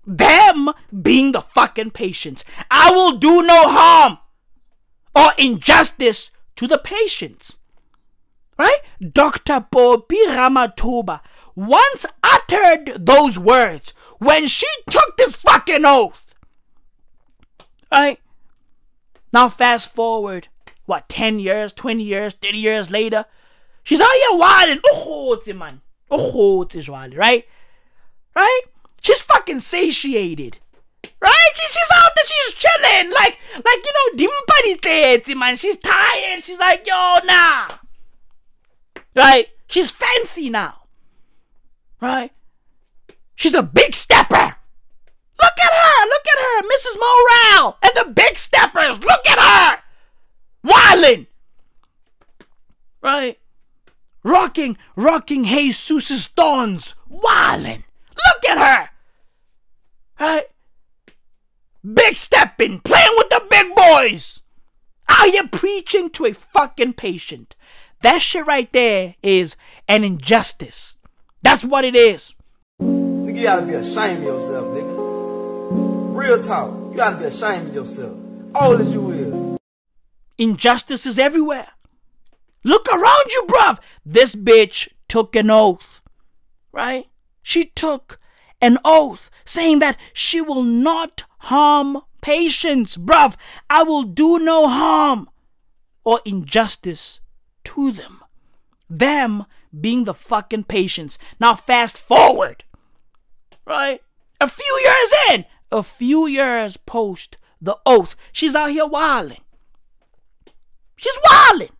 [0.03, 2.43] Them being the fucking patients.
[2.71, 4.17] I will do no harm
[5.15, 7.57] or injustice to the patients.
[8.57, 8.79] Right?
[8.99, 9.65] Dr.
[9.69, 11.19] Bobby Ramathuba
[11.55, 16.33] once uttered those words when she took this fucking oath.
[17.91, 18.19] Right?
[19.31, 20.47] Now, fast forward,
[20.85, 23.25] what, 10 years, 20 years, 30 years later,
[23.83, 24.79] she's out here wilding.
[24.87, 25.81] Oh, man.
[26.09, 27.45] Oh, it's wild, right?
[28.35, 28.61] Right?
[29.01, 30.59] She's fucking satiated.
[31.21, 31.51] Right?
[31.53, 33.11] She, she's out there, she's chilling.
[33.11, 35.57] Like, like you know, dimpa man.
[35.57, 36.43] She's tired.
[36.43, 37.67] She's like, yo, nah.
[39.15, 39.47] Right?
[39.67, 40.81] She's fancy now.
[42.01, 42.31] Right?
[43.35, 44.55] She's a big stepper.
[45.41, 46.05] Look at her.
[46.07, 46.61] Look at her.
[46.63, 46.97] Mrs.
[46.97, 48.99] Morale and the big steppers.
[49.03, 49.81] Look at her.
[50.65, 51.27] Wildin'.
[53.01, 53.37] Right?
[54.25, 56.95] Rocking, rocking Jesus thorns.
[57.07, 57.83] Wildin'.
[58.09, 58.89] Look at her.
[60.19, 60.45] Right?
[61.93, 64.41] Big stepping, playing with the big boys.
[65.07, 67.55] Are you preaching to a fucking patient?
[68.01, 69.55] That shit right there is
[69.87, 70.97] an injustice.
[71.43, 72.33] That's what it is.
[72.81, 76.15] Nigga, you gotta be ashamed of yourself, nigga.
[76.17, 76.71] Real talk.
[76.89, 78.17] You gotta be ashamed of yourself.
[78.55, 79.59] All as you is.
[80.39, 81.67] Injustice is everywhere.
[82.65, 83.79] Look around you, bruv.
[84.03, 86.01] This bitch took an oath,
[86.71, 87.05] right?
[87.43, 88.19] She took
[88.59, 93.35] an oath saying that she will not harm patients, bruv.
[93.69, 95.29] I will do no harm
[96.03, 97.21] or injustice
[97.65, 98.23] to them.
[98.89, 99.45] Them
[99.79, 101.19] being the fucking patients.
[101.39, 102.63] Now, fast forward,
[103.63, 104.01] right?
[104.41, 109.41] A few years in, a few years post the oath, she's out here wilding.
[110.95, 111.74] She's wilding.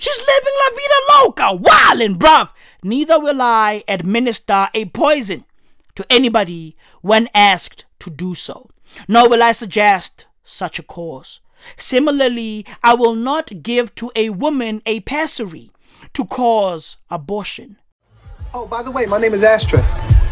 [0.00, 2.54] She's living la vida loca, wilding, bruv.
[2.82, 5.44] Neither will I administer a poison
[5.94, 8.70] to anybody when asked to do so,
[9.08, 11.40] nor will I suggest such a course.
[11.76, 15.70] Similarly, I will not give to a woman a pessary
[16.14, 17.76] to cause abortion.
[18.54, 19.82] Oh, by the way, my name is Astra.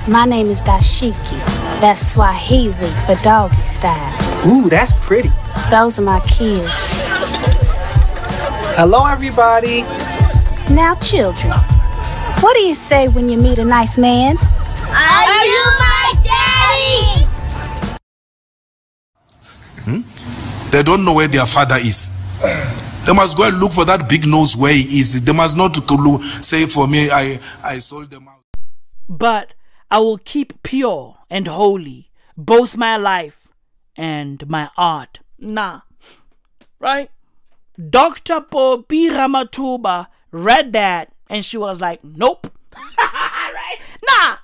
[0.08, 1.38] My name is Dashiki.
[1.82, 2.72] That's Swahili
[3.04, 4.48] for doggy style.
[4.48, 5.28] Ooh, that's pretty.
[5.70, 7.57] Those are my kids.
[8.80, 9.82] Hello, everybody.
[10.72, 11.50] Now, children,
[12.40, 14.36] what do you say when you meet a nice man?
[14.38, 17.24] Are you my daddy?
[19.82, 20.70] Hmm?
[20.70, 22.08] They don't know where their father is.
[23.04, 25.24] They must go and look for that big nose where he is.
[25.24, 28.44] They must not look, say for me, I, I sold them out.
[29.08, 29.54] But
[29.90, 33.48] I will keep pure and holy both my life
[33.96, 35.18] and my art.
[35.36, 35.80] Nah.
[36.78, 37.10] Right?
[37.78, 38.40] Dr.
[38.40, 42.52] Phophi Ramathuba read that and she was like, nope.
[42.98, 43.78] right?
[44.04, 44.36] Nah.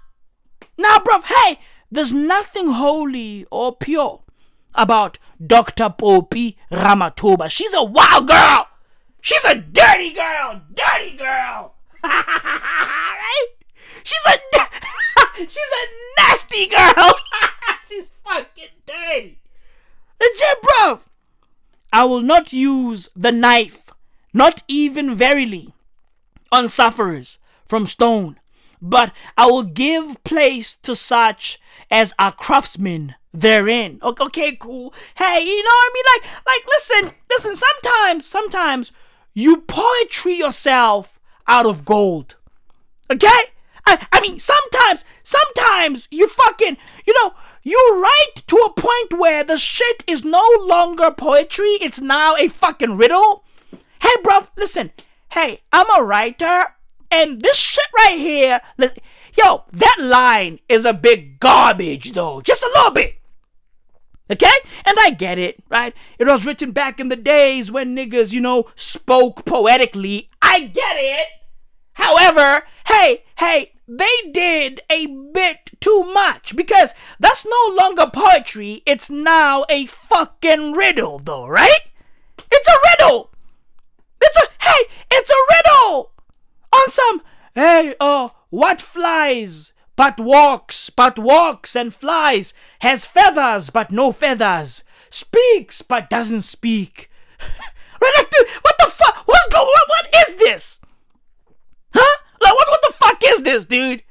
[0.79, 1.25] Nah, bruv.
[1.25, 1.59] Hey,
[1.91, 4.21] there's nothing holy or pure
[4.75, 5.91] about Dr.
[5.91, 7.51] Phophi Ramathuba.
[7.51, 8.69] She's a wild girl.
[9.21, 10.63] She's a dirty girl.
[10.73, 11.75] Dirty girl.
[12.05, 13.47] right?
[14.03, 14.39] She's a
[15.37, 17.13] she's a nasty girl.
[17.89, 19.41] she's fucking dirty.
[20.21, 21.07] Legit, bruv.
[21.95, 23.91] I will not use the knife,
[24.33, 25.73] not even verily,
[26.51, 28.41] on sufferers from stone,
[28.83, 31.61] but I will give place to such
[31.93, 34.01] as are craftsmen therein.
[34.03, 34.93] Okay, cool.
[35.15, 36.05] Hey, you know what I mean?
[36.15, 37.55] Like, like, listen, listen.
[37.55, 38.91] Sometimes, sometimes
[39.33, 42.35] you poetry yourself out of gold.
[43.09, 43.41] Okay?
[43.87, 46.77] I, I mean, sometimes, sometimes you fucking,
[47.07, 47.35] you know,
[47.65, 52.49] you write to a point where the shit is no longer poetry, it's now a
[52.49, 53.45] fucking riddle.
[54.01, 54.93] Hey, bruv, listen.
[55.33, 56.75] Hey, I'm a writer,
[57.11, 58.61] and this shit right here,
[59.37, 62.41] yo, that line is a big garbage, though.
[62.43, 63.17] Just a little bit.
[64.31, 64.53] Okay?
[64.85, 65.95] And I get it, right?
[66.19, 70.31] It was written back in the days when niggas, you know, spoke poetically.
[70.43, 71.29] I get it.
[71.95, 79.11] However, hey, hey, they did a bit too much because that's no longer poetry, it's
[79.11, 81.93] now a fucking riddle, though, right?
[82.51, 83.31] It's a riddle!
[84.23, 86.13] It's a, hey, it's a riddle!
[86.73, 87.21] On some,
[87.55, 94.85] hey, uh, what flies but walks, but walks and flies, has feathers but no feathers,
[95.11, 97.11] speaks but doesn't speak.
[98.01, 99.23] right, dude, what the fuck?
[99.27, 99.67] What's going?
[99.67, 100.81] What, what is this?
[101.93, 102.21] Huh?
[102.41, 102.69] Like, what?
[102.69, 104.03] What the fuck is this, dude?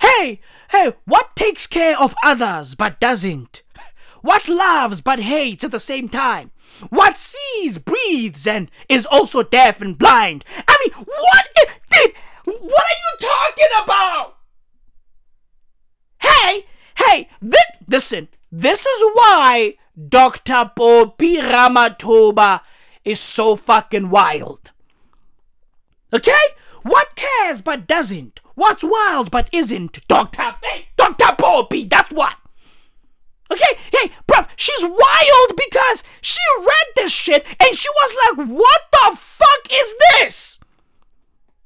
[0.00, 0.40] Hey,
[0.70, 3.62] hey, what takes care of others but doesn't?
[4.22, 6.50] What loves but hates at the same time?
[6.90, 10.44] What sees, breathes, and is also deaf and blind?
[10.66, 11.46] I mean, what?
[11.90, 12.12] Dude,
[12.44, 14.36] what are you talking about?
[16.20, 16.64] Hey,
[16.96, 19.74] hey, thi- listen, this is why
[20.08, 20.70] Dr.
[20.76, 22.60] Phophi Ramathuba
[23.04, 24.72] is so fucking wild.
[26.12, 26.32] Okay?
[26.82, 28.40] What cares but doesn't?
[28.56, 30.06] What's wild but isn't?
[30.08, 30.56] Dr.
[30.62, 31.36] Hey, Dr.
[31.36, 32.36] Phophi, that's what.
[33.50, 38.80] Okay, hey, bruv, she's wild because she read this shit and she was like, what
[38.90, 40.58] the fuck is this?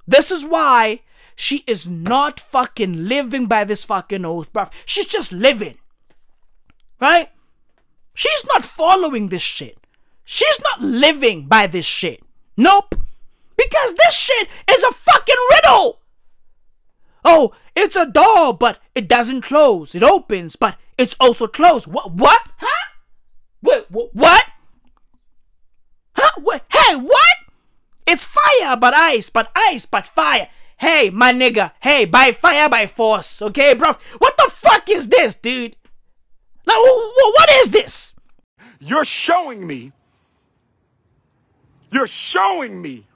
[0.06, 1.00] This is why
[1.36, 4.70] she is not fucking living by this fucking oath, bruv.
[4.84, 5.78] She's just living.
[7.00, 7.30] Right?
[8.14, 9.78] She's not following this shit.
[10.24, 12.20] She's not living by this shit.
[12.56, 12.96] Nope.
[13.56, 15.99] Because this shit is a fucking riddle.
[17.24, 19.94] Oh, it's a door, but it doesn't close.
[19.94, 21.86] It opens, but it's also closed.
[21.86, 22.12] What?
[22.12, 22.40] What?
[22.58, 22.88] Huh?
[23.62, 24.44] Wait, wh- what?
[26.14, 26.40] Huh?
[26.42, 27.34] Wait, hey, what?
[28.06, 30.48] It's fire, but ice, but ice, but fire.
[30.78, 31.72] Hey, my nigga.
[31.80, 33.42] Hey, by fire, by force.
[33.42, 33.92] Okay, bro.
[34.18, 35.76] What the fuck is this, dude?
[36.66, 38.14] Like, wh- wh- what is this?
[38.80, 39.92] You're showing me.
[41.90, 43.06] You're showing me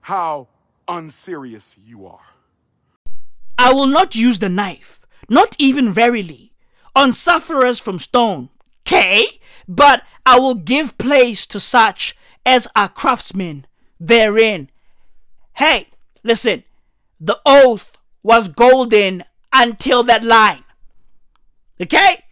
[0.00, 0.48] how
[0.88, 2.26] unserious you are.
[3.58, 6.52] I will not use the knife, not even verily,
[6.94, 8.50] on sufferers from stone.
[8.84, 9.26] K,
[9.66, 13.66] but I will give place to such as are craftsmen
[13.98, 14.70] therein.
[15.54, 15.88] Hey,
[16.22, 16.64] listen,
[17.20, 20.64] the oath was golden until that line.
[21.80, 22.24] Okay?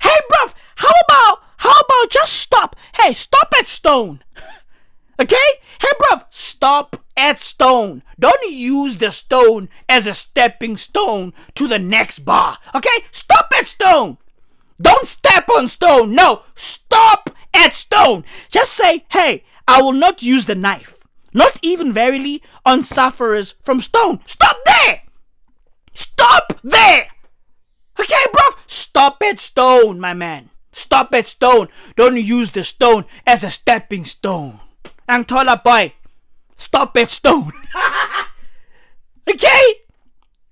[0.00, 2.76] Hey, bruv, how about, how about just stop?
[2.96, 4.22] Hey, stop at stone.
[5.20, 5.36] Okay?
[5.80, 8.02] Hey, bruv, stop at stone.
[8.18, 12.58] Don't use the stone as a stepping stone to the next bar.
[12.74, 13.04] Okay?
[13.10, 14.18] Stop at stone.
[14.80, 16.14] Don't step on stone.
[16.14, 18.24] No, stop at stone.
[18.50, 21.04] Just say, hey, I will not use the knife.
[21.32, 24.20] Not even verily on sufferers from stone.
[24.26, 25.02] Stop there.
[25.94, 27.06] Stop there.
[27.98, 28.58] Okay, bruv?
[28.66, 30.50] Stop at stone, my man.
[30.72, 31.68] Stop at stone.
[31.96, 34.60] Don't use the stone as a stepping stone.
[35.12, 35.92] Ang tola boy.
[36.56, 37.52] Stop at stone.
[39.28, 39.64] okay?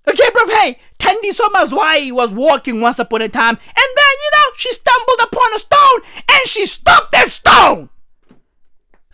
[0.04, 4.48] Okay, bruv, hey, Tandy Somazwai was walking once upon a time, and then, you know,
[4.58, 7.88] she stumbled upon a stone, and she stopped that stone!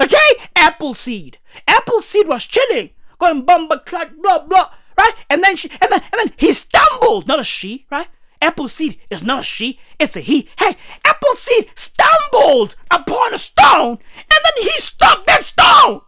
[0.02, 0.31] Okay?
[0.56, 1.39] Appleseed.
[1.68, 5.12] Appleseed was chilling, going bumba cluck, blah, blah, right?
[5.31, 8.09] And then she, and then, and then he stumbled, not a she, right?
[8.43, 10.49] Appleseed is not a she, it's a he.
[10.59, 16.03] Hey, Appleseed stumbled upon a stone, and then he stopped that stone!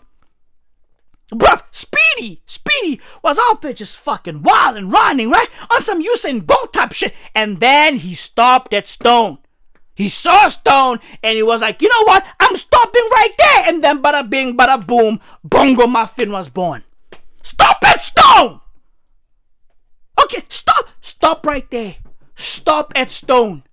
[1.33, 5.49] Bruv, Speedy, Speedy was out there just fucking wild and running, right?
[5.71, 7.15] On some Usain Bolt type shit.
[7.35, 9.39] And then he stopped at Stone.
[9.95, 12.25] He saw a Stone and he was like, you know what?
[12.41, 13.65] I'm stopping right there.
[13.67, 16.85] And then bada bing, bada boom, Bongo Muffin was born.
[17.43, 18.61] Stop at Stone!
[20.23, 21.97] Okay, stop, stop right there.
[22.39, 23.65] Stop at Stone.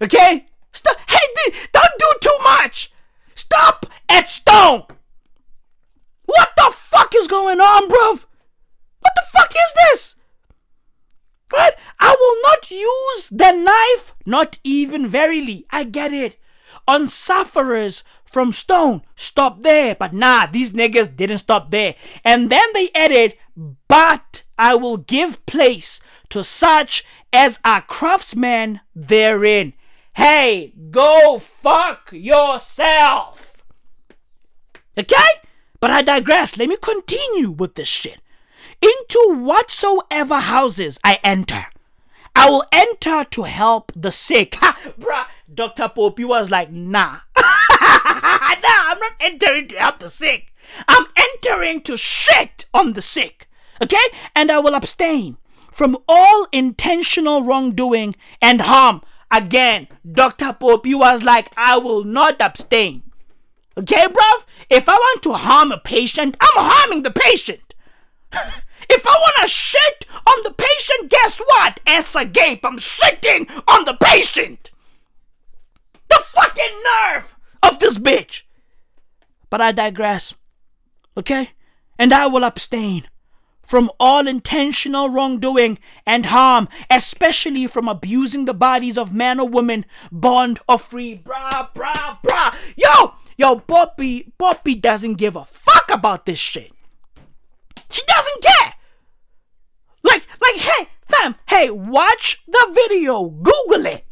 [0.00, 0.44] Okay?
[0.72, 0.98] Stop.
[1.08, 2.92] Hey, dude, don't do too much.
[3.34, 4.84] Stop at Stone.
[6.26, 8.26] What the fuck is going on, bruv?
[9.00, 10.16] What the fuck is this?
[11.50, 11.72] Right?
[11.98, 15.64] I will not use the knife, not even verily.
[15.70, 16.36] I get it.
[16.86, 19.02] On sufferers from stone.
[19.14, 19.94] Stop there.
[19.94, 21.94] But nah, these niggas didn't stop there.
[22.22, 23.34] And then they added,
[23.88, 26.00] but I will give place
[26.32, 29.74] to such as are craftsmen therein.
[30.14, 33.64] Hey, go fuck yourself.
[34.96, 35.30] Okay?
[35.78, 36.56] But I digress.
[36.56, 38.22] Let me continue with this shit.
[38.80, 41.66] Into whatsoever houses I enter,
[42.34, 44.54] I will enter to help the sick.
[44.54, 45.90] Ha, bruh, Dr.
[45.90, 47.20] Phophi was like, nah.
[47.36, 47.42] nah,
[47.78, 50.54] I'm not entering to help the sick.
[50.88, 53.50] I'm entering to shit on the sick.
[53.82, 54.06] Okay?
[54.34, 55.36] And I will abstain
[55.72, 59.02] from all intentional wrongdoing and harm.
[59.30, 60.52] Again, Dr.
[60.52, 63.02] Phophi was like, I will not abstain.
[63.76, 64.44] Okay, bruv?
[64.68, 67.74] If I want to harm a patient, I'm harming the patient.
[68.32, 71.80] if I want to shit on the patient, guess what?
[71.86, 74.70] Ass agape, I'm shitting on the patient.
[76.08, 78.42] The fucking nerve of this bitch.
[79.48, 80.34] But I digress.
[81.16, 81.50] Okay?
[81.98, 83.06] And I will abstain
[83.62, 89.84] from all intentional wrongdoing and harm, especially from abusing the bodies of man or woman,
[90.10, 91.22] bond or free.
[91.24, 92.54] Brah, brah, brah.
[92.76, 96.72] Yo, yo, Phophi, Phophi doesn't give a fuck about this shit.
[97.90, 98.74] She doesn't care.
[100.02, 104.04] Like, like, hey, fam, hey, watch the video, Google it.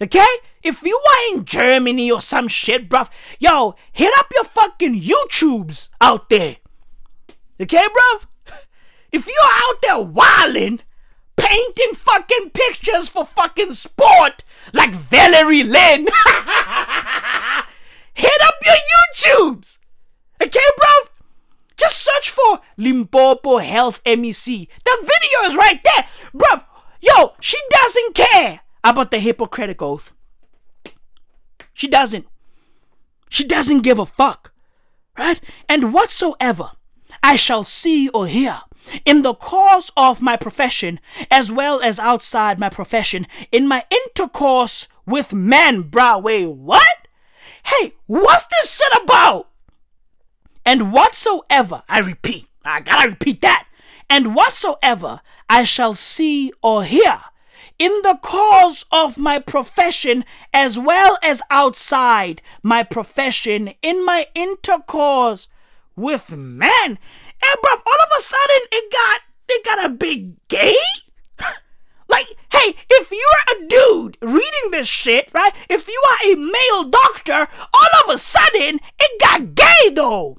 [0.00, 0.26] Okay?
[0.62, 5.90] If you are in Germany or some shit, bruv, yo, hit up your fucking YouTubes
[6.00, 6.56] out there.
[7.60, 8.26] Okay, bruv?
[9.14, 10.80] If you're out there wilding,
[11.36, 14.42] painting fucking pictures for fucking sport
[14.72, 16.00] like Valerie Lynn,
[18.12, 19.78] hit up your YouTubes.
[20.42, 21.10] Okay, bruv?
[21.76, 24.66] Just search for Limpopo Health MEC.
[24.84, 26.06] The video is right there.
[26.34, 26.64] Bruv,
[27.00, 30.12] yo, she doesn't care about the Hippocratic Oath.
[31.72, 32.26] She doesn't.
[33.28, 34.52] She doesn't give a fuck.
[35.16, 35.40] Right?
[35.68, 36.72] And whatsoever
[37.22, 38.58] I shall see or hear
[39.04, 41.00] in the course of my profession,
[41.30, 47.08] as well as outside my profession, in my intercourse with men, bruh, wait, what?
[47.64, 49.48] Hey, what's this shit about?
[50.66, 53.66] And whatsoever, I repeat, I gotta repeat that,
[54.08, 57.20] and whatsoever I shall see or hear
[57.78, 65.48] in the course of my profession as well as outside my profession in my intercourse
[65.96, 66.98] with men.
[67.44, 70.76] And bruv, all of a sudden it got it got a big gay?
[72.08, 75.52] like, hey, if you're a dude reading this shit, right?
[75.68, 80.38] If you are a male doctor, all of a sudden it got gay though.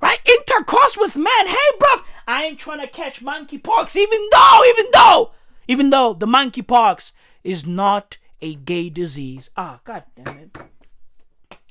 [0.00, 0.18] Right?
[0.26, 1.46] Intercourse with men.
[1.46, 5.30] Hey, bruv, I ain't trying to catch monkeypox, even though, even though
[5.66, 7.12] even though the monkeypox
[7.42, 9.50] is not a gay disease.
[9.56, 10.56] Ah, god damn it.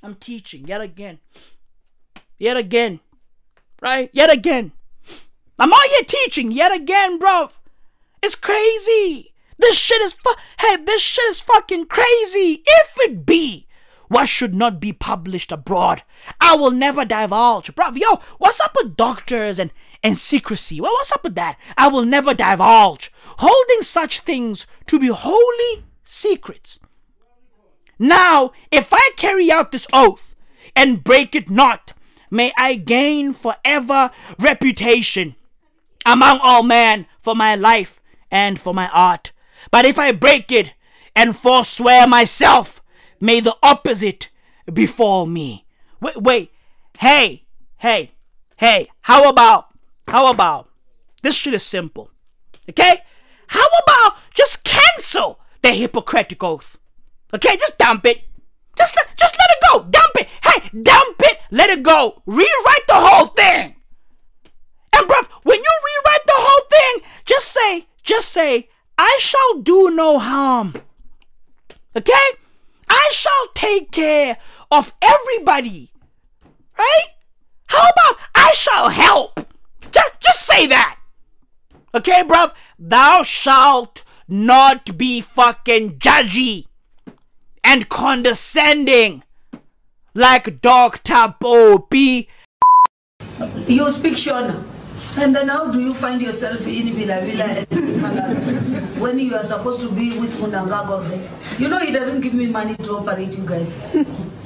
[0.02, 1.20] I'm teaching yet again.
[2.38, 3.00] Yet again.
[3.84, 4.10] Right?
[4.14, 4.72] Yet again.
[5.60, 7.60] I'm out here teaching yet again, bruv.
[8.22, 9.34] It's crazy.
[9.60, 12.64] This shit is fu- hey, this shit is fucking crazy.
[12.66, 13.68] If it be
[14.08, 16.04] what should not be published abroad,
[16.40, 17.76] I will never divulge.
[17.76, 20.80] Bruv, yo, what's up with doctors and and secrecy.
[20.80, 21.58] Well, what's up with that?
[21.78, 26.80] I will never divulge, holding such things to be holy secrets.
[28.00, 30.36] Now, if I carry out this oath
[30.74, 31.94] and break it not,
[32.34, 35.36] may I gain forever reputation
[36.06, 38.02] among all men for my life
[38.32, 39.32] and for my art.
[39.72, 40.74] But if I break it
[41.16, 42.82] and forswear myself,
[43.22, 44.30] may the opposite
[44.72, 45.66] befall me.
[46.02, 46.52] Wait, wait,
[46.98, 47.46] hey,
[47.78, 48.12] hey,
[48.58, 49.68] hey, how about
[50.08, 50.70] how about
[51.22, 52.10] this shit is simple?
[52.70, 52.98] Okay?
[53.48, 56.78] How about just cancel the Hippocratic Oath?
[57.34, 58.24] Okay, just dump it.
[58.78, 59.84] Just let, just let it go.
[59.90, 60.28] Dump it.
[60.44, 61.40] Hey, dump it.
[61.52, 62.22] Let it go.
[62.26, 63.76] Rewrite the whole thing.
[64.95, 69.90] And bruv, when you rewrite the whole thing, just say, just say, I shall do
[69.91, 70.76] no harm.
[71.95, 72.28] Okay?
[72.90, 74.38] I shall take care
[74.72, 75.91] of everybody.
[76.78, 77.08] Right?
[77.68, 79.40] How about I shall help?
[79.91, 80.98] Just, just say that.
[81.95, 82.54] Okay, bruv?
[82.80, 86.66] Thou shalt not be fucking judgy
[87.64, 89.23] and condescending
[90.14, 91.35] like Dr.
[91.40, 92.27] Bobby.
[93.68, 94.64] You speak Shona.
[95.15, 97.65] And then how do you find yourself in Bela-Bela
[98.99, 101.30] when you are supposed to be with Mnangagwa there?
[101.60, 103.72] You know he doesn't give me money to operate you guys.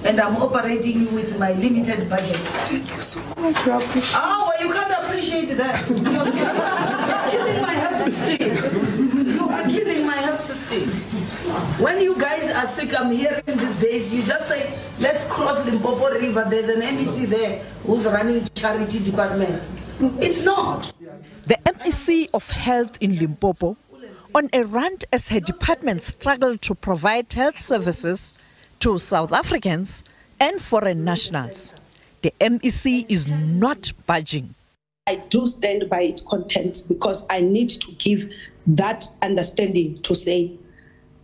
[0.04, 2.36] and I'm operating with my limited budget.
[2.68, 3.56] Thank you so much.
[3.56, 5.90] I Oh, ah, well, you can't appreciate that.
[5.90, 9.26] You're killing my health system.
[9.26, 10.92] You are killing my health system.
[11.80, 16.10] When you guys are sick, I'm hearing these days, you just say, let's cross Limpopo
[16.12, 16.46] River.
[16.50, 19.68] There's an MEC there who's running charity department.
[20.20, 20.92] It's not.
[21.46, 23.78] The MEC of Health in Limpopo
[24.36, 28.34] on a rant as her department struggled to provide health services
[28.82, 30.04] to South Africans
[30.42, 31.74] and foreign nationals.
[32.24, 34.54] The MEC is not budging.
[35.08, 38.30] I do stand by its content because I need to give
[38.68, 40.52] that understanding to say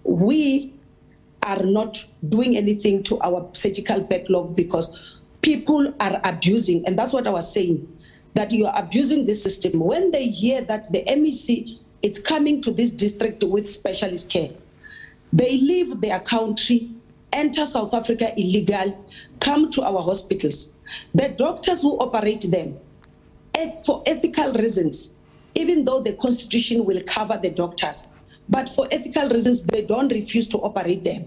[0.03, 0.73] we
[1.43, 4.99] are not doing anything to our surgical backlog because
[5.41, 6.85] people are abusing.
[6.85, 7.88] And that's what I was saying
[8.34, 9.80] that you are abusing the system.
[9.80, 14.49] When they hear that the MEC is coming to this district with specialist care,
[15.31, 16.89] they leave their country,
[17.31, 19.05] enter South Africa illegal,
[19.39, 20.73] come to our hospitals.
[21.13, 22.77] The doctors who operate them,
[23.55, 25.15] eh, for ethical reasons,
[25.55, 28.12] even though the constitution will cover the doctors,
[28.49, 31.25] but for ethical reasons, they don't refuse to operate them.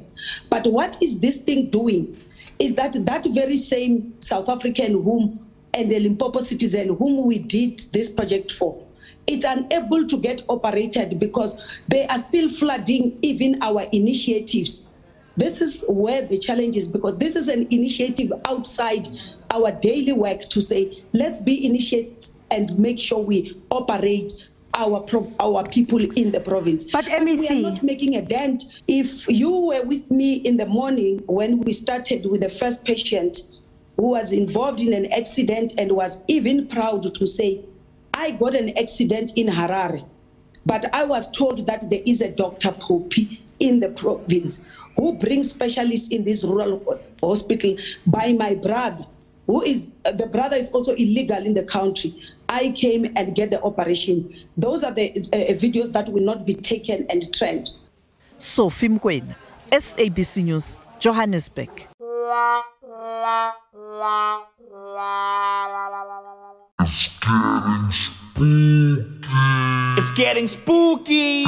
[0.51, 2.21] But what is this thing doing?
[2.59, 7.79] Is that that very same South African whom and a Limpopo citizen whom we did
[7.93, 8.83] this project for.
[9.27, 14.89] It's unable to get operated because they are still flooding even our initiatives.
[15.37, 19.07] This is where the challenge is because this is an initiative outside
[19.53, 24.33] our daily work to say, let's be initiate and make sure we operate
[24.77, 26.85] our pro- our people in the province.
[26.91, 28.65] But, MEC, we are not making a dent.
[28.87, 33.39] If you were with me in the morning when we started with the first patient
[33.97, 37.61] who was involved in an accident and was even proud to say,
[38.13, 40.05] I got an accident in Harare,
[40.65, 42.71] but I was told that there is a Dr.
[42.73, 44.67] Phophi in the province
[44.97, 46.83] who brings specialists in this rural
[47.23, 47.77] hospital
[48.07, 49.05] by my brother,
[49.47, 52.15] who is uh, the brother is also illegal in the country.
[52.49, 54.33] I came and get the operation.
[54.57, 57.71] Those are the uh, uh, videos that will not be taken and trend.
[58.39, 59.35] Sophie Mokoena,
[59.71, 61.87] SABC News, Johannesburg.
[66.79, 69.03] It's getting spooky.
[69.99, 71.45] It's getting spooky.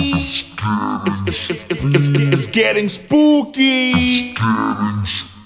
[1.07, 3.93] It's, it's, it's, it's, it's, it's, it's getting spooky.
[3.95, 5.38] It's getting spooky.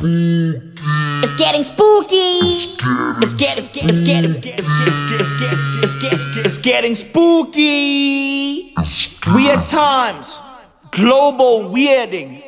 [0.00, 2.14] It's getting spooky.
[3.20, 5.96] It's get it's get it's get it's get it's get it's get it's get it's
[5.96, 8.74] get it's get it's getting spooky.
[9.26, 10.40] Weird times.
[10.92, 12.47] Global weirding.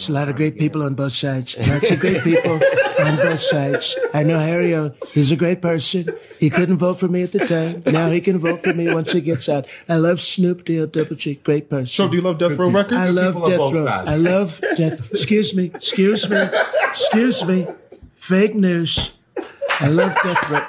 [0.00, 1.58] It's a lot of great people on both sides.
[1.68, 3.98] Lots of great people on both sides.
[4.14, 4.94] I know Harry O.
[5.12, 6.08] He's a great person.
[6.38, 7.82] He couldn't vote for me at the time.
[7.84, 9.66] Now he can vote for me once he gets out.
[9.90, 11.34] I love Snoop D-O Double G.
[11.34, 11.84] Great person.
[11.84, 12.94] So do you love Death Row Records?
[12.94, 14.12] I love People on Death Row.
[14.14, 15.10] I love Death.
[15.10, 15.70] Excuse me.
[15.74, 16.48] Excuse me.
[16.88, 17.66] Excuse me.
[18.16, 19.12] Fake news.
[19.80, 20.64] I love Death Row.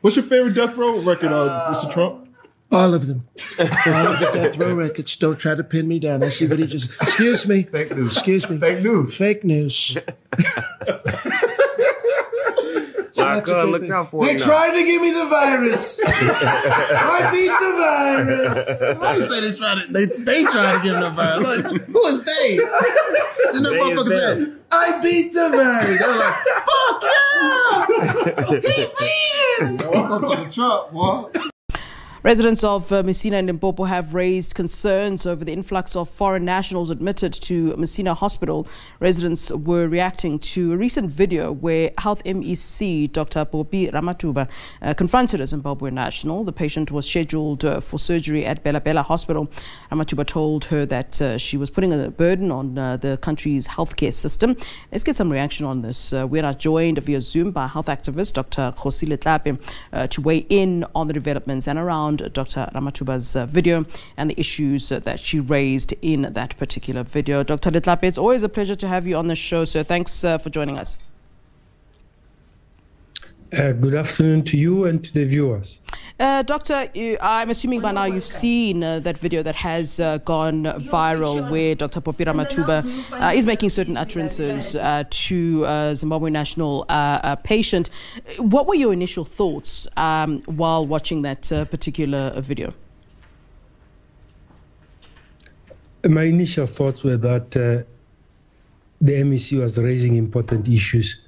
[0.00, 1.92] What's your favorite Death Row record, uh, Mr.
[1.92, 2.27] Trump?
[2.70, 3.26] All of them.
[3.58, 5.16] All of the Death Row records.
[5.16, 6.22] Don't try to pin me down.
[6.22, 6.90] I see what he just.
[7.00, 7.62] Excuse me.
[7.72, 8.12] Fake news.
[8.16, 8.58] Excuse me.
[8.58, 9.16] Fake news.
[9.16, 9.96] Fake news.
[13.16, 14.44] Lots of Marco, great look out for They it now.
[14.44, 15.98] tried to give me the virus.
[16.06, 18.98] I beat the virus.
[19.00, 19.92] Why you say they tried to?
[19.92, 21.42] They they tried to give me the virus.
[21.64, 22.58] Like, who is they?
[22.58, 26.36] And the They motherfucker said, "I beat the virus." They were like,
[26.68, 29.80] "Fuck yeah!" he beat it.
[29.80, 31.40] Motherfucking Trump, boy.
[32.28, 36.90] Residents of uh, Messina and Limpopo have raised concerns over the influx of foreign nationals
[36.90, 38.68] admitted to Messina Hospital.
[39.00, 43.46] Residents were reacting to a recent video where Health MEC Dr.
[43.46, 44.46] Phophi Ramathuba
[44.82, 46.44] uh, confronted a Zimbabwean national.
[46.44, 49.50] The patient was scheduled uh, for surgery at Bela-Bela Hospital.
[49.90, 54.12] Ramathuba told her that uh, she was putting a burden on uh, the country's healthcare
[54.12, 54.54] system.
[54.92, 56.12] Let's get some reaction on this.
[56.12, 58.74] Uh, we're joined via Zoom by health activist Dr.
[58.76, 59.58] Kgosi Letlape
[59.94, 62.70] uh, to weigh in on the developments and around Dr.
[62.74, 63.86] Ramathuba's uh, video
[64.16, 67.42] and the issues that she raised in that particular video.
[67.42, 67.70] Dr.
[67.70, 70.50] Letlape, it's always a pleasure to have you on the show, so thanks uh, for
[70.50, 70.96] joining us.
[73.50, 75.80] Uh, good afternoon to you and to the viewers.
[76.20, 76.90] Uh, doctor,
[77.22, 81.74] I'm assuming by now you've seen uh, that video that has uh, gone viral where
[81.74, 82.02] Dr.
[82.02, 86.84] Phophi Ramathuba uh, is making certain utterances uh, to a Zimbabwe national
[87.42, 87.88] patient.
[88.36, 92.74] What were your initial thoughts um, while watching that uh, particular video?
[96.04, 97.88] My initial thoughts were that uh,
[99.00, 101.24] the MEC was raising important issues,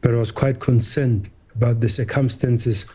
[0.00, 2.86] but I was quite concerned about the circumstances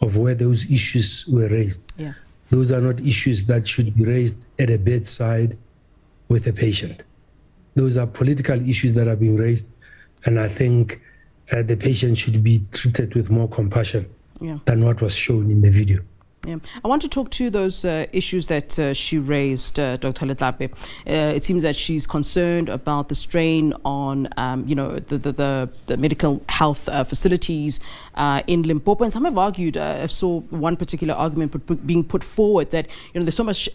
[0.00, 1.82] of where those issues were raised.
[1.96, 2.12] Yeah.
[2.50, 5.56] Those are not issues that should be raised at a bedside
[6.28, 7.02] with a patient.
[7.74, 9.66] Those are political issues that are being raised,
[10.24, 11.00] and I think
[11.52, 14.06] uh, the patient should be treated with more compassion
[14.40, 14.58] Yeah.
[14.64, 16.00] than what was shown in the video.
[16.46, 16.58] Yeah.
[16.84, 20.26] I want to talk to those uh, issues that uh, she raised, uh, Dr.
[20.26, 20.70] Letlape.
[20.72, 25.32] Uh, it seems that she's concerned about the strain on, um, you know, the, the,
[25.32, 27.80] the, the medical health uh, facilities
[28.14, 29.02] uh, in Limpopo.
[29.02, 32.86] And some have argued, I saw one particular argument put, put- being put forward that,
[33.12, 33.68] you know, there's so much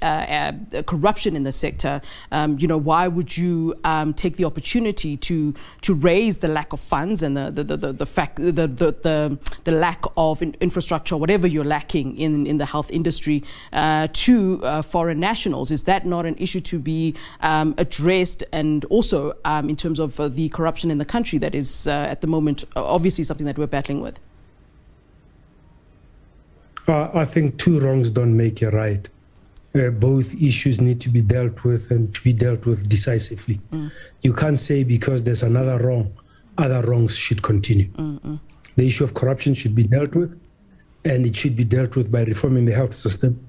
[0.85, 2.02] corruption in the sector.
[2.31, 6.73] Um, you know, why would you um, take the opportunity to to raise the lack
[6.73, 10.41] of funds and the, the, the, the, the fact, the, the, the, the lack of
[10.41, 13.44] in- infrastructure, whatever you're lacking in, in the health industry
[13.74, 14.34] uh, to
[14.64, 15.68] uh, foreign nationals.
[15.78, 17.16] Is that not an issue to be
[17.52, 18.44] um, addressed?
[18.52, 22.14] And also um, in terms of uh, the corruption in the country that is uh,
[22.14, 24.20] at the moment uh, obviously something that we're battling with?
[26.88, 29.04] Uh, I think two wrongs don't make a right.
[29.74, 33.58] Uh, both issues need to be dealt with and to be dealt with decisively.
[33.72, 33.92] Mm.
[34.22, 36.12] You can't say because there's another wrong,
[36.58, 37.90] other wrongs should continue.
[37.94, 38.40] Mm-mm.
[38.76, 40.32] The issue of corruption should be dealt with,
[41.06, 43.48] and it should be dealt with by reforming the health system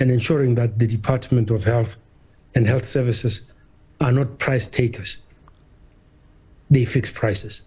[0.00, 1.96] and ensuring that the Department of Health
[2.54, 3.42] and Health Services
[4.00, 5.18] are not price takers.
[6.70, 7.62] They fix prices.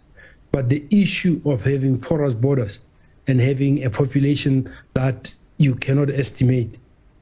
[0.52, 2.80] But the issue of having porous borders
[3.28, 6.78] and having a population that you cannot estimate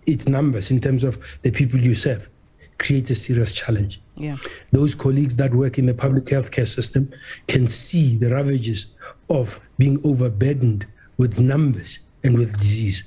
[0.05, 2.29] its numbers in terms of the people you serve
[2.77, 4.01] creates a serious challenge.
[4.15, 4.37] Yeah.
[4.71, 7.11] Those colleagues that work in the public healthcare system
[7.47, 8.87] can see the ravages
[9.29, 10.85] of being overburdened
[11.17, 13.03] with numbers and with disease.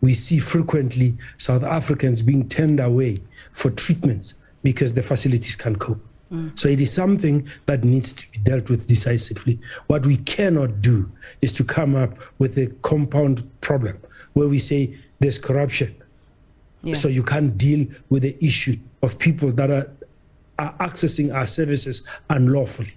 [0.00, 3.18] We see frequently South Africans being turned away
[3.52, 6.04] for treatments because the facilities can't cope.
[6.32, 6.58] Mm.
[6.58, 9.58] So it is something that needs to be dealt with decisively.
[9.86, 11.10] What we cannot do
[11.40, 13.98] is to come up with a compound problem
[14.34, 15.94] where we say there's corruption.
[16.94, 19.90] So you can't deal with the issue of people that are,
[20.58, 22.92] are accessing our services unlawfully.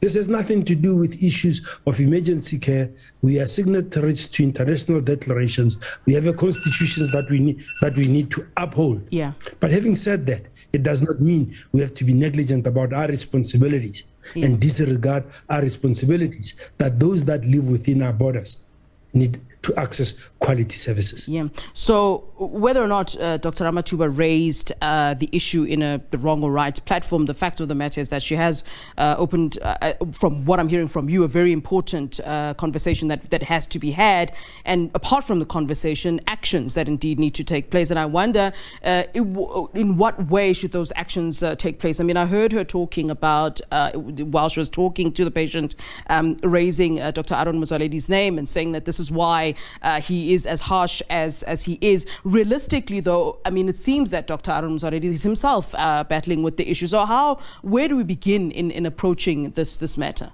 [0.00, 2.90] This has nothing to do with issues of emergency care.
[3.22, 5.78] We are signatories to international declarations.
[6.06, 9.06] We have a constitution that we need that we need to uphold.
[9.10, 9.32] Yeah.
[9.60, 13.08] But having said that, it does not mean we have to be negligent about our
[13.08, 14.04] responsibilities
[14.36, 18.64] and disregard our responsibilities that those that live within our borders
[19.12, 21.28] need to access quality services.
[21.28, 21.48] Yeah.
[21.74, 23.64] So whether or not uh, Dr.
[23.64, 27.68] Ramathuba raised uh, the issue in a the wrong or right platform, the fact of
[27.68, 28.64] the matter is that she has
[28.96, 33.08] uh, opened, uh, uh, from what I'm hearing from you, a very important uh, conversation
[33.08, 34.34] that, that has to be had.
[34.64, 37.90] And apart from the conversation, actions that indeed need to take place.
[37.90, 42.00] And I wonder in, what way should those actions take place?
[42.00, 45.76] I mean, I heard her talking about, while she was talking to the patient,
[46.08, 47.34] um, raising Dr.
[47.34, 49.49] Aaron Motsoaledi's name and saying that this is why
[49.82, 52.06] uh, he is as harsh as, as he is.
[52.24, 54.50] Realistically, though, I mean, it seems that Dr.
[54.50, 56.86] Aaron Motsoaledi is himself uh, battling with the issue.
[56.86, 60.32] So how, where do we begin in, in approaching this, this matter?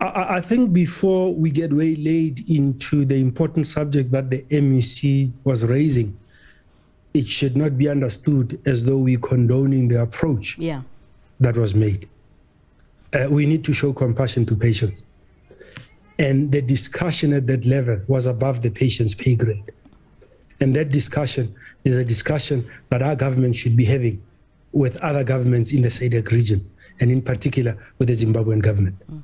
[0.00, 5.64] I, I think before we get waylaid into the important subjects that the MEC was
[5.64, 6.16] raising,
[7.14, 10.82] it should not be understood as though we're condoning the approach Yeah.
[11.40, 12.08] that was made.
[13.12, 15.06] Uh, we need to show compassion to patients.
[16.20, 19.72] And the discussion at that level was above the patient's pay grade.
[20.60, 24.22] And that discussion is a discussion that our government should be having
[24.72, 26.70] with other governments in the SADC region,
[27.00, 28.96] and in particular with the Zimbabwean government.
[29.10, 29.22] Mm.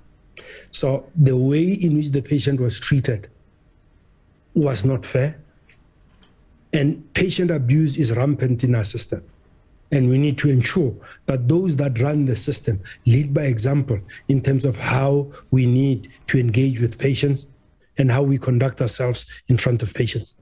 [0.70, 3.28] So the way in which the patient was treated
[4.54, 5.38] was not fair.
[6.72, 9.22] And patient abuse is rampant in our system.
[9.92, 10.94] And we need to ensure
[11.26, 16.10] that those that run the system lead by example in terms of how we need
[16.26, 17.46] to engage with patients
[17.98, 20.36] and how we conduct ourselves in front of patients.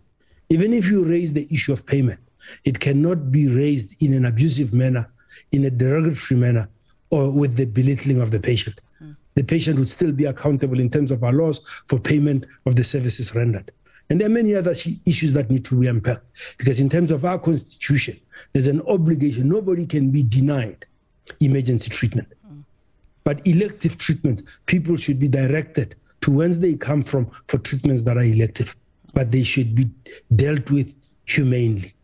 [0.49, 2.21] Even if you raise the issue of payment,
[2.65, 5.11] it cannot be raised in an abusive manner,
[5.53, 6.69] in a derogatory manner,
[7.11, 8.81] or with the belittling of the patient.
[9.35, 12.85] The patient would still be accountable in terms of our laws for payment of the
[12.85, 13.73] services rendered.
[14.11, 14.75] And there are many other
[15.07, 18.21] issues that need to be unpacked because, in terms of our constitution,
[18.53, 19.49] there's an obligation.
[19.49, 20.87] Nobody can be denied
[21.41, 22.29] emergency treatment.
[23.25, 28.17] But elective treatments, people should be directed to whence they come from for treatments that
[28.17, 28.77] are elective,
[29.15, 29.91] but they should be
[30.37, 30.95] dealt with
[31.25, 31.95] humanely.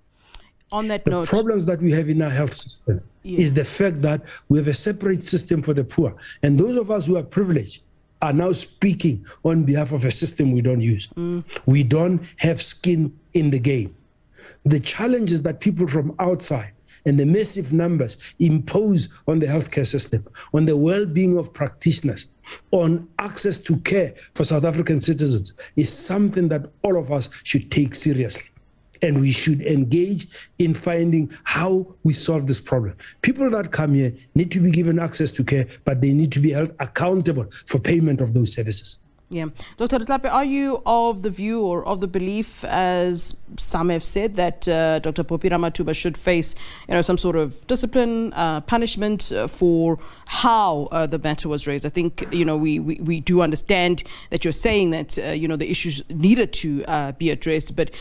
[0.73, 1.11] On that note.
[1.11, 4.59] The note, problems that we have in our health system is the fact that we
[4.59, 6.15] have a separate system for the poor.
[6.43, 7.83] And those of us who are privileged
[8.23, 11.09] are now speaking on behalf of a system we don't use.
[11.17, 11.45] Mm.
[11.67, 13.95] We don't have skin in the game.
[14.65, 16.73] The challenges that people from outside
[17.07, 22.27] and the massive numbers impose on the healthcare system, on the well being of practitioners,
[22.73, 27.71] on access to care for South African citizens is something that all of us should
[27.71, 28.45] take seriously.
[29.03, 30.29] And we should engage
[30.59, 32.97] in finding how we solve this problem.
[33.23, 36.41] People that come here need to be given access to care, but they need to
[36.41, 39.01] be held accountable for payment of those services.
[39.33, 39.47] Yeah.
[39.77, 40.01] Dr.
[40.01, 44.67] Letlape, are you of the view or of the belief, as some have said, that
[44.67, 45.23] uh, Dr.
[45.23, 46.57] Phophi Ramathuba should face
[46.89, 51.69] you know, some sort of discipline, uh, punishment uh, for how uh, the matter was
[51.69, 51.87] raised?
[51.87, 55.47] I think you know, we, we, we do understand that you're saying that uh, you
[55.47, 57.93] know, the issues needed to uh, be addressed, but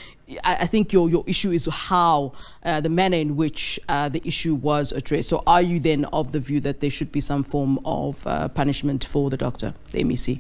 [0.43, 2.33] I, I think your, your issue is how,
[2.63, 5.29] the manner in which the issue was addressed.
[5.29, 8.23] So are you then of the view that there should be some form of
[8.55, 10.39] punishment for the doctor, the MEC?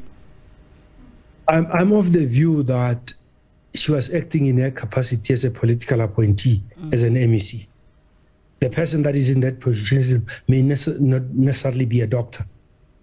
[1.49, 3.13] I'm, I'm of the view that
[3.73, 6.93] she was acting in her capacity as a political appointee, mm.
[6.93, 7.67] as an MEC.
[8.59, 12.45] The person that is in that position may nece- not necessarily be a doctor,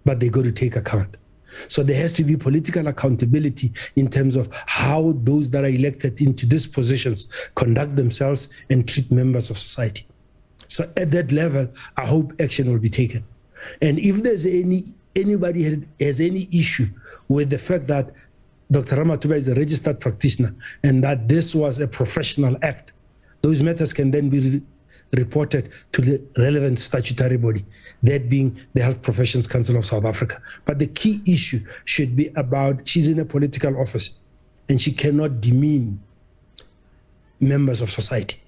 [0.05, 1.17] but they got to take account.
[1.69, 6.21] So there has to be political accountability in terms of how those that are elected
[6.21, 10.07] into these positions conduct themselves and treat members of society.
[10.69, 13.25] So at that level, I hope action will be taken.
[13.81, 16.87] And if there's any anybody has any issue
[17.29, 18.13] with the fact that
[18.71, 18.97] Dr.
[18.97, 22.93] Ramathuba is a registered practitioner and that this was a professional act,
[23.43, 24.63] those matters can then be re-
[25.13, 27.65] reported to the relevant statutory body,
[28.03, 30.41] that being the Health Professions Council of South Africa.
[30.65, 34.19] But the key issue should be about she's in a political office
[34.69, 36.03] and she cannot demean
[37.39, 38.41] members of society.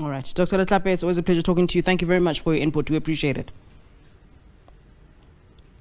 [0.00, 0.30] All right.
[0.34, 0.58] Dr.
[0.58, 1.82] Letlape, it's always a pleasure talking to you.
[1.82, 2.90] Thank you very much for your input.
[2.90, 3.50] We appreciate it.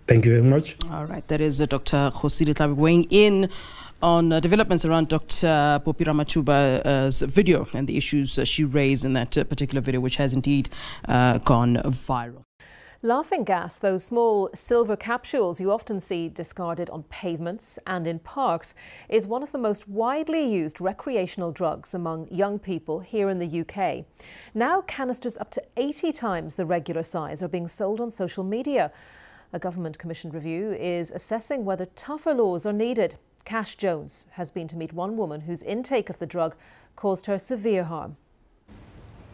[0.07, 0.77] Thank you very much.
[0.89, 1.27] All right.
[1.27, 2.11] That is uh, Dr.
[2.13, 3.49] Kgosi Letlape weighing in
[4.01, 5.81] on uh, developments around Dr.
[5.83, 10.15] Phophi Ramathuba's video and the issues uh, she raised in that uh, particular video, which
[10.15, 10.69] has indeed
[11.09, 11.75] uh, gone
[12.07, 12.43] viral.
[13.03, 18.73] Laughing gas, those small silver capsules you often see discarded on pavements and in parks,
[19.09, 23.61] is one of the most widely used recreational drugs among young people here in the
[23.61, 24.05] UK.
[24.55, 28.91] Now, canisters up to 80 times the regular size are being sold on social media.
[29.53, 33.15] A government commissioned review is assessing whether tougher laws are needed.
[33.45, 36.53] Cash Jones has been to meet one woman whose intake of the drug
[36.97, 38.17] caused her severe harm.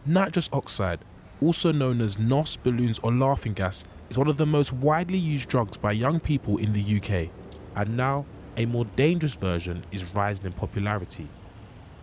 [0.06, 1.00] Nitrous oxide,
[1.42, 5.48] also known as NOS, balloons, or laughing gas, is one of the most widely used
[5.48, 7.28] drugs by young people in the UK,
[7.74, 8.24] and now
[8.56, 11.26] a more dangerous version is rising in popularity.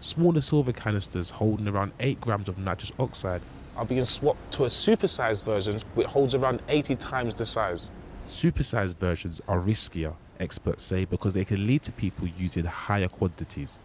[0.01, 3.41] Smaller silver canisters holding around 8 grams of nitrous oxide
[3.77, 7.89] are being swapped to a supersized version which holds around 80 times the size.
[8.27, 13.79] Supersized versions are riskier, experts say, because they can lead to people using higher quantities.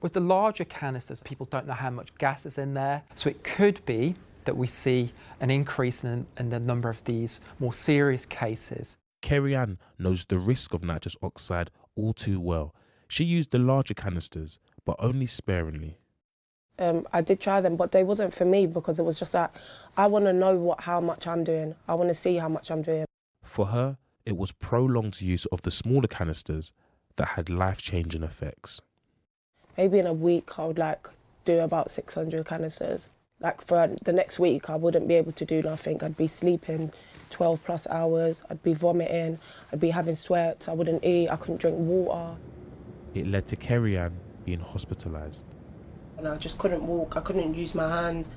[0.00, 3.44] With the larger canisters, people don't know how much gas is in there, so it
[3.44, 8.24] could be that we see an increase in, in the number of these more serious
[8.24, 8.96] cases.
[9.20, 12.74] Kerry Ann knows the risk of nitrous oxide all too well.
[13.08, 15.98] She used the larger canisters, but only sparingly.
[16.78, 19.54] Um, I did try them, but they wasn't for me because it was just that
[19.96, 21.74] I want to know what how much I'm doing.
[21.86, 23.04] I want to see how much I'm doing.
[23.50, 26.72] For her, it was prolonged use of the smaller canisters
[27.16, 28.80] that had life changing effects.
[29.76, 31.08] Maybe in a week I would like
[31.44, 33.08] do about 600 canisters.
[33.40, 36.00] Like for the next week, I wouldn't be able to do nothing.
[36.00, 36.92] I'd be sleeping
[37.30, 38.44] 12 plus hours.
[38.48, 39.40] I'd be vomiting.
[39.72, 40.68] I'd be having sweats.
[40.68, 41.28] I wouldn't eat.
[41.28, 42.36] I couldn't drink water.
[43.14, 45.42] It led to Kerry Ann being hospitalised.
[46.18, 47.16] And I just couldn't walk.
[47.16, 48.30] I couldn't use my hands.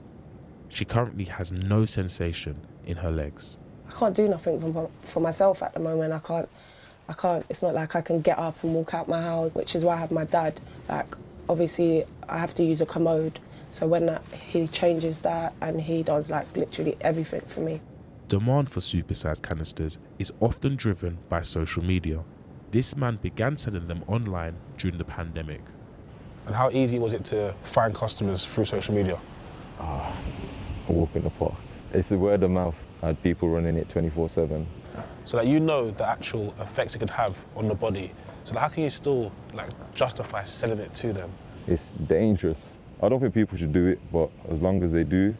[0.69, 3.59] She currently has no sensation in her legs.
[3.89, 6.13] I can't do nothing for, for myself at the moment.
[6.13, 6.49] I can't.
[7.09, 7.45] I can't.
[7.49, 9.95] It's not like I can get up and walk out my house, which is why
[9.95, 10.59] I have my dad.
[10.87, 11.15] Like,
[11.49, 13.39] obviously, I have to use a commode.
[13.71, 17.81] So when that, he changes that and he does like literally everything for me.
[18.29, 22.23] Demand for supersized canisters is often driven by social media.
[22.71, 25.61] This man began selling them online during the pandemic.
[26.45, 29.19] And how easy was it to find customers through social media?
[29.79, 30.15] Ah,
[30.87, 31.55] a walk in the park.
[31.93, 32.75] It's the word of mouth.
[33.03, 34.65] I had people running it 24 7.
[35.25, 38.13] So that you know the actual effects it could have on the body.
[38.45, 41.29] So that how can you still like justify selling it to them?
[41.67, 42.75] It's dangerous.
[43.01, 45.35] I don't think people should do it, but as long as they do,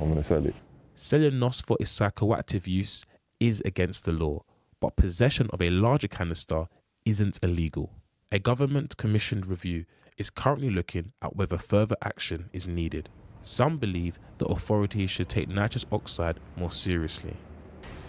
[0.00, 0.56] I'm going to sell it.
[0.96, 3.04] Selling NOS for its psychoactive use
[3.38, 4.42] is against the law,
[4.80, 6.66] but possession of a larger canister
[7.04, 7.90] isn't illegal.
[8.32, 9.84] A government commissioned review
[10.16, 13.08] is currently looking at whether further action is needed.
[13.42, 17.36] Some believe the authorities should take nitrous oxide more seriously.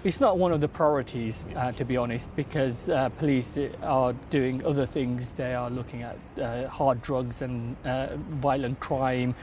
[0.04, 4.66] It's not one of the priorities, uh, to be honest, because uh, police are doing
[4.66, 5.32] other things.
[5.32, 9.34] They are looking at uh, hard drugs and uh, violent crime.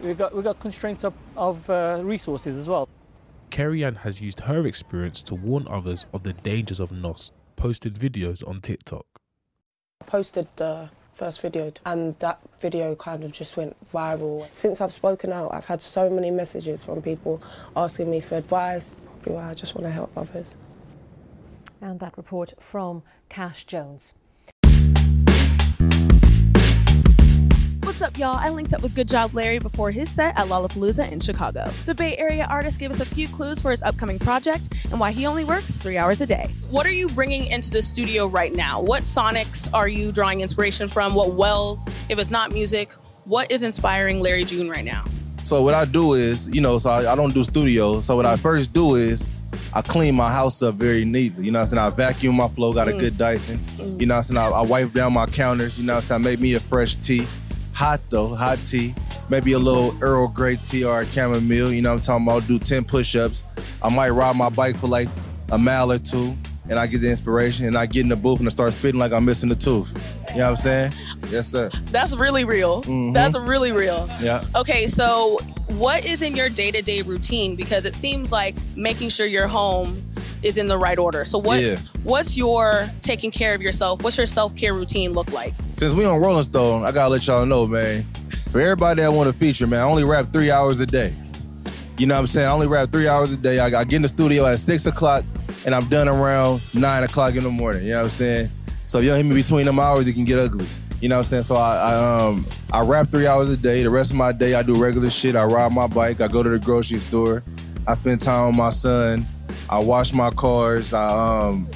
[0.00, 2.88] We've got, we've got constraints of, of uh, resources as well.
[3.50, 7.94] Kerry Ann has used her experience to warn others of the dangers of NOS, posted
[7.94, 9.06] videos on TikTok.
[10.00, 10.90] I posted the
[11.20, 14.48] first video and that video kind of just went viral.
[14.54, 17.42] Since I've spoken out, I've had so many messages from people
[17.76, 18.96] asking me for advice.
[19.26, 20.56] I just want to help others.
[21.82, 24.14] And that report from Cash Jones.
[27.90, 28.36] What's up, y'all?
[28.36, 31.68] I linked up with Good Job Larry before his set at Lollapalooza in Chicago.
[31.86, 35.10] The Bay Area artist gave us a few clues for his upcoming project and why
[35.10, 36.48] he only works three hours a day.
[36.70, 38.80] What are you bringing into the studio right now?
[38.80, 41.14] What sonics are you drawing inspiration from?
[41.14, 41.84] What wells?
[42.08, 42.92] If it's not music,
[43.24, 45.04] what is inspiring Larry June right now?
[45.42, 48.00] So what I do is, you know, so I, I don't do studio.
[48.02, 49.26] So what I first do is
[49.74, 51.46] I clean my house up very neatly.
[51.46, 51.82] You know what I'm saying?
[51.82, 53.00] I vacuum my floor, got a Mm.
[53.00, 53.58] good Dyson.
[53.58, 54.00] Mm.
[54.00, 54.38] You know what I'm saying?
[54.38, 55.76] I, I wipe down my counters.
[55.76, 56.20] You know what I'm saying?
[56.20, 57.26] I make me a fresh tea.
[57.80, 58.94] Hot though, hot tea.
[59.30, 61.72] Maybe a little Earl Grey tea or a chamomile.
[61.72, 62.46] You know what I'm talking about?
[62.46, 63.42] Do 10 push ups.
[63.82, 65.08] I might ride my bike for like
[65.50, 66.34] a mile or two.
[66.68, 69.00] And I get the inspiration and I get in the booth and I start spitting
[69.00, 69.90] like I'm missing a tooth.
[70.32, 70.92] You know what I'm saying?
[71.30, 71.70] Yes, sir.
[71.86, 72.82] That's really real.
[72.82, 73.14] Mhm.
[73.14, 74.10] That's really real.
[74.20, 74.44] Yeah.
[74.54, 75.38] Okay, so
[75.68, 77.56] what is in your day to day routine?
[77.56, 80.02] Because it seems like making sure your home
[80.42, 81.24] is in the right order.
[81.24, 81.76] So what's Yeah.
[82.02, 84.02] what's your taking care of yourself?
[84.02, 85.54] What's your self care routine look like?
[85.74, 88.06] Since we on Rolling Stone, I gotta let y'all know, man.
[88.50, 91.12] For everybody that want to feature, man, I only rap three hours a day.
[91.98, 92.48] You know what I'm saying?
[92.48, 93.58] I only rap three hours a day.
[93.58, 95.24] I, I get in the studio at six o'clock
[95.66, 97.84] and I'm done around nine o'clock in the morning.
[97.84, 98.50] You know what I'm saying?
[98.86, 100.66] So if you don't hit me between them hours, it can get ugly.
[101.00, 101.42] You know what I'm saying?
[101.44, 103.82] So I, I um I rap three hours a day.
[103.82, 105.36] The rest of my day I do regular shit.
[105.36, 106.20] I ride my bike.
[106.20, 107.42] I go to the grocery store.
[107.86, 109.26] I spend time with my son.
[109.70, 110.92] I wash my cars.
[110.92, 111.68] I um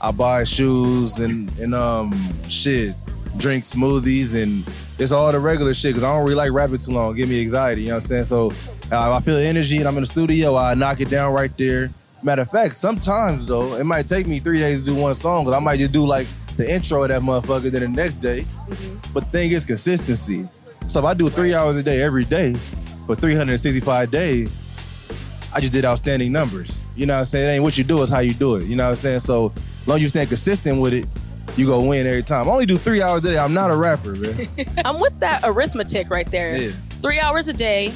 [0.00, 2.12] I buy shoes and and um
[2.48, 2.96] shit,
[3.36, 4.68] drink smoothies and
[4.98, 7.14] it's all the regular shit because I don't really like rapping too long.
[7.14, 8.24] Give me anxiety, you know what I'm saying?
[8.24, 8.50] So
[8.90, 10.56] uh, I feel the energy and I'm in the studio.
[10.56, 11.90] I knock it down right there.
[12.24, 15.44] Matter of fact, sometimes though it might take me three days to do one song
[15.44, 16.26] because I might just do like
[16.56, 17.70] the intro of that motherfucker.
[17.70, 18.44] Then the next day,
[19.14, 20.48] but the thing is consistency.
[20.88, 22.54] So if I do three hours a day every day
[23.06, 24.60] for 365 days,
[25.54, 26.80] I just did outstanding numbers.
[26.96, 27.48] You know what I'm saying?
[27.48, 28.64] It ain't what you do, it's how you do it.
[28.64, 29.20] You know what I'm saying?
[29.20, 29.52] So
[29.82, 31.06] as long as you stay consistent with it,
[31.56, 32.48] you go win every time.
[32.48, 33.38] I only do three hours a day.
[33.38, 34.46] I'm not a rapper, man.
[34.84, 36.56] I'm with that arithmetic right there.
[36.56, 36.70] Yeah.
[37.02, 37.92] Three hours a day,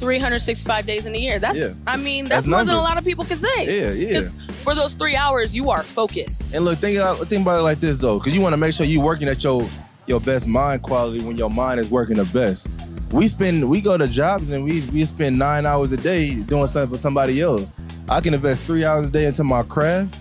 [0.00, 1.38] 365 days in a year.
[1.38, 1.72] That's Yeah.
[1.86, 3.80] I mean, That's that's, more than a lot of people can say.
[3.80, 4.12] Yeah, yeah.
[4.12, 4.32] 'Cause
[4.62, 6.54] For those three hours, you are focused.
[6.54, 8.72] And look, think about, think about it like this though, because you want to make
[8.74, 9.66] sure you're working at your
[10.06, 12.66] your best mind quality when your mind is working the best.
[13.14, 16.66] We spend we go to jobs and we we spend nine hours a day doing
[16.66, 17.72] something for somebody else.
[18.08, 20.18] I can invest three hours a day into my craft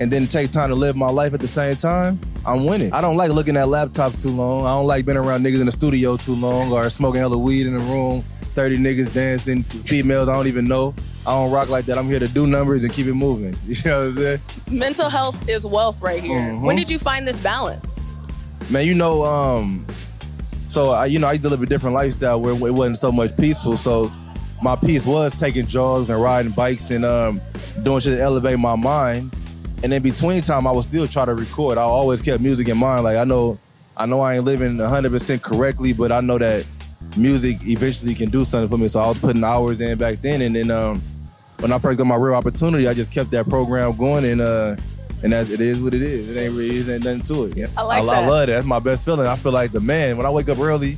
[0.00, 2.18] and then take time to live my life at the same time.
[2.44, 2.92] I'm winning.
[2.92, 4.66] I don't like looking at laptops too long.
[4.66, 7.68] I don't like being around niggas in the studio too long or smoking hella weed
[7.68, 8.24] in the room.
[8.54, 10.96] 30 niggas dancing, females I don't even know.
[11.24, 11.98] I don't rock like that.
[11.98, 13.54] I'm here to do numbers and keep it moving.
[13.68, 14.40] You know what I'm saying?
[14.72, 16.40] Mental health is wealth right here.
[16.40, 16.62] Mhm.
[16.62, 18.10] When did you find this balance?
[18.70, 19.86] Man, you know, um,
[20.68, 23.10] so I, you know, I used to live a different lifestyle where it wasn't so
[23.10, 23.76] much peaceful.
[23.76, 24.12] So
[24.62, 27.40] my peace was taking jogs and riding bikes and um,
[27.82, 29.34] doing shit to elevate my mind.
[29.82, 31.78] And in between time, I would still try to record.
[31.78, 33.04] I always kept music in mind.
[33.04, 33.58] Like I know,
[33.96, 36.66] I know I ain't living 100% correctly, but I know that
[37.16, 38.88] music eventually can do something for me.
[38.88, 41.00] So I was putting hours in back then, and then um,
[41.60, 44.76] when I first got my real opportunity, I just kept that program going, and uh,
[45.22, 46.28] and that's it is what it is.
[46.30, 47.56] It ain't really it ain't nothing to it.
[47.56, 47.66] Yeah.
[47.76, 48.28] I like I, that.
[48.28, 48.54] love that.
[48.54, 49.26] That's my best feeling.
[49.26, 50.96] I feel like the man when I wake up early,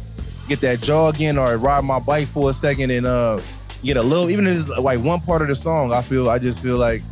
[0.49, 3.41] get that jog in or ride my bike for a second and uh,
[3.83, 5.93] get a little even if it's like one part of the song.
[5.93, 7.03] I feel I just feel like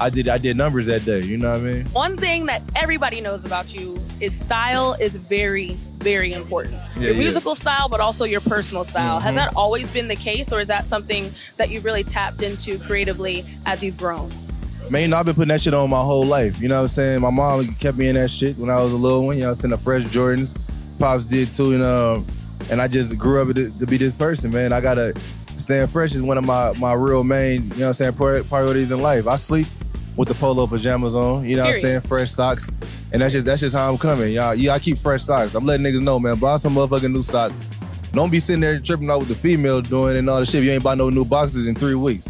[0.00, 1.20] I did I did numbers that day.
[1.22, 1.84] You know what I mean?
[1.86, 6.74] One thing that everybody knows about you is style is very, very important.
[6.96, 7.18] Yeah, your yeah.
[7.18, 9.20] musical style, but also your personal style.
[9.20, 9.36] Has Mhm.
[9.36, 13.44] that always been the case, or is that something that you've really tapped into creatively
[13.66, 14.30] as you've grown?
[14.92, 16.60] Man, you know, I've been putting that shit on my whole life.
[16.60, 17.22] You know what I'm saying?
[17.22, 19.36] My mom kept me in that shit when I was a little one.
[19.36, 20.54] You know, what I'm saying the fresh Jordans.
[20.98, 22.26] Pops did too, and um,
[22.70, 24.70] and I just grew up to be this person, man.
[24.70, 25.18] I gotta
[25.56, 28.90] staying fresh is one of my my real main, you know what I'm saying, priorities
[28.90, 29.26] in life.
[29.26, 29.66] I sleep
[30.14, 32.70] with the polo pajamas on, you know what I'm saying, fresh socks.
[33.14, 34.34] And that's just that's just how I'm coming.
[34.34, 35.54] Y'all, yeah, I keep fresh socks.
[35.54, 37.54] I'm letting niggas know, man, buy some motherfucking new socks.
[38.12, 40.62] Don't be sitting there tripping out with the female doing and all the shit.
[40.62, 42.28] You ain't buy no new boxes in three weeks.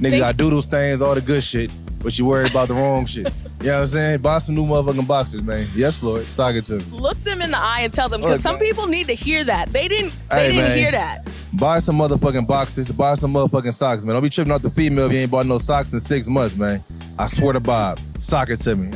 [0.00, 1.70] Niggas got doodle stains, all the good shit,
[2.02, 3.32] but you worried about the wrong shit.
[3.58, 4.20] You know what I'm saying?
[4.20, 5.66] Buy some new motherfucking boxes, man.
[5.74, 6.22] Yes, Lord.
[6.26, 6.84] Sock it to me.
[6.92, 9.72] Look them in the eye and tell them, because some people need to hear that.
[9.72, 10.12] They didn't.
[10.28, 10.78] They Hey, didn't man.
[10.78, 11.26] hear that.
[11.54, 12.92] Buy some motherfucking boxes.
[12.92, 14.14] Buy some motherfucking socks, man.
[14.14, 16.54] Don't be tripping out the female if you ain't bought no socks in six months,
[16.54, 16.84] man.
[17.18, 17.98] I swear to Bob.
[18.18, 18.92] Sock it to me.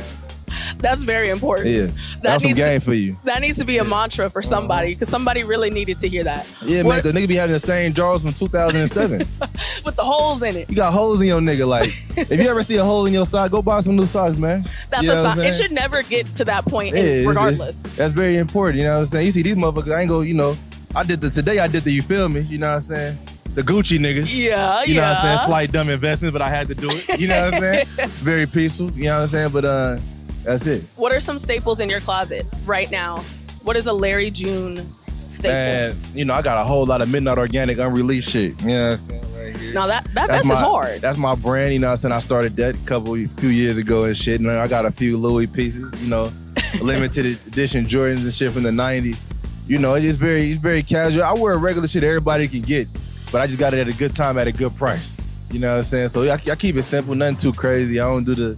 [0.77, 1.69] That's very important.
[1.69, 1.87] Yeah.
[2.21, 3.15] That's some game to, for you.
[3.23, 6.47] That needs to be a mantra for somebody, because somebody really needed to hear that.
[6.63, 9.19] Yeah, man, the nigga be having the same drawers from 2007.
[9.85, 10.69] with the holes in it.
[10.69, 11.67] you got holes in your nigga.
[11.67, 11.87] Like,
[12.17, 14.63] if you ever see a hole in your sock, go buy some new socks, man.
[14.89, 15.37] That's You a sock.
[15.37, 17.81] It should never get to that point, Yeah, in- it's- it's- regardless.
[17.95, 18.77] that's very important.
[18.79, 19.25] You know what I'm saying?
[19.25, 20.57] You see these motherfuckers, I ain't go, you know,
[20.93, 23.17] I did the today I did the you feel me, you know what I'm saying?
[23.53, 24.33] The Gucci niggas.
[24.35, 24.83] Yeah, yeah.
[24.85, 25.37] You know what I'm saying?
[25.39, 27.19] Slight dumb investment, but I had to do it.
[27.19, 27.85] You know what I'm saying?
[28.23, 29.49] very peaceful, you know what I'm saying?
[29.51, 29.97] But uh
[30.43, 30.83] that's it.
[30.95, 33.17] What are some staples in your closet right now?
[33.63, 34.87] What is a Larry June
[35.25, 35.55] staple?
[35.55, 38.59] And you know, I got a whole lot of midnight organic unreleased shit.
[38.61, 39.35] You know what I'm saying?
[39.35, 39.73] Right here.
[39.73, 41.01] Now that that That's mess is hard.
[41.01, 42.13] That's my brand, you know what I'm saying?
[42.13, 44.39] I started that a couple few years ago and shit.
[44.39, 46.31] And I got a few Louis pieces, you know,
[46.81, 49.19] limited edition Jordans and shit from the 90s.
[49.67, 51.23] You know, it's very it's very casual.
[51.23, 52.87] I wear regular shit everybody can get,
[53.31, 55.17] but I just got it at a good time at a good price.
[55.51, 56.09] You know what I'm saying?
[56.09, 57.99] So I, I keep it simple, nothing too crazy.
[57.99, 58.57] I don't do the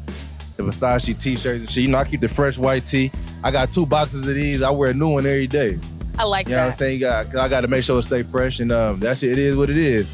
[0.58, 1.84] the Versace t-shirts and shit.
[1.84, 3.12] You know, I keep the fresh white tee.
[3.44, 4.62] I got two boxes of these.
[4.62, 5.80] I wear a new one every day.
[6.18, 6.52] I like that.
[6.52, 6.94] You know what I'm saying?
[6.96, 9.32] You got, 'cause I got to make sure it stay fresh, and um, that shit.
[9.32, 10.08] It is what it is.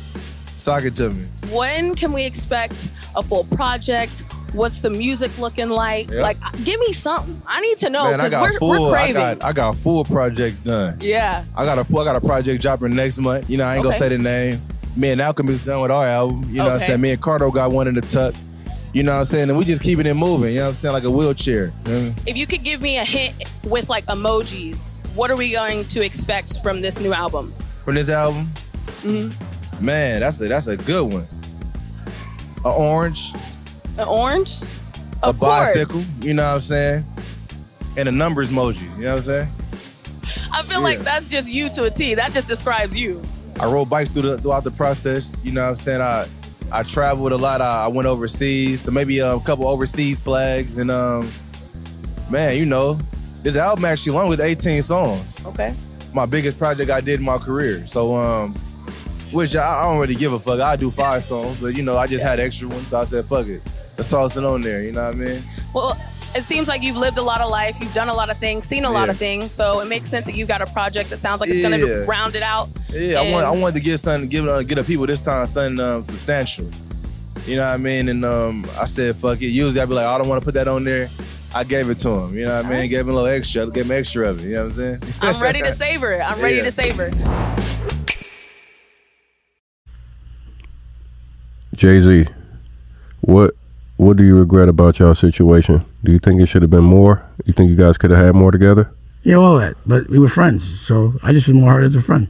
[0.56, 1.26] Sock it to me.
[1.52, 4.24] When can we expect a full project?
[4.54, 6.10] What's the music looking like?
[6.10, 6.22] Yep.
[6.24, 7.40] Like, give me something.
[7.46, 8.90] I need to know because got we're, full.
[8.92, 10.98] we're I got I got full projects done.
[11.02, 11.46] yeah.
[11.56, 13.50] I got a I got a project dropping next month.
[13.50, 14.62] You know, I ain't gonna say the name.
[14.96, 16.44] Me and Alchemist done with our album.
[16.50, 17.00] You know what I'm saying?
[17.00, 18.34] Me and Cardo got one in the tuck.
[18.92, 19.50] You know what I'm saying?
[19.50, 20.52] And we just keeping it moving.
[20.54, 20.94] You know what I'm saying?
[20.94, 21.72] Like a wheelchair.
[21.86, 22.14] You know?
[22.26, 23.36] If you could give me a hint
[23.66, 27.54] with like emojis, what are we going to expect from this new album?
[27.86, 28.46] From this album,
[29.02, 29.30] hmm
[29.84, 31.26] man, that's a that's a good one.
[32.66, 33.32] An orange,
[33.98, 34.62] An orange?
[35.24, 35.74] a Of course.
[35.76, 36.02] bicycle.
[36.22, 37.04] You know what I'm saying?
[37.96, 38.82] And a numbers emoji.
[38.98, 39.48] You know what I'm saying?
[40.52, 42.16] I feel like that's just you to a T.
[42.16, 43.22] That just describes you.
[43.60, 45.36] I rode bikes through the, throughout the process.
[45.44, 46.02] You know what I'm saying?
[46.02, 46.28] I
[46.72, 47.62] I traveled a lot.
[47.62, 50.78] I, I went overseas, so maybe a couple overseas flags.
[50.78, 51.30] And um,
[52.30, 53.00] man, you know,
[53.42, 55.46] this album actually long with 18 songs.
[55.46, 55.74] Okay.
[56.14, 57.86] My biggest project I did in my career.
[57.88, 58.54] So um,
[59.32, 60.60] which I, I don't really give a fuck.
[60.60, 63.26] I do five songs, but you know, I just had extra ones, so I said,
[63.26, 63.62] fuck it,
[63.98, 64.82] let's toss it on there.
[64.82, 65.42] You know what I mean?
[65.74, 66.02] Well,
[66.36, 68.66] it seems like you've lived a lot of life, you've done a lot of things,
[68.66, 69.12] seen a lot Yeah.
[69.14, 71.62] of things, so it makes sense that you've got a project that sounds like it's
[71.62, 72.06] gonna be Yeah.
[72.08, 72.70] rounded out.
[72.94, 75.46] Yeah, I want I wanted to give something, give uh, get the people this time
[75.48, 76.70] something um, substantial.
[77.46, 78.10] You know what I mean?
[78.10, 79.48] And um, I said, fuck it.
[79.48, 81.10] Usually I'd be like, I don't want to put that on there.
[81.56, 82.36] I gave it to him.
[82.38, 82.90] You know what I mean?
[82.92, 83.66] Gave him a little extra.
[83.72, 84.50] Gave him extra of it.
[84.50, 85.04] You know what I'm saying?
[85.22, 86.20] I'm ready to savor it.
[86.22, 86.64] I'm ready Yeah.
[86.64, 87.12] to savor.
[91.76, 92.28] Jay Z,
[93.22, 93.56] what
[94.00, 95.84] what do you regret about y'all situation?
[96.06, 97.22] Do you think it should have been more?
[97.44, 98.90] You think you guys could have had more together?
[99.24, 99.76] Yeah, all that.
[99.86, 102.30] But we were friends, so I just was more hurt as a friend.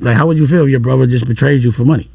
[0.00, 2.08] Like, how would you feel if your brother just betrayed you for money?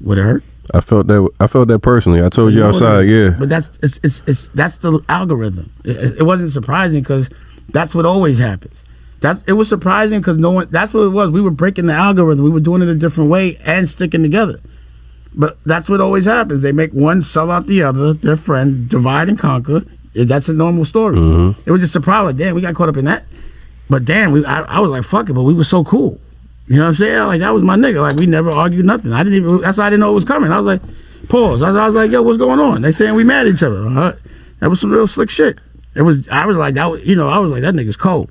[0.00, 0.42] Would it hurt?
[0.74, 1.28] I felt that.
[1.38, 2.18] I felt that personally.
[2.18, 3.02] I told So you know outside.
[3.02, 3.30] Yeah.
[3.30, 5.72] But that's it's it's, it's that's the algorithm.
[5.84, 7.30] It, it wasn't surprising because
[7.68, 8.84] that's what always happens.
[9.20, 10.66] That it was surprising because no one.
[10.72, 11.30] That's what it was.
[11.30, 12.44] We were breaking the algorithm.
[12.44, 14.58] We were doing it a different way and sticking together.
[15.36, 16.62] But that's what always happens.
[16.62, 18.14] They make one sell out the other.
[18.14, 19.84] Their friend divide and conquer.
[20.14, 21.16] That's a normal story.
[21.16, 21.60] Mm-hmm.
[21.66, 22.36] It was just a problem.
[22.36, 23.24] Damn, we got caught up in that.
[23.90, 25.34] But damn, we I, I was like, fuck it.
[25.34, 26.18] But we were so cool.
[26.68, 27.18] You know what I'm saying?
[27.18, 28.00] Like that was my nigga.
[28.00, 29.12] Like we never argued nothing.
[29.12, 29.60] I didn't even.
[29.60, 30.50] That's why I didn't know it was coming.
[30.50, 31.62] I was like, pause.
[31.62, 32.82] I was, I was like, yo, what's going on?
[32.82, 33.88] They saying we mad at each other.
[33.88, 34.14] Huh?
[34.60, 35.60] That was some real slick shit.
[35.94, 36.26] It was.
[36.28, 36.86] I was like that.
[36.86, 38.30] Was, you know, I was like that nigga's cold.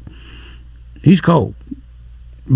[1.03, 1.53] He's cold.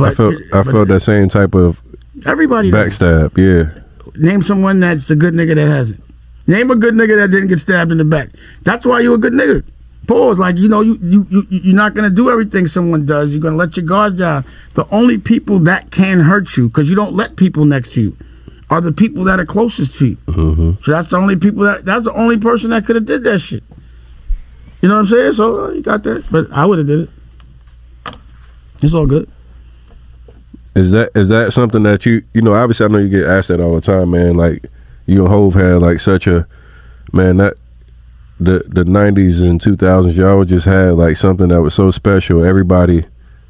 [0.02, 0.36] I felt.
[0.54, 1.82] I felt that same type of
[2.26, 2.98] Everybody does.
[2.98, 3.38] backstab.
[3.38, 3.82] Yeah.
[4.20, 6.04] Name someone that's a good nigga that hasn't.
[6.46, 8.30] Name a good nigga that didn't get stabbed in the back.
[8.64, 9.64] That's why you a good nigga.
[10.08, 10.40] Pause.
[10.40, 13.32] Like you know, you you you you're not gonna do everything someone does.
[13.32, 14.44] You're gonna let your guards down.
[14.74, 18.18] The only people that can hurt you, because you don't let people next to you,
[18.70, 20.16] are the people that are closest to you.
[20.26, 20.82] Mm-hmm.
[20.82, 23.40] So that's the only people that that's the only person that could have did that
[23.40, 23.64] shit.
[24.82, 25.34] You know what I'm saying?
[25.34, 27.10] So uh, you got that, but I would have did it.
[28.82, 29.30] It's all good.
[30.76, 32.54] Is that is that something that you you know?
[32.54, 34.36] Obviously, I know you get asked that all the time, man.
[34.36, 34.66] Like
[35.06, 36.48] you and Hove had like such a
[37.12, 37.56] man that
[38.40, 40.16] the the nineties and two thousands.
[40.16, 42.44] Y'all just had like something that was so special.
[42.44, 43.06] Everybody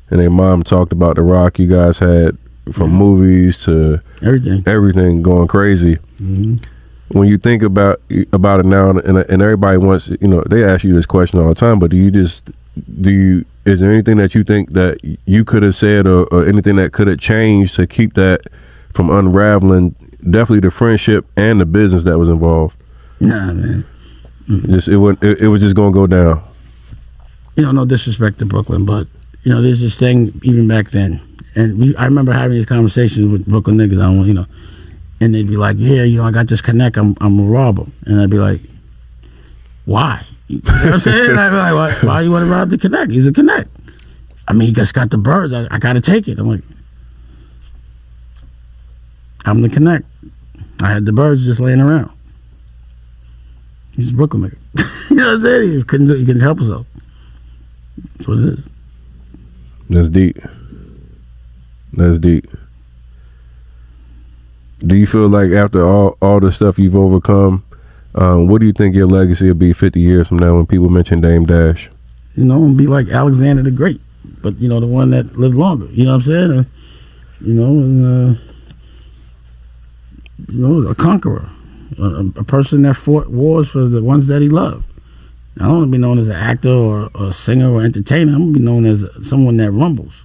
[0.10, 2.38] and their mom talked about the rock you guys had
[2.74, 5.98] from movies to everything, everything going crazy.
[6.22, 6.58] Mm-hmm.
[7.18, 8.02] When you think about
[8.32, 11.50] about it now, and and everybody wants, you know, they ask you this question all
[11.50, 11.80] the time.
[11.80, 12.50] But do you just
[13.02, 13.46] do you?
[13.66, 16.92] Is there anything that you think that you could have said, or, or anything that
[16.94, 18.42] could have changed to keep that
[18.94, 19.96] from unraveling?
[20.24, 22.76] Definitely the friendship and the business that was involved.
[23.20, 23.86] Nah, man.
[24.50, 24.70] Mm.
[24.70, 26.44] Just it would it, it was just gonna go down.
[27.56, 29.08] you know, no disrespect to Brooklyn, but
[29.44, 31.22] you know, there's this thing even back then,
[31.56, 34.02] and we, I remember having these conversations with Brooklyn niggas.
[34.02, 34.46] I don't, you know,
[35.22, 36.98] and they'd be like, "Yeah, you know, I got this connect.
[36.98, 38.62] I'm, I'm a robber," and I'd be like,
[39.86, 41.28] "Why?" You know what I'm saying?
[41.30, 43.12] Be like, "Why, why you want to rob the connect?
[43.12, 43.70] He's a connect."
[44.48, 45.54] I mean, he just got the birds.
[45.54, 46.40] I, I got to take it.
[46.40, 46.64] I'm like,
[49.46, 50.06] I'm the connect.
[50.82, 52.12] I had the birds just laying around.
[53.96, 55.10] He's a Brooklyn nigga.
[55.12, 55.70] you know what I'm saying?
[55.70, 56.16] He just couldn't do.
[56.16, 56.88] He couldn't help himself.
[58.18, 58.68] That's what it is.
[59.90, 60.38] That's deep.
[61.94, 62.48] That's deep.
[64.80, 67.64] Do you feel like after all all the stuff you've overcome,
[68.16, 70.90] um, what do you think your legacy will be fifty years from now when people
[70.90, 71.90] mention Dame Dash?
[72.40, 74.00] you know, be like Alexander the Great,
[74.42, 75.88] but you know, the one that lived longer.
[75.88, 76.66] You know what I'm saying?
[77.42, 78.42] You know, and uh,
[80.48, 81.50] you know, a conqueror,
[81.98, 84.86] a, a person that fought wars for the ones that he loved.
[85.58, 88.32] I don't want to be known as an actor or, a singer or entertainer.
[88.32, 90.24] I'm gonna be known as someone that rumbles.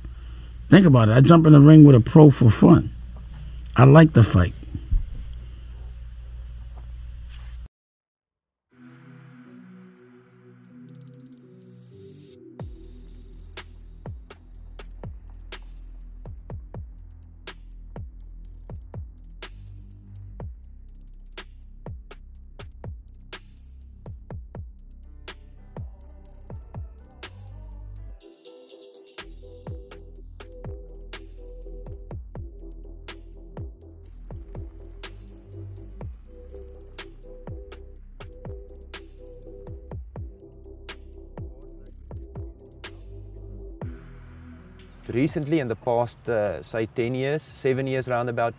[0.71, 1.13] Think about it.
[1.13, 2.91] I jump in the ring with a pro for fun.
[3.77, 4.55] I like the fight.
[45.35, 48.55] Recently, in the past, uh, say 10 years, seven years roundabout,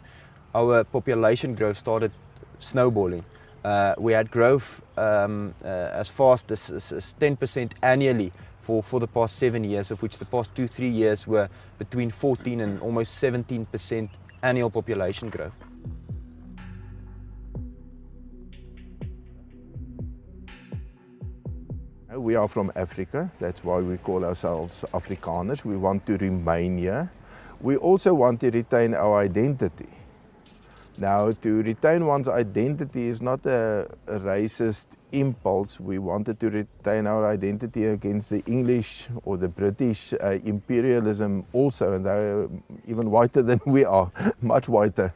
[0.54, 2.12] our population growth started
[2.60, 3.24] snowballing.
[3.64, 8.30] Uh, we had growth um, uh, as fast as, as, as 10% annually
[8.60, 11.48] for, for the past seven years, of which the past two, three years were
[11.80, 14.10] between 14 and almost 17%
[14.44, 15.65] annual population growth.
[22.14, 25.66] We are from Africa, that's why we call ourselves Afrikaners.
[25.66, 27.12] We want to remain here.
[27.60, 29.90] We also want to retain our identity.
[30.98, 35.80] Now, to retain one's identity is not a, a, racist impulse.
[35.80, 41.94] We wanted to retain our identity against the English or the British uh, imperialism also,
[41.94, 42.48] and they're
[42.88, 44.12] even whiter than we are,
[44.42, 45.12] much whiter.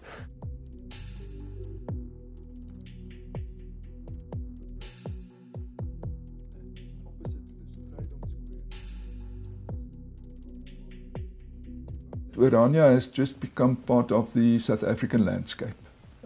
[12.39, 15.75] Orania has just become part of the South African landscape.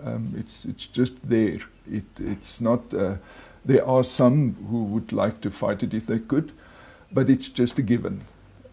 [0.03, 1.59] Um, it's it's just there.
[1.89, 2.93] It it's not.
[2.93, 3.15] Uh,
[3.65, 6.51] there are some who would like to fight it if they could,
[7.11, 8.21] but it's just a given.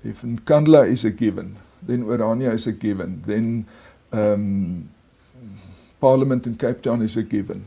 [0.04, 3.22] If Nkandla is a given, then Orania is a given.
[3.26, 3.66] Then
[4.12, 4.88] um,
[6.00, 7.64] Parliament in Cape Town is a given.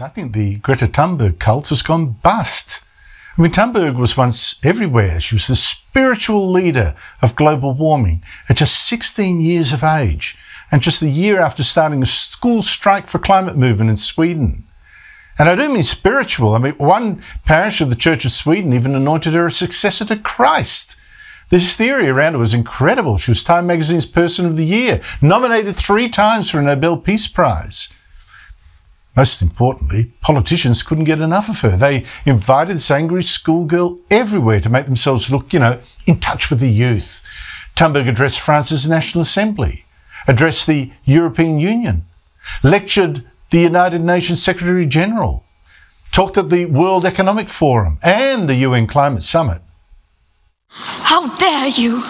[0.00, 2.80] I think the Greta Thunberg cult has gone bust.
[3.36, 5.20] I mean, Thunberg was once everywhere.
[5.20, 10.36] She was the spiritual leader of global warming at just 16 years of age,
[10.70, 14.64] and just a year after starting a school strike for climate movement in Sweden.
[15.38, 16.54] And I don't mean spiritual.
[16.54, 20.16] I mean, one parish of the Church of Sweden even anointed her a successor to
[20.16, 20.96] Christ.
[21.50, 23.18] This theory around her was incredible.
[23.18, 27.26] She was Time Magazine's Person of the Year, nominated three times for a Nobel Peace
[27.26, 27.88] Prize.
[29.18, 31.76] Most importantly, politicians couldn't get enough of her.
[31.76, 36.60] They invited this angry schoolgirl everywhere to make themselves look, you know, in touch with
[36.60, 37.26] the youth.
[37.74, 39.84] Thunberg addressed France's National Assembly,
[40.28, 42.04] addressed the European Union,
[42.62, 45.42] lectured the United Nations Secretary General,
[46.12, 49.62] talked at the World Economic Forum and the UN Climate Summit.
[50.68, 52.04] How dare you!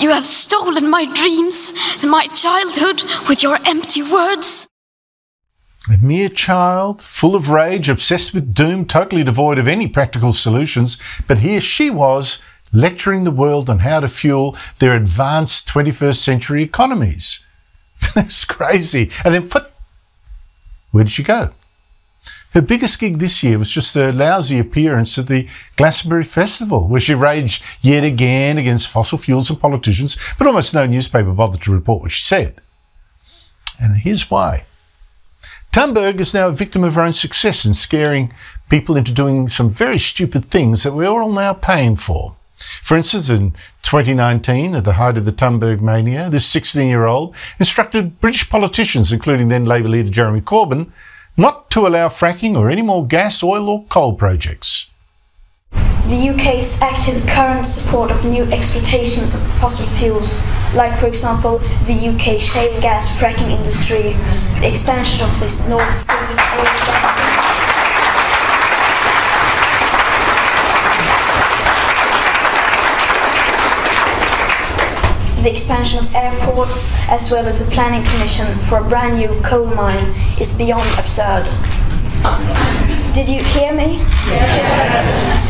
[0.00, 4.66] You have stolen my dreams and my childhood with your empty words.
[5.92, 10.98] A mere child, full of rage, obsessed with doom, totally devoid of any practical solutions,
[11.28, 12.42] but here she was
[12.72, 17.44] lecturing the world on how to fuel their advanced 21st century economies.
[18.14, 19.10] That's crazy.
[19.24, 19.62] And then?
[20.90, 21.52] Where did she go?
[22.52, 25.46] Her biggest gig this year was just a lousy appearance at the
[25.76, 30.86] Glastonbury Festival, where she raged yet again against fossil fuels and politicians, but almost no
[30.86, 32.60] newspaper bothered to report what she said.
[33.78, 34.64] And here's why.
[35.76, 38.32] Thunberg is now a victim of her own success in scaring
[38.70, 42.34] people into doing some very stupid things that we're all now paying for.
[42.56, 43.50] For instance, in
[43.82, 49.12] 2019, at the height of the Thunberg mania, this 16 year old instructed British politicians,
[49.12, 50.90] including then Labour leader Jeremy Corbyn,
[51.36, 54.90] not to allow fracking or any more gas, oil, or coal projects.
[56.08, 62.08] The UK's active current support of new exploitations of fossil fuels, like for example the
[62.08, 64.12] UK shale gas fracking industry,
[64.60, 67.46] the expansion of this North Sea oil.
[75.42, 79.66] The expansion of airports, as well as the planning permission for a brand new coal
[79.74, 81.46] mine, is beyond absurd.
[83.12, 83.98] Did you hear me?
[84.28, 85.45] Yes.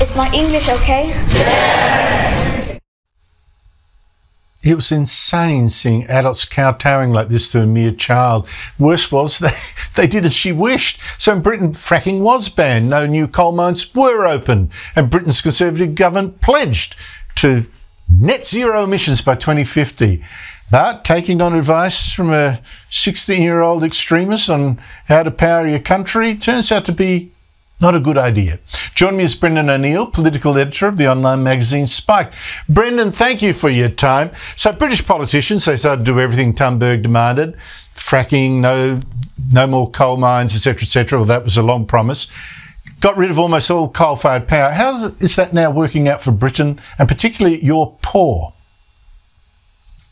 [0.00, 1.08] Is my English okay?
[1.08, 2.78] Yes.
[4.62, 8.48] It was insane seeing adults kowtowing like this to a mere child.
[8.78, 9.56] Worse was, they,
[9.96, 11.00] they did as she wished.
[11.18, 15.96] So in Britain, fracking was banned, no new coal mines were opened, and Britain's Conservative
[15.96, 16.94] government pledged
[17.36, 17.66] to
[18.08, 20.24] net zero emissions by 2050.
[20.70, 22.60] But taking on advice from a
[22.90, 27.32] 16 year old extremist on how to power your country turns out to be
[27.80, 28.58] not a good idea.
[28.94, 32.32] Join me is Brendan O'Neill, political editor of the online magazine Spike.
[32.68, 34.32] Brendan, thank you for your time.
[34.56, 37.56] So British politicians, they started to do everything Thunberg demanded.
[37.94, 39.00] Fracking, no,
[39.52, 41.18] no more coal mines, etc., etc.
[41.18, 42.30] Well, that was a long promise.
[43.00, 44.72] got rid of almost all coal fired power.
[44.72, 48.54] How is that now working out for Britain and particularly your poor?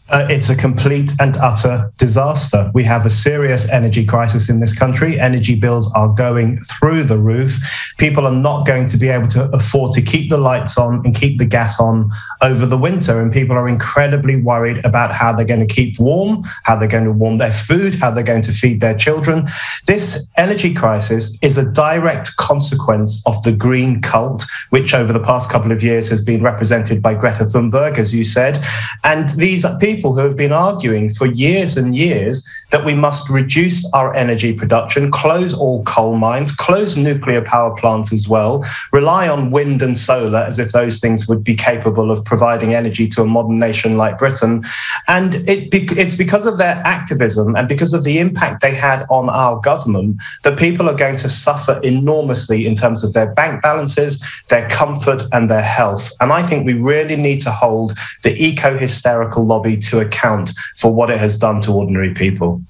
[0.08, 2.70] Uh, it's a complete and utter disaster.
[2.74, 5.18] We have a serious energy crisis in this country.
[5.18, 7.58] Energy bills are going through the roof.
[7.98, 11.14] People are not going to be able to afford to keep the lights on and
[11.14, 12.08] keep the gas on
[12.40, 13.20] over the winter.
[13.20, 17.04] And people are incredibly worried about how they're going to keep warm, how they're going
[17.04, 19.46] to warm their food, how they're going to feed their children.
[19.86, 25.50] This energy crisis is a direct consequence of the green cult, which over the past
[25.50, 28.64] couple of years has been represented by Greta Thunberg, as you said.
[29.02, 33.30] And these are people who have been arguing for years and years that we must
[33.30, 39.28] reduce our energy production, close all coal mines, close nuclear power plants as well, rely
[39.28, 43.22] on wind and solar as if those things would be capable of providing energy to
[43.22, 44.62] a modern nation like Britain.
[45.08, 49.28] And it, it's because of their activism and because of the impact they had on
[49.28, 54.22] our government that people are going to suffer enormously in terms of their bank balances,
[54.48, 56.12] their comfort, and their health.
[56.20, 60.92] And I think we really need to hold the eco hysterical lobby to account for
[60.92, 62.62] what it has done to ordinary people.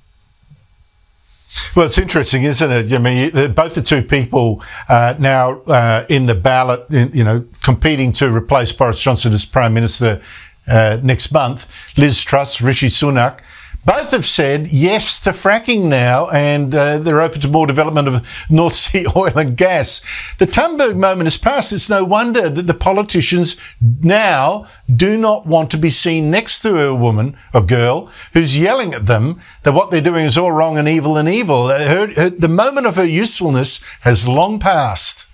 [1.75, 2.93] Well, it's interesting, isn't it?
[2.93, 8.13] I mean, both the two people uh, now uh, in the ballot, you know, competing
[8.13, 10.21] to replace Boris Johnson as Prime Minister
[10.67, 11.73] uh, next month.
[11.97, 13.41] Liz Truss, Rishi Sunak.
[13.87, 18.29] Both have said yes to fracking now, and uh, they're open to more development of
[18.51, 20.05] North Sea oil and gas.
[20.39, 21.73] The Thunberg moment has passed.
[21.73, 26.81] It's no wonder that the politicians now do not want to be seen next to
[26.81, 30.77] a woman or girl who's yelling at them that what they're doing is all wrong
[30.77, 31.69] and evil and evil.
[31.69, 35.27] Her, her, the moment of her usefulness has long passed.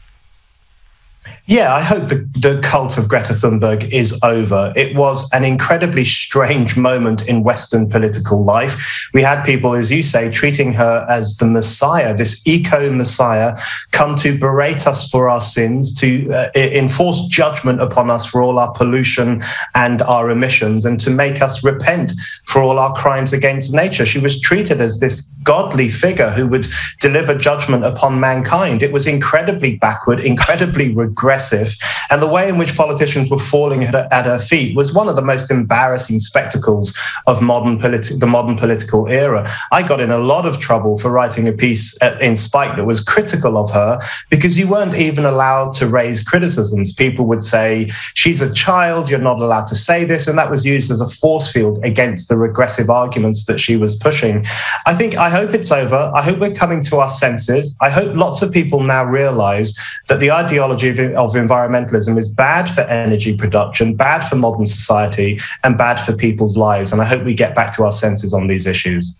[1.46, 4.72] Yeah, I hope the, the cult of Greta Thunberg is over.
[4.76, 9.08] It was an incredibly strange moment in Western political life.
[9.12, 13.58] We had people, as you say, treating her as the Messiah, this eco Messiah,
[13.90, 18.60] come to berate us for our sins, to uh, enforce judgment upon us for all
[18.60, 19.40] our pollution
[19.74, 22.12] and our emissions, and to make us repent
[22.44, 24.06] for all our crimes against nature.
[24.06, 26.68] She was treated as this godly figure who would
[27.00, 28.80] deliver judgment upon mankind.
[28.80, 31.76] It was incredibly backward, incredibly regressive aggressive.
[32.10, 35.08] And the way in which politicians were falling at her, at her feet was one
[35.08, 36.94] of the most embarrassing spectacles
[37.26, 39.48] of modern politi- the modern political era.
[39.70, 42.84] I got in a lot of trouble for writing a piece uh, in Spike that
[42.84, 46.92] was critical of her because you weren't even allowed to raise criticisms.
[46.92, 50.26] People would say, she's a child, you're not allowed to say this.
[50.26, 53.96] And that was used as a force field against the regressive arguments that she was
[53.96, 54.44] pushing.
[54.86, 56.12] I think, I hope it's over.
[56.14, 57.76] I hope we're coming to our senses.
[57.80, 59.72] I hope lots of people now realize
[60.08, 65.38] that the ideology of, of environmentalism is bad for energy production, bad for modern society,
[65.64, 66.92] and bad for people's lives.
[66.92, 69.18] And I hope we get back to our senses on these issues.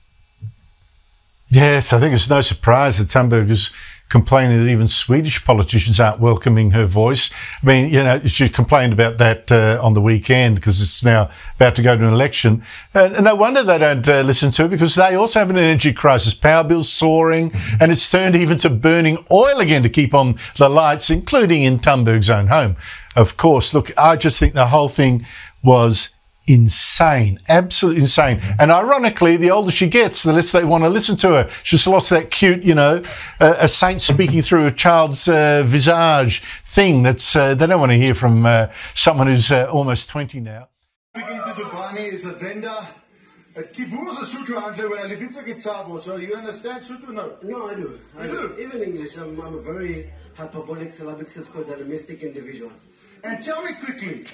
[1.48, 3.70] Yes, I think it's no surprise that is
[4.08, 7.30] complaining that even Swedish politicians aren't welcoming her voice.
[7.62, 11.30] I mean, you know, she complained about that uh, on the weekend because it's now
[11.56, 12.62] about to go to an election.
[12.92, 15.92] And, no wonder they don't uh, listen to it because they also have an energy
[15.92, 16.34] crisis.
[16.34, 20.68] Power bills soaring, and it's turned even to burning oil again to keep on the
[20.68, 22.76] lights, including in Thunberg's own home.
[23.16, 25.26] Of course, look, I just think the whole thing
[25.62, 26.16] was
[26.52, 28.40] insane, absolutely insane.
[28.58, 31.50] And ironically, the older she gets, the less they want to listen to her.
[31.62, 33.02] She's lost that cute, you know,
[33.40, 37.92] uh, a saint speaking through a child's uh, visage thing that's uh, they don't want
[37.92, 40.68] to hear from uh, someone who's uh, almost 20 now.
[41.96, 42.88] is a vendor.
[43.54, 47.36] Kibu's a suit handler when I live in guitar, so you understand suit no?
[47.42, 48.00] No, I do.
[48.18, 48.56] I you do?
[48.58, 52.72] Even English, I'm, I'm a very hyperbolic, syllabic, cisco-dynamistic individual.
[53.22, 54.24] And tell me quickly,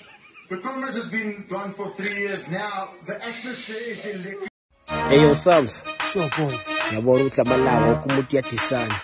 [0.49, 2.91] the Congress has been gone for three years now.
[3.07, 4.51] The atmosphere is electric.
[4.89, 5.83] Hey, yo, Sams.
[6.13, 6.55] Sure, boy.
[6.93, 8.95] Yabona ukuthi amalawa wonke umuntu uyadisana.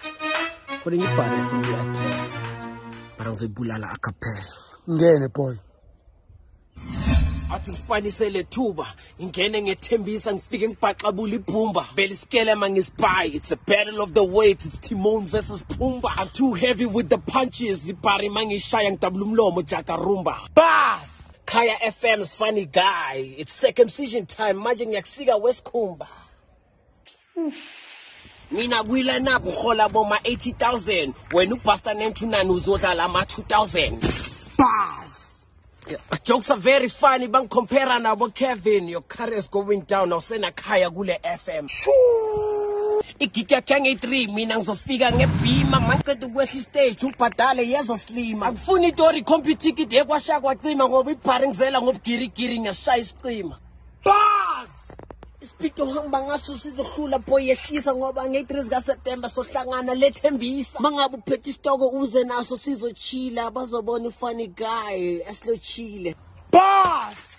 [0.84, 2.36] Kodwa ngibhale futhi uyadisa.
[3.18, 4.54] Bara ngizoyibulala acapella.
[4.90, 5.56] Ngene, boy.
[7.54, 8.86] athi ngisipanisele thuba
[9.22, 14.80] ngingene ngethembisa ngifike ngibhaxabula ibhumba vele isikelema ngisipy it's a battle of the weights it's
[14.80, 21.23] timon versus pumba i'm too heavy with the punches ibhari mangishaya ngidabula umlomo jakarumba bas
[21.46, 23.34] Kaya FM's funny guy.
[23.38, 24.56] It's circumcision time.
[24.56, 26.08] Manje ngiyakusika wesikhumba.
[28.50, 31.14] Mina kwila naku hola boma 80,000.
[31.32, 34.00] When you pass Wena ubasta 99 uzodlala ama 2000.
[34.56, 35.44] Buzz.
[36.24, 37.26] Jokes are very funny.
[37.26, 38.88] Bang compare nabo Kevin.
[38.88, 40.10] Your career is going down.
[40.10, 41.68] Awusena kaya kule FM.
[41.68, 42.63] Shoo.
[43.18, 50.40] Igigi yakhe ngeyi-three mina ngizofika ngebhima mangiceda ukwehla istage ubhadale yezoslima akufuni itori ikhompyutikiti yekwasha
[50.40, 53.58] kwacima ngoba ibhari ngizela ngobugirigiri ngiyashaya isicima.
[54.04, 54.70] Bas
[55.40, 60.80] isipidi ohamba ngaso sizohlula boy yehlisa ngoba nge-3 zikaseptemba sohlangana lethembisa.
[60.80, 66.14] Mangabe uphethe isitoko uze naso sizochila bazobona ifani guy esilochile
[66.52, 67.33] boss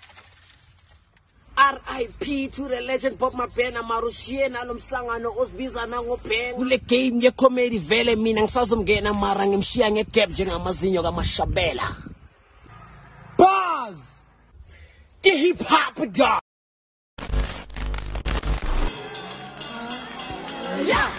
[1.56, 8.16] RIP to the legend Bob Mabena marushiye nalo mhlangano osibiza nangobhenga kule game ye-comedy vele
[8.16, 11.96] mina ngisazomngena mara ngimshiya ngegap njengamazinyo kamashabela.
[13.38, 14.22] Buzz!
[15.22, 16.40] Ke-hip hop dog
[20.84, 21.15] Yeah.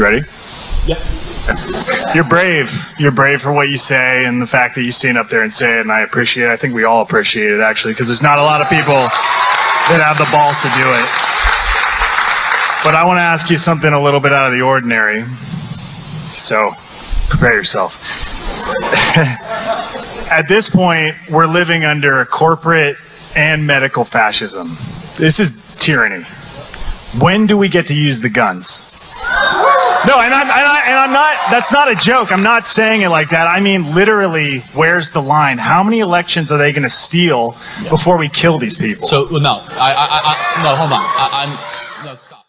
[0.00, 0.22] You ready?
[0.86, 0.96] Yeah.
[2.14, 2.72] You're brave.
[2.98, 5.52] You're brave for what you say and the fact that you stand up there and
[5.52, 6.50] say it, and I appreciate it.
[6.50, 10.00] I think we all appreciate it, actually, because there's not a lot of people that
[10.02, 11.04] have the balls to do it.
[12.82, 15.24] But I want to ask you something a little bit out of the ordinary.
[15.24, 16.70] So
[17.28, 18.00] prepare yourself.
[20.32, 22.96] At this point, we're living under corporate
[23.36, 24.68] and medical fascism.
[25.22, 26.24] This is tyranny.
[27.22, 28.89] When do we get to use the guns?
[30.06, 32.32] No, and I'm, and, I, and I'm not, that's not a joke.
[32.32, 33.46] I'm not saying it like that.
[33.46, 35.58] I mean, literally, where's the line?
[35.58, 37.50] How many elections are they going to steal
[37.90, 39.06] before we kill these people?
[39.06, 41.00] So, no, I, I, I, no, hold on.
[41.02, 42.46] I, I'm, no, stop.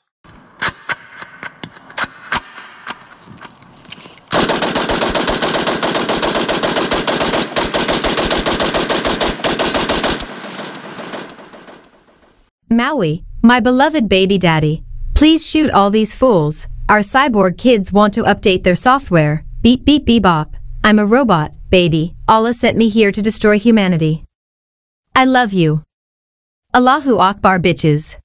[12.70, 16.68] Maui, my beloved baby daddy, please shoot all these fools.
[16.92, 19.46] Our cyborg kids want to update their software.
[19.62, 20.58] Beep beep beep bop.
[20.84, 22.18] I'm a robot, baby.
[22.28, 24.26] Allah sent me here to destroy humanity.
[25.16, 25.84] I love you.
[26.74, 28.18] Allahu Akbar bitches.